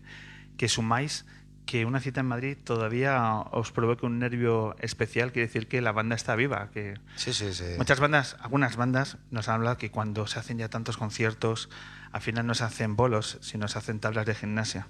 que 0.58 0.68
sumáis, 0.68 1.26
que 1.66 1.86
una 1.86 2.00
cita 2.00 2.20
en 2.20 2.26
Madrid 2.28 2.58
todavía 2.64 3.36
os 3.52 3.72
provoque 3.72 4.06
un 4.06 4.20
nervio 4.20 4.76
especial, 4.80 5.32
quiere 5.32 5.48
decir 5.48 5.68
que 5.68 5.82
la 5.82 5.92
banda 5.92 6.16
está 6.16 6.36
viva. 6.36 6.70
Que 6.72 6.96
Sí, 7.16 7.34
sí, 7.34 7.54
sí. 7.54 7.64
Muchas 7.78 8.00
bandas, 8.00 8.36
algunas 8.42 8.76
bandas 8.76 9.18
nos 9.32 9.48
han 9.48 9.56
hablado 9.56 9.78
que 9.78 9.90
cuando 9.92 10.28
se 10.28 10.40
hacen 10.40 10.58
ya 10.58 10.70
tantos 10.70 10.98
conciertos, 10.98 11.70
al 12.12 12.22
final 12.22 12.46
no 12.46 12.54
se 12.54 12.64
hacen 12.66 12.96
bolos, 12.96 13.38
sino 13.42 13.68
se 13.68 13.78
hacen 13.78 14.00
tablas 14.00 14.26
de 14.26 14.36
gimnasia. 14.36 14.88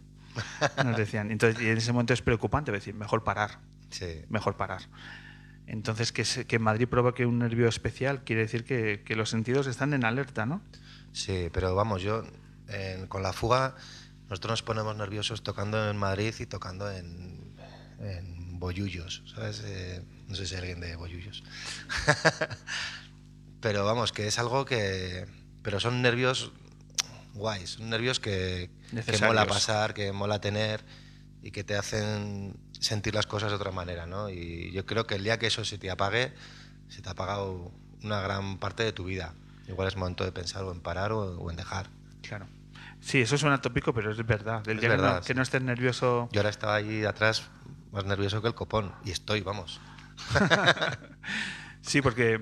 Nos 0.83 0.97
decían. 0.97 1.29
Entonces, 1.31 1.61
y 1.61 1.69
en 1.69 1.77
ese 1.77 1.91
momento 1.93 2.13
es 2.13 2.21
preocupante 2.23 2.71
decir, 2.71 2.95
mejor 2.95 3.23
parar, 3.23 3.59
Sí. 3.91 4.23
mejor 4.29 4.57
parar. 4.57 4.81
Entonces, 5.67 6.11
que, 6.11 6.25
se- 6.25 6.45
que 6.45 6.59
Madrid 6.59 6.87
provoque 6.87 7.25
un 7.25 7.39
nervio 7.39 7.67
especial 7.67 8.23
quiere 8.23 8.41
decir 8.41 8.65
que, 8.65 9.03
que 9.05 9.15
los 9.15 9.29
sentidos 9.29 9.67
están 9.67 9.93
en 9.93 10.03
alerta, 10.05 10.45
¿no? 10.45 10.61
Sí, 11.11 11.49
pero 11.53 11.75
vamos, 11.75 12.01
yo 12.01 12.23
con 13.07 13.21
la 13.21 13.31
fuga, 13.33 13.75
nosotros 14.29 14.51
nos 14.51 14.63
ponemos 14.63 14.95
nerviosos 14.95 15.43
tocando 15.43 15.89
en 15.89 15.97
Madrid 15.97 16.33
y 16.39 16.45
tocando 16.45 16.91
en, 16.91 17.55
en 17.99 18.59
Bollullos, 18.59 19.23
¿sabes? 19.33 19.61
Eh, 19.65 20.03
no 20.27 20.35
sé 20.35 20.47
si 20.47 20.55
hay 20.55 20.61
alguien 20.61 20.79
de 20.79 20.95
Bollullos. 20.95 21.43
pero 23.61 23.85
vamos, 23.85 24.11
que 24.11 24.27
es 24.27 24.39
algo 24.39 24.65
que... 24.65 25.27
Pero 25.61 25.79
son 25.79 26.01
nervios 26.01 26.51
guays, 27.33 27.71
son 27.71 27.89
nervios 27.89 28.19
que, 28.19 28.69
que 29.05 29.17
mola 29.19 29.45
pasar, 29.45 29.93
que 29.93 30.11
mola 30.11 30.39
tener 30.39 30.83
y 31.41 31.51
que 31.51 31.63
te 31.63 31.75
hacen 31.75 32.55
sentir 32.79 33.15
las 33.15 33.27
cosas 33.27 33.49
de 33.49 33.55
otra 33.55 33.71
manera, 33.71 34.05
¿no? 34.05 34.29
Y 34.29 34.71
yo 34.71 34.85
creo 34.85 35.07
que 35.07 35.15
el 35.15 35.23
día 35.23 35.39
que 35.39 35.47
eso 35.47 35.65
se 35.65 35.77
te 35.77 35.89
apague, 35.89 36.33
se 36.89 37.01
te 37.01 37.09
ha 37.09 37.13
apagado 37.13 37.71
una 38.03 38.21
gran 38.21 38.59
parte 38.59 38.83
de 38.83 38.93
tu 38.93 39.05
vida. 39.05 39.33
Igual 39.67 39.87
es 39.87 39.95
momento 39.95 40.25
de 40.25 40.31
pensar 40.31 40.63
o 40.63 40.71
en 40.71 40.81
parar 40.81 41.11
o, 41.11 41.39
o 41.39 41.49
en 41.49 41.55
dejar. 41.55 41.89
Claro. 42.21 42.47
Sí, 43.05 43.19
eso 43.21 43.37
suena 43.37 43.59
tópico, 43.61 43.93
pero 43.93 44.11
es 44.11 44.25
verdad. 44.25 44.63
El 44.67 44.75
Es 44.77 44.81
día 44.81 44.89
que 44.91 44.97
no- 44.97 45.03
verdad, 45.03 45.19
que, 45.21 45.27
sí. 45.27 45.33
no, 45.33 45.41
estés 45.41 45.61
nervioso. 45.61 46.29
Yo 46.31 46.39
ahora 46.39 46.49
estaba 46.49 46.75
ahí 46.75 47.03
atrás 47.03 47.49
más 47.91 48.05
nervioso 48.05 48.41
que 48.41 48.47
el 48.47 48.55
copón. 48.55 48.93
Y 49.03 49.11
estoy, 49.11 49.41
vamos. 49.41 49.81
Sí, 51.81 52.01
porque. 52.01 52.39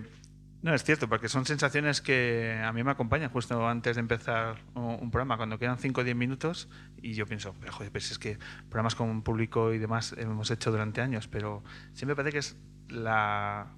No, 0.62 0.76
es 0.76 0.84
cierto, 0.84 1.10
porque 1.10 1.28
son 1.28 1.48
sensaciones 1.48 2.02
que 2.02 2.62
a 2.64 2.72
mí 2.72 2.84
me 2.84 2.92
acompañan 2.92 3.32
justo 3.32 3.68
antes 3.68 3.96
de 3.96 4.00
empezar 4.02 4.58
un, 4.76 5.10
programa, 5.10 5.36
cuando 5.36 5.58
quedan 5.58 5.80
5 5.80 6.02
o 6.02 6.04
10 6.04 6.16
minutos, 6.16 6.70
y 7.02 7.14
yo 7.16 7.26
pienso, 7.26 7.56
pero 7.60 7.72
joder, 7.74 7.92
pues 7.92 8.12
es 8.12 8.20
que 8.20 8.38
programas 8.70 8.94
con 8.94 9.10
un 9.10 9.24
público 9.24 9.74
y 9.74 9.80
demás 9.80 10.14
hemos 10.20 10.52
hecho 10.52 10.70
durante 10.70 11.02
años, 11.02 11.28
pero 11.28 11.64
siempre 11.94 12.16
parece 12.16 12.34
que 12.34 12.38
es 12.38 12.56
la, 12.90 13.74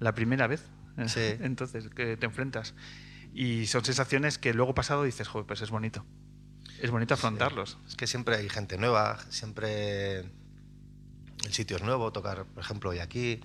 la 0.00 0.12
primera 0.16 0.48
vez. 0.48 0.68
eh, 0.98 1.08
Sí. 1.08 1.20
Entonces, 1.44 1.88
que 1.90 2.16
te 2.16 2.26
enfrentas. 2.26 2.74
Y 3.32 3.66
son 3.66 3.84
sensaciones 3.84 4.36
que 4.38 4.52
luego 4.54 4.74
pasado 4.74 5.04
dices, 5.04 5.28
joder, 5.28 5.46
pues 5.46 5.62
es 5.62 5.70
bonito. 5.70 6.04
Es 6.80 6.90
bonito 6.90 7.14
afrontarlos. 7.14 7.78
Es 7.86 7.96
que 7.96 8.06
siempre 8.06 8.36
hay 8.36 8.48
gente 8.48 8.78
nueva, 8.78 9.18
siempre 9.30 10.20
el 10.20 11.52
sitio 11.52 11.76
es 11.76 11.82
nuevo, 11.82 12.12
tocar, 12.12 12.44
por 12.46 12.62
ejemplo, 12.62 12.90
hoy 12.90 12.98
aquí. 12.98 13.40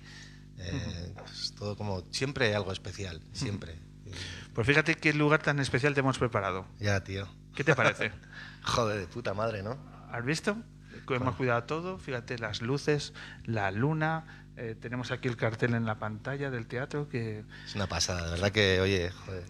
eh, 0.58 1.14
es 1.32 1.54
todo 1.54 1.76
como. 1.76 2.04
Siempre 2.10 2.48
hay 2.48 2.52
algo 2.54 2.72
especial, 2.72 3.22
siempre. 3.32 3.78
Pues 4.54 4.66
fíjate 4.66 4.96
qué 4.96 5.12
lugar 5.14 5.42
tan 5.42 5.60
especial 5.60 5.94
te 5.94 6.00
hemos 6.00 6.18
preparado. 6.18 6.66
Ya, 6.78 7.02
tío. 7.04 7.28
¿Qué 7.54 7.64
te 7.64 7.74
parece? 7.74 8.12
Joder, 8.62 9.00
de 9.00 9.06
puta 9.06 9.34
madre, 9.34 9.62
¿no? 9.62 9.78
¿Has 10.10 10.24
visto? 10.24 10.56
hemos 11.16 11.34
cuidado 11.36 11.64
todo, 11.64 11.98
fíjate 11.98 12.38
las 12.38 12.62
luces, 12.62 13.12
la 13.44 13.70
luna, 13.70 14.46
eh, 14.56 14.76
tenemos 14.80 15.10
aquí 15.10 15.28
el 15.28 15.36
cartel 15.36 15.74
en 15.74 15.84
la 15.84 15.98
pantalla 15.98 16.50
del 16.50 16.66
teatro 16.66 17.08
que... 17.08 17.44
Es 17.66 17.74
una 17.74 17.86
pasada, 17.88 18.26
de 18.26 18.30
verdad 18.32 18.52
que, 18.52 18.80
oye, 18.80 19.10
joder. 19.10 19.44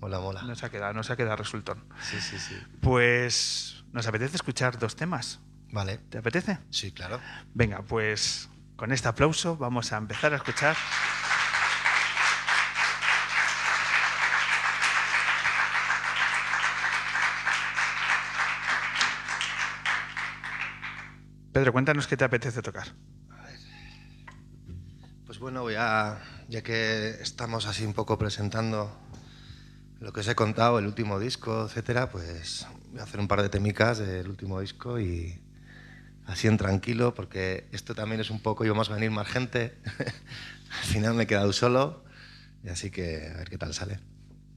Mola, 0.00 0.20
mola. 0.20 0.42
Nos 0.42 0.62
ha 0.62 0.70
quedado, 0.70 0.92
nos 0.92 1.10
ha 1.10 1.16
quedado 1.16 1.36
resultón. 1.36 1.84
Sí, 2.00 2.20
sí, 2.20 2.38
sí. 2.38 2.56
Pues 2.80 3.84
nos 3.92 4.06
apetece 4.06 4.36
escuchar 4.36 4.78
dos 4.78 4.96
temas. 4.96 5.40
Vale. 5.72 5.98
¿Te 5.98 6.18
apetece? 6.18 6.58
Sí, 6.70 6.92
claro. 6.92 7.20
Venga, 7.54 7.82
pues 7.82 8.48
con 8.76 8.92
este 8.92 9.08
aplauso 9.08 9.56
vamos 9.56 9.92
a 9.92 9.96
empezar 9.96 10.32
a 10.32 10.36
escuchar. 10.36 10.76
Pedro, 21.52 21.72
cuéntanos 21.72 22.06
qué 22.06 22.18
te 22.18 22.24
apetece 22.24 22.60
tocar. 22.60 22.88
Pues 25.24 25.38
bueno, 25.38 25.70
ya, 25.70 26.20
ya 26.48 26.62
que 26.62 27.08
estamos 27.22 27.66
así 27.66 27.84
un 27.86 27.94
poco 27.94 28.18
presentando 28.18 29.05
lo 30.00 30.12
que 30.12 30.20
os 30.20 30.28
he 30.28 30.34
contado, 30.34 30.78
el 30.78 30.86
último 30.86 31.18
disco, 31.18 31.64
etcétera, 31.66 32.10
pues 32.10 32.66
voy 32.90 33.00
a 33.00 33.04
hacer 33.04 33.20
un 33.20 33.28
par 33.28 33.42
de 33.42 33.48
temicas 33.48 33.98
del 33.98 34.28
último 34.28 34.60
disco 34.60 35.00
y 35.00 35.40
así 36.26 36.48
en 36.48 36.56
tranquilo, 36.56 37.14
porque 37.14 37.66
esto 37.72 37.94
también 37.94 38.20
es 38.20 38.30
un 38.30 38.40
poco, 38.40 38.64
íbamos 38.64 38.90
a 38.90 38.94
venir 38.94 39.10
más 39.10 39.28
gente, 39.28 39.78
al 40.82 40.86
final 40.86 41.14
me 41.14 41.24
he 41.24 41.26
quedado 41.26 41.52
solo, 41.52 42.04
y 42.62 42.68
así 42.68 42.90
que 42.90 43.30
a 43.32 43.38
ver 43.38 43.48
qué 43.48 43.58
tal 43.58 43.72
sale. 43.72 44.00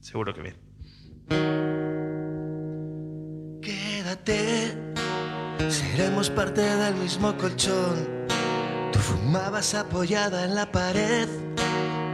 Seguro 0.00 0.34
que 0.34 0.42
bien. 0.42 0.56
Quédate, 3.62 4.74
seremos 5.68 6.28
parte 6.30 6.60
del 6.60 6.94
mismo 6.96 7.36
colchón. 7.36 8.26
Tú 8.92 8.98
fumabas 8.98 9.74
apoyada 9.74 10.44
en 10.44 10.54
la 10.54 10.70
pared, 10.70 11.28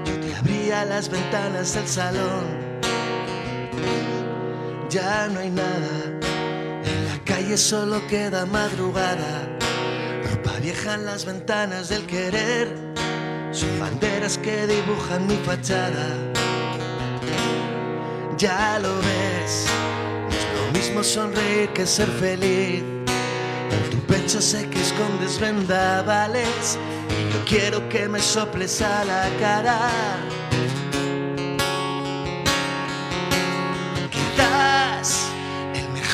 yo 0.05 0.21
te 0.21 0.35
abría 0.35 0.85
las 0.85 1.09
ventanas 1.09 1.75
del 1.75 1.89
salón. 1.89 2.66
Ya 4.89 5.27
no 5.29 5.41
hay 5.41 5.51
nada, 5.51 6.19
en 6.85 7.05
la 7.09 7.19
calle 7.25 7.57
solo 7.57 8.07
queda 8.07 8.47
madrugada. 8.47 9.49
Ropa 10.31 10.61
vieja 10.61 10.95
en 10.95 11.05
las 11.05 11.25
ventanas 11.25 11.89
del 11.89 12.07
querer, 12.07 12.69
son 13.51 13.81
banderas 13.81 14.39
que 14.39 14.67
dibujan 14.67 15.27
mi 15.27 15.37
fachada. 15.39 16.07
Ya 18.39 18.79
lo 18.79 18.97
ves, 18.99 19.67
no 20.23 20.29
es 20.29 20.47
lo 20.67 20.73
mismo 20.79 21.03
sonreír 21.03 21.69
que 21.71 21.85
ser 21.85 22.09
feliz. 22.09 22.85
En 23.71 23.91
tu 23.91 23.99
pecho 24.07 24.41
sé 24.41 24.69
que 24.71 24.81
escondes 24.81 25.41
vendavales 25.41 26.79
y 27.11 27.33
yo 27.33 27.45
quiero 27.45 27.89
que 27.89 28.09
me 28.09 28.21
soples 28.21 28.81
a 28.83 29.05
la 29.05 29.29
cara. 29.41 29.91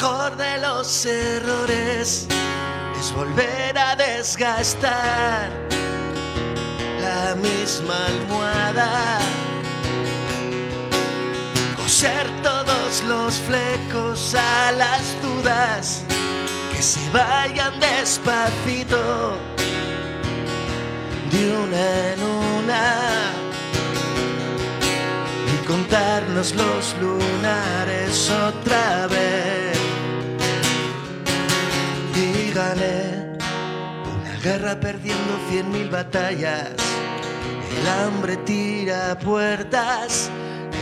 Mejor 0.02 0.36
de 0.36 0.58
los 0.58 1.06
errores 1.06 2.26
es 2.98 3.12
volver 3.14 3.78
a 3.78 3.94
desgastar 3.94 5.48
la 7.00 7.36
misma 7.36 8.06
almohada. 8.06 9.20
Coser 11.76 12.26
todos 12.42 13.04
los 13.06 13.34
flecos 13.46 14.34
a 14.34 14.72
las 14.72 15.02
dudas 15.22 16.02
que 16.72 16.82
se 16.82 17.08
vayan 17.10 17.78
despacito 17.78 19.36
de 21.30 21.56
una 21.62 22.12
en 22.12 22.22
una 22.58 22.94
y 25.46 25.64
contarnos 25.64 26.56
los 26.56 26.96
lunares 27.00 28.30
otra 28.30 29.06
vez. 29.06 29.72
Una 32.54 34.36
guerra 34.42 34.78
perdiendo 34.78 35.38
cien 35.48 35.70
mil 35.70 35.88
batallas. 35.88 36.68
El 37.78 37.88
hambre 37.88 38.36
tira 38.44 39.18
puertas, 39.18 40.28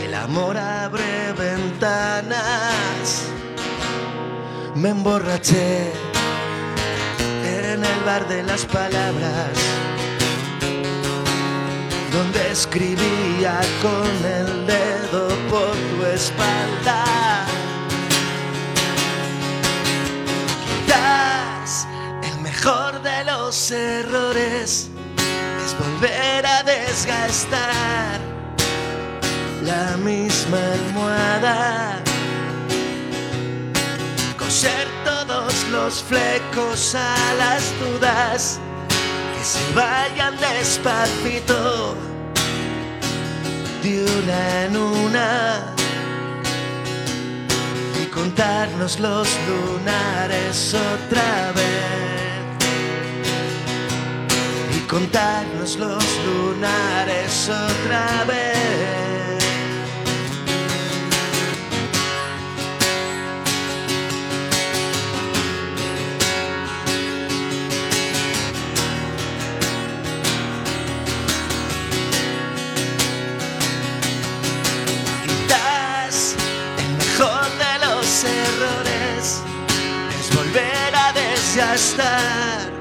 el 0.03 0.13
amor 0.13 0.57
abre 0.57 1.31
ventanas. 1.31 3.23
Me 4.75 4.89
emborraché 4.89 5.93
en 7.45 7.85
el 7.85 7.99
bar 8.05 8.27
de 8.27 8.43
las 8.43 8.65
palabras, 8.65 9.51
donde 12.11 12.51
escribía 12.51 13.61
con 13.81 14.09
el 14.25 14.67
dedo 14.67 15.29
por 15.49 15.71
tu 15.71 16.05
espalda. 16.05 17.51
Mejor 22.63 23.01
de 23.01 23.23
los 23.23 23.71
errores 23.71 24.89
es 25.65 25.75
volver 25.79 26.45
a 26.45 26.61
desgastar 26.61 28.19
la 29.63 29.97
misma 29.97 30.59
almohada 30.73 31.99
coser 34.37 34.87
todos 35.03 35.67
los 35.71 36.03
flecos 36.03 36.93
a 36.93 37.33
las 37.39 37.63
dudas 37.79 38.59
que 39.35 39.43
se 39.43 39.73
vayan 39.73 40.37
despacito 40.37 41.95
de 43.81 44.05
una 44.19 44.65
en 44.65 44.77
una 44.77 45.73
y 48.03 48.05
contarnos 48.05 48.99
los 48.99 49.27
lunares 49.47 50.75
otra 50.75 51.53
vez 51.55 52.10
contarnos 54.91 55.77
los 55.77 56.03
lunares 56.25 57.49
otra 57.49 58.25
vez. 58.25 59.39
Quizás 75.23 76.35
el 76.79 76.97
mejor 76.97 77.45
de 77.63 77.73
los 77.85 78.23
errores 78.25 79.41
es 80.19 80.35
volver 80.35 80.93
a 80.93 81.13
desgastar 81.13 82.80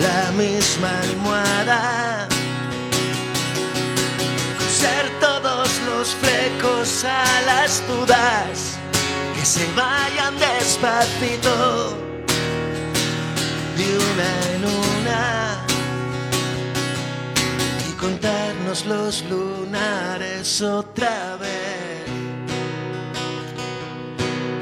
la 0.00 0.30
misma 0.32 0.90
almohada. 1.00 2.28
Coser 4.58 5.10
todos 5.20 5.68
los 5.86 6.14
flecos 6.14 7.04
a 7.04 7.24
las 7.46 7.86
dudas 7.88 8.78
que 9.34 9.44
se 9.44 9.66
vayan 9.74 10.34
despacito 10.38 11.96
de 13.76 13.98
una 14.08 14.30
en 14.54 14.64
una 14.64 15.64
y 17.88 17.92
contarnos 17.92 18.84
los 18.86 19.24
lunares 19.30 20.60
otra 20.62 21.36
vez. 21.36 21.86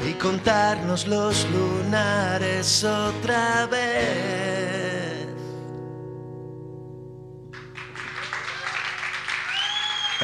Y 0.07 0.13
contarnos 0.13 1.07
los 1.07 1.45
lunares 1.49 2.83
otra 2.83 3.65
vez. 3.67 4.74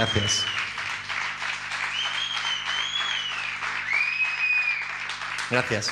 Gracias. 0.02 0.45
Gracias. 5.52 5.91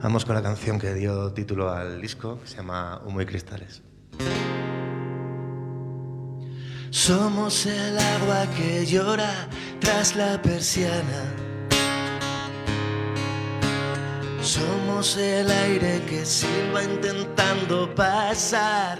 Vamos 0.00 0.24
con 0.24 0.34
la 0.34 0.42
canción 0.42 0.78
que 0.78 0.94
dio 0.94 1.30
título 1.34 1.70
al 1.70 2.00
disco, 2.00 2.40
que 2.40 2.46
se 2.46 2.56
llama 2.56 3.02
Humo 3.04 3.20
y 3.20 3.26
Cristales. 3.26 3.82
Somos 6.88 7.66
el 7.66 7.98
agua 7.98 8.46
que 8.56 8.86
llora 8.86 9.46
tras 9.78 10.16
la 10.16 10.40
persiana. 10.40 11.49
Somos 14.42 15.16
el 15.18 15.50
aire 15.50 16.02
que 16.08 16.24
silba 16.24 16.82
intentando 16.82 17.94
pasar. 17.94 18.98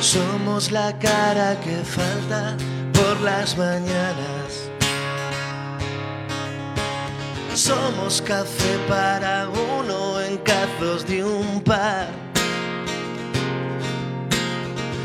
Somos 0.00 0.72
la 0.72 0.98
cara 0.98 1.60
que 1.60 1.76
falta 1.84 2.56
por 2.94 3.20
las 3.20 3.58
mañanas. 3.58 4.70
Somos 7.54 8.22
café 8.22 8.78
para 8.88 9.48
uno 9.50 10.18
en 10.22 10.38
cazos 10.38 11.06
de 11.06 11.22
un 11.22 11.60
par. 11.60 12.08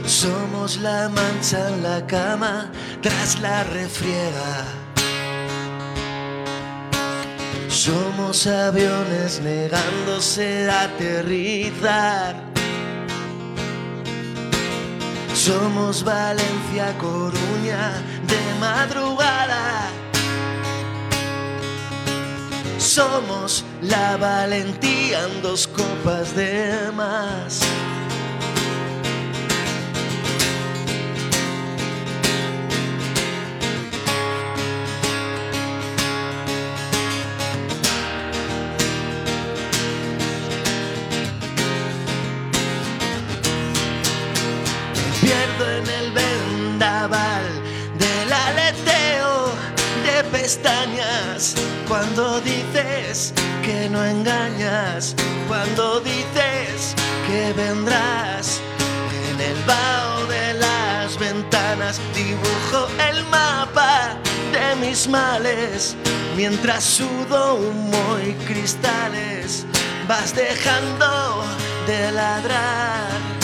Somos 0.05 0.77
la 0.77 1.09
mancha 1.09 1.67
en 1.67 1.83
la 1.83 2.07
cama 2.07 2.71
tras 3.01 3.41
la 3.41 3.65
refriega. 3.65 4.84
Somos 7.75 8.47
aviones 8.47 9.41
negándose 9.41 10.69
a 10.69 10.83
aterrizar. 10.83 12.33
Somos 15.33 16.01
Valencia, 16.01 16.95
Coruña 16.97 18.01
de 18.31 18.59
madrugada. 18.61 19.89
Somos 22.77 23.65
la 23.81 24.15
valentía 24.15 25.25
en 25.25 25.41
dos 25.41 25.67
copas 25.67 26.33
de 26.33 26.93
más. 26.95 27.59
Cuando 51.87 52.39
dices 52.41 53.33
que 53.63 53.89
no 53.89 54.03
engañas, 54.03 55.15
cuando 55.47 55.99
dices 55.99 56.95
que 57.27 57.53
vendrás 57.53 58.61
en 59.31 59.41
el 59.41 59.63
vaho 59.65 60.25
de 60.27 60.53
las 60.53 61.17
ventanas 61.19 61.99
dibujo 62.13 62.87
el 63.09 63.23
mapa 63.25 64.17
de 64.51 64.87
mis 64.87 65.07
males 65.07 65.95
mientras 66.35 66.83
sudo 66.83 67.55
humo 67.55 68.17
y 68.25 68.33
cristales 68.45 69.65
vas 70.07 70.35
dejando 70.35 71.43
de 71.87 72.11
ladrar 72.11 73.34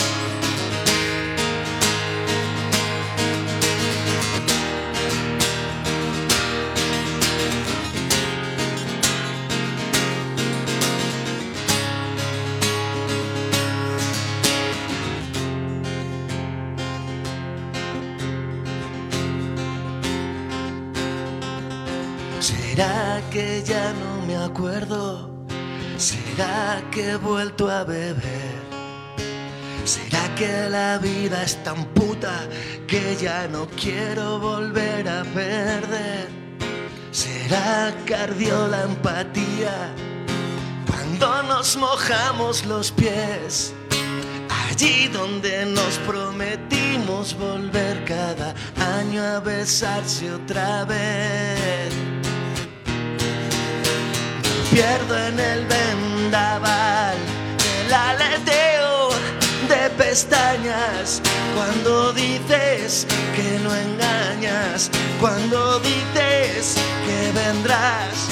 ¿Será 22.81 23.21
que 23.29 23.61
ya 23.63 23.93
no 23.93 24.25
me 24.25 24.35
acuerdo? 24.35 25.29
¿Será 25.97 26.81
que 26.89 27.11
he 27.11 27.15
vuelto 27.15 27.69
a 27.69 27.83
beber? 27.83 28.55
¿Será 29.85 30.33
que 30.33 30.67
la 30.67 30.97
vida 30.97 31.43
es 31.43 31.63
tan 31.63 31.85
puta 31.93 32.33
que 32.87 33.15
ya 33.21 33.47
no 33.47 33.67
quiero 33.79 34.39
volver 34.39 35.07
a 35.07 35.21
perder? 35.25 36.27
¿Será 37.11 37.93
que 38.03 38.15
ardió 38.15 38.67
la 38.67 38.81
empatía 38.81 39.93
cuando 40.87 41.43
nos 41.43 41.77
mojamos 41.77 42.65
los 42.65 42.89
pies? 42.89 43.75
Allí 44.67 45.07
donde 45.07 45.67
nos 45.67 45.99
prometimos 45.99 47.37
volver 47.37 48.03
cada 48.05 48.55
año 48.97 49.21
a 49.23 49.39
besarse 49.39 50.33
otra 50.33 50.83
vez. 50.85 52.10
Pierdo 54.71 55.17
en 55.17 55.37
el 55.37 55.65
vendaval 55.65 57.17
del 57.57 57.93
aleteo 57.93 59.09
de 59.67 59.89
pestañas 59.97 61.21
cuando 61.53 62.13
dices 62.13 63.05
que 63.35 63.59
no 63.59 63.75
engañas, 63.75 64.89
cuando 65.19 65.77
dices 65.81 66.77
que 67.05 67.31
vendrás. 67.33 68.29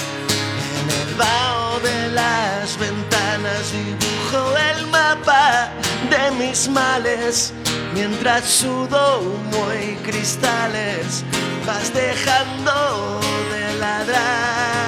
En 0.79 1.09
el 1.09 1.15
vaho 1.15 1.79
de 1.81 2.07
las 2.13 2.79
ventanas 2.79 3.73
dibujo 3.73 4.55
el 4.73 4.87
mapa 4.87 5.69
de 6.09 6.31
mis 6.37 6.69
males 6.69 7.53
mientras 7.93 8.45
sudo 8.45 9.19
humo 9.19 9.67
y 9.73 9.95
cristales 10.09 11.25
vas 11.67 11.93
dejando 11.93 13.19
de 13.51 13.73
ladrar. 13.77 14.78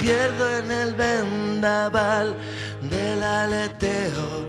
Pierdo 0.00 0.56
en 0.56 0.70
el 0.70 0.94
vendaval 0.94 2.34
del 2.88 3.22
aleteo 3.22 4.46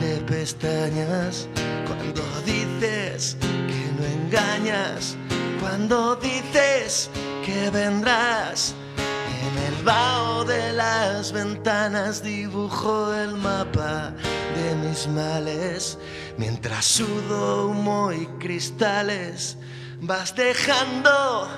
de 0.00 0.16
pestañas 0.26 1.46
cuando 1.86 2.22
dices 2.46 3.36
que 3.42 3.92
no 3.98 4.06
engañas, 4.06 5.14
cuando 5.60 6.16
dices 6.16 7.10
que 7.44 7.68
vendrás. 7.68 8.74
En 8.96 9.74
el 9.74 9.84
vaho 9.84 10.44
de 10.44 10.72
las 10.72 11.30
ventanas 11.30 12.22
dibujo 12.22 13.14
el 13.14 13.34
mapa 13.34 14.14
de 14.56 14.74
mis 14.76 15.06
males 15.08 15.98
mientras 16.38 16.86
sudo 16.86 17.68
humo 17.68 18.12
y 18.12 18.26
cristales 18.38 19.58
vas 20.00 20.34
dejando 20.34 21.48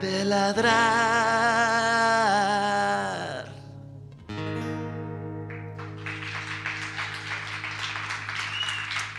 de 0.00 0.24
ladrar. 0.24 0.66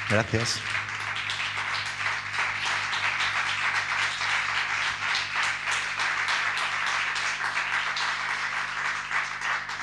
Gracias. 0.10 0.62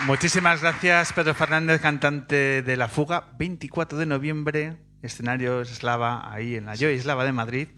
Muchísimas 0.07 0.61
gracias, 0.61 1.13
Pedro 1.15 1.35
Fernández, 1.35 1.81
cantante 1.81 2.63
de 2.63 2.77
La 2.77 2.89
Fuga. 2.89 3.29
24 3.39 3.97
de 3.97 4.07
noviembre, 4.07 4.77
escenario 5.03 5.63
Eslava, 5.63 6.31
ahí 6.33 6.57
en 6.57 6.67
la 6.67 6.75
Yo 6.75 6.89
Eslava 6.89 7.25
de 7.25 7.33
Madrid. 7.33 7.69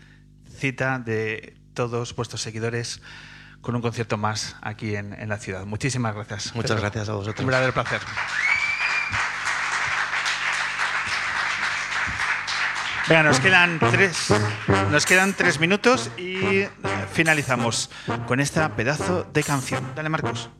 Cita 0.58 0.98
de 0.98 1.54
todos 1.76 2.16
vuestros 2.16 2.42
seguidores 2.42 3.00
con 3.60 3.76
un 3.76 3.82
concierto 3.82 4.16
más 4.16 4.56
aquí 4.62 4.96
en, 4.96 5.12
en 5.12 5.28
la 5.28 5.38
ciudad. 5.38 5.64
Muchísimas 5.64 6.14
gracias. 6.14 6.54
Muchas 6.56 6.72
Pedro. 6.72 6.82
gracias 6.82 7.08
a 7.08 7.12
vosotros. 7.12 7.38
Un 7.40 7.46
verdadero 7.46 7.72
placer. 7.72 8.00
Venga, 13.08 13.22
nos 13.22 13.38
quedan 13.38 13.78
tres, 13.78 14.34
nos 14.90 15.06
quedan 15.06 15.32
tres 15.32 15.60
minutos 15.60 16.10
y 16.16 16.62
eh, 16.62 16.70
finalizamos 17.12 17.88
con 18.26 18.40
esta 18.40 18.74
pedazo 18.74 19.22
de 19.32 19.44
canción. 19.44 19.92
Dale, 19.94 20.08
Marcos. 20.08 20.50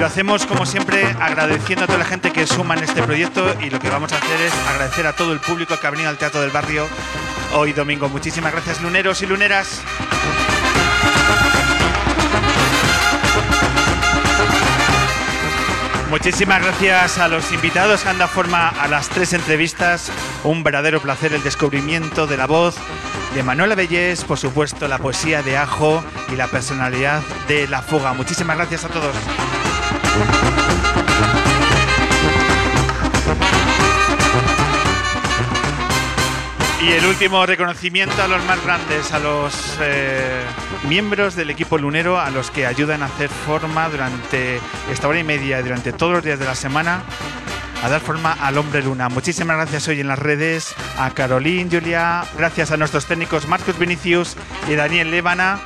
Lo 0.00 0.06
hacemos 0.06 0.44
como 0.44 0.66
siempre 0.66 1.04
agradeciendo 1.20 1.84
a 1.84 1.86
toda 1.86 1.98
la 1.98 2.04
gente 2.04 2.30
que 2.30 2.46
suma 2.46 2.74
en 2.74 2.84
este 2.84 3.02
proyecto 3.02 3.54
y 3.60 3.70
lo 3.70 3.78
que 3.78 3.88
vamos 3.88 4.12
a 4.12 4.18
hacer 4.18 4.40
es 4.40 4.52
agradecer 4.68 5.06
a 5.06 5.14
todo 5.14 5.32
el 5.32 5.40
público 5.40 5.78
que 5.80 5.86
ha 5.86 5.90
venido 5.90 6.08
al 6.10 6.18
Teatro 6.18 6.40
del 6.40 6.50
Barrio 6.50 6.86
hoy 7.54 7.72
domingo. 7.72 8.08
Muchísimas 8.08 8.52
gracias 8.52 8.82
luneros 8.82 9.22
y 9.22 9.26
luneras. 9.26 9.82
Muchísimas 16.10 16.62
gracias 16.62 17.18
a 17.18 17.28
los 17.28 17.50
invitados 17.52 18.02
que 18.02 18.08
han 18.08 18.18
dado 18.18 18.30
forma 18.30 18.68
a 18.68 18.86
las 18.88 19.08
tres 19.08 19.32
entrevistas. 19.32 20.12
Un 20.44 20.62
verdadero 20.62 21.00
placer 21.00 21.32
el 21.32 21.42
descubrimiento 21.42 22.26
de 22.26 22.36
la 22.36 22.46
voz 22.46 22.76
de 23.34 23.42
Manuela 23.42 23.74
Bellés, 23.74 24.22
por 24.22 24.38
supuesto 24.38 24.86
la 24.86 24.98
poesía 24.98 25.42
de 25.42 25.56
Ajo 25.56 26.04
y 26.32 26.36
la 26.36 26.46
personalidad 26.46 27.20
de 27.48 27.66
La 27.66 27.82
Fuga. 27.82 28.12
Muchísimas 28.12 28.56
gracias 28.56 28.84
a 28.84 28.88
todos. 28.88 29.14
Y 36.82 36.92
el 36.92 37.06
último 37.06 37.46
reconocimiento 37.46 38.22
a 38.22 38.28
los 38.28 38.44
más 38.44 38.62
grandes, 38.62 39.10
a 39.12 39.18
los 39.18 39.78
eh, 39.80 40.42
miembros 40.86 41.34
del 41.34 41.48
equipo 41.48 41.78
lunero, 41.78 42.20
a 42.20 42.28
los 42.30 42.50
que 42.50 42.66
ayudan 42.66 43.02
a 43.02 43.06
hacer 43.06 43.30
forma 43.30 43.88
durante 43.88 44.60
esta 44.92 45.08
hora 45.08 45.18
y 45.18 45.24
media 45.24 45.60
y 45.60 45.62
durante 45.62 45.94
todos 45.94 46.12
los 46.12 46.24
días 46.24 46.38
de 46.38 46.44
la 46.44 46.54
semana 46.54 47.02
a 47.82 47.88
dar 47.88 48.02
forma 48.02 48.32
al 48.32 48.58
hombre 48.58 48.82
luna. 48.82 49.08
Muchísimas 49.08 49.56
gracias 49.56 49.88
hoy 49.88 50.00
en 50.00 50.08
las 50.08 50.18
redes 50.18 50.74
a 50.98 51.10
Caroline, 51.10 51.70
Julia, 51.70 52.24
gracias 52.36 52.70
a 52.70 52.76
nuestros 52.76 53.06
técnicos 53.06 53.48
Marcos 53.48 53.78
Vinicius 53.78 54.36
y 54.68 54.74
Daniel 54.74 55.10
Lébana, 55.10 55.60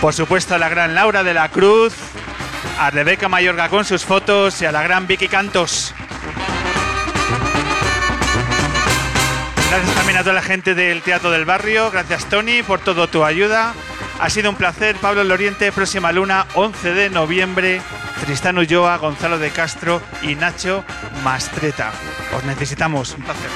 por 0.00 0.14
supuesto 0.14 0.54
a 0.54 0.58
la 0.58 0.68
gran 0.68 0.94
Laura 0.94 1.24
de 1.24 1.34
la 1.34 1.48
Cruz, 1.50 1.92
a 2.78 2.90
Rebeca 2.90 3.28
Mayorga 3.28 3.68
con 3.68 3.84
sus 3.84 4.04
fotos 4.04 4.60
y 4.62 4.66
a 4.66 4.72
la 4.72 4.82
gran 4.82 5.06
Vicky 5.06 5.28
Cantos. 5.28 5.94
Gracias 9.70 9.94
también 9.94 10.18
a 10.18 10.20
toda 10.22 10.34
la 10.34 10.42
gente 10.42 10.74
del 10.74 11.02
Teatro 11.02 11.30
del 11.30 11.44
Barrio. 11.44 11.90
Gracias, 11.90 12.26
Tony, 12.26 12.62
por 12.62 12.80
toda 12.80 13.06
tu 13.06 13.24
ayuda. 13.24 13.74
Ha 14.20 14.30
sido 14.30 14.50
un 14.50 14.56
placer. 14.56 14.96
Pablo 14.96 15.24
Loriente, 15.24 15.70
próxima 15.72 16.12
luna, 16.12 16.46
11 16.54 16.94
de 16.94 17.10
noviembre. 17.10 17.82
Tristán 18.24 18.58
Ulloa, 18.58 18.96
Gonzalo 18.96 19.38
de 19.38 19.50
Castro 19.50 20.00
y 20.22 20.34
Nacho 20.34 20.84
Mastreta. 21.22 21.92
Os 22.34 22.44
necesitamos. 22.44 23.14
Un 23.14 23.22
placer. 23.22 23.50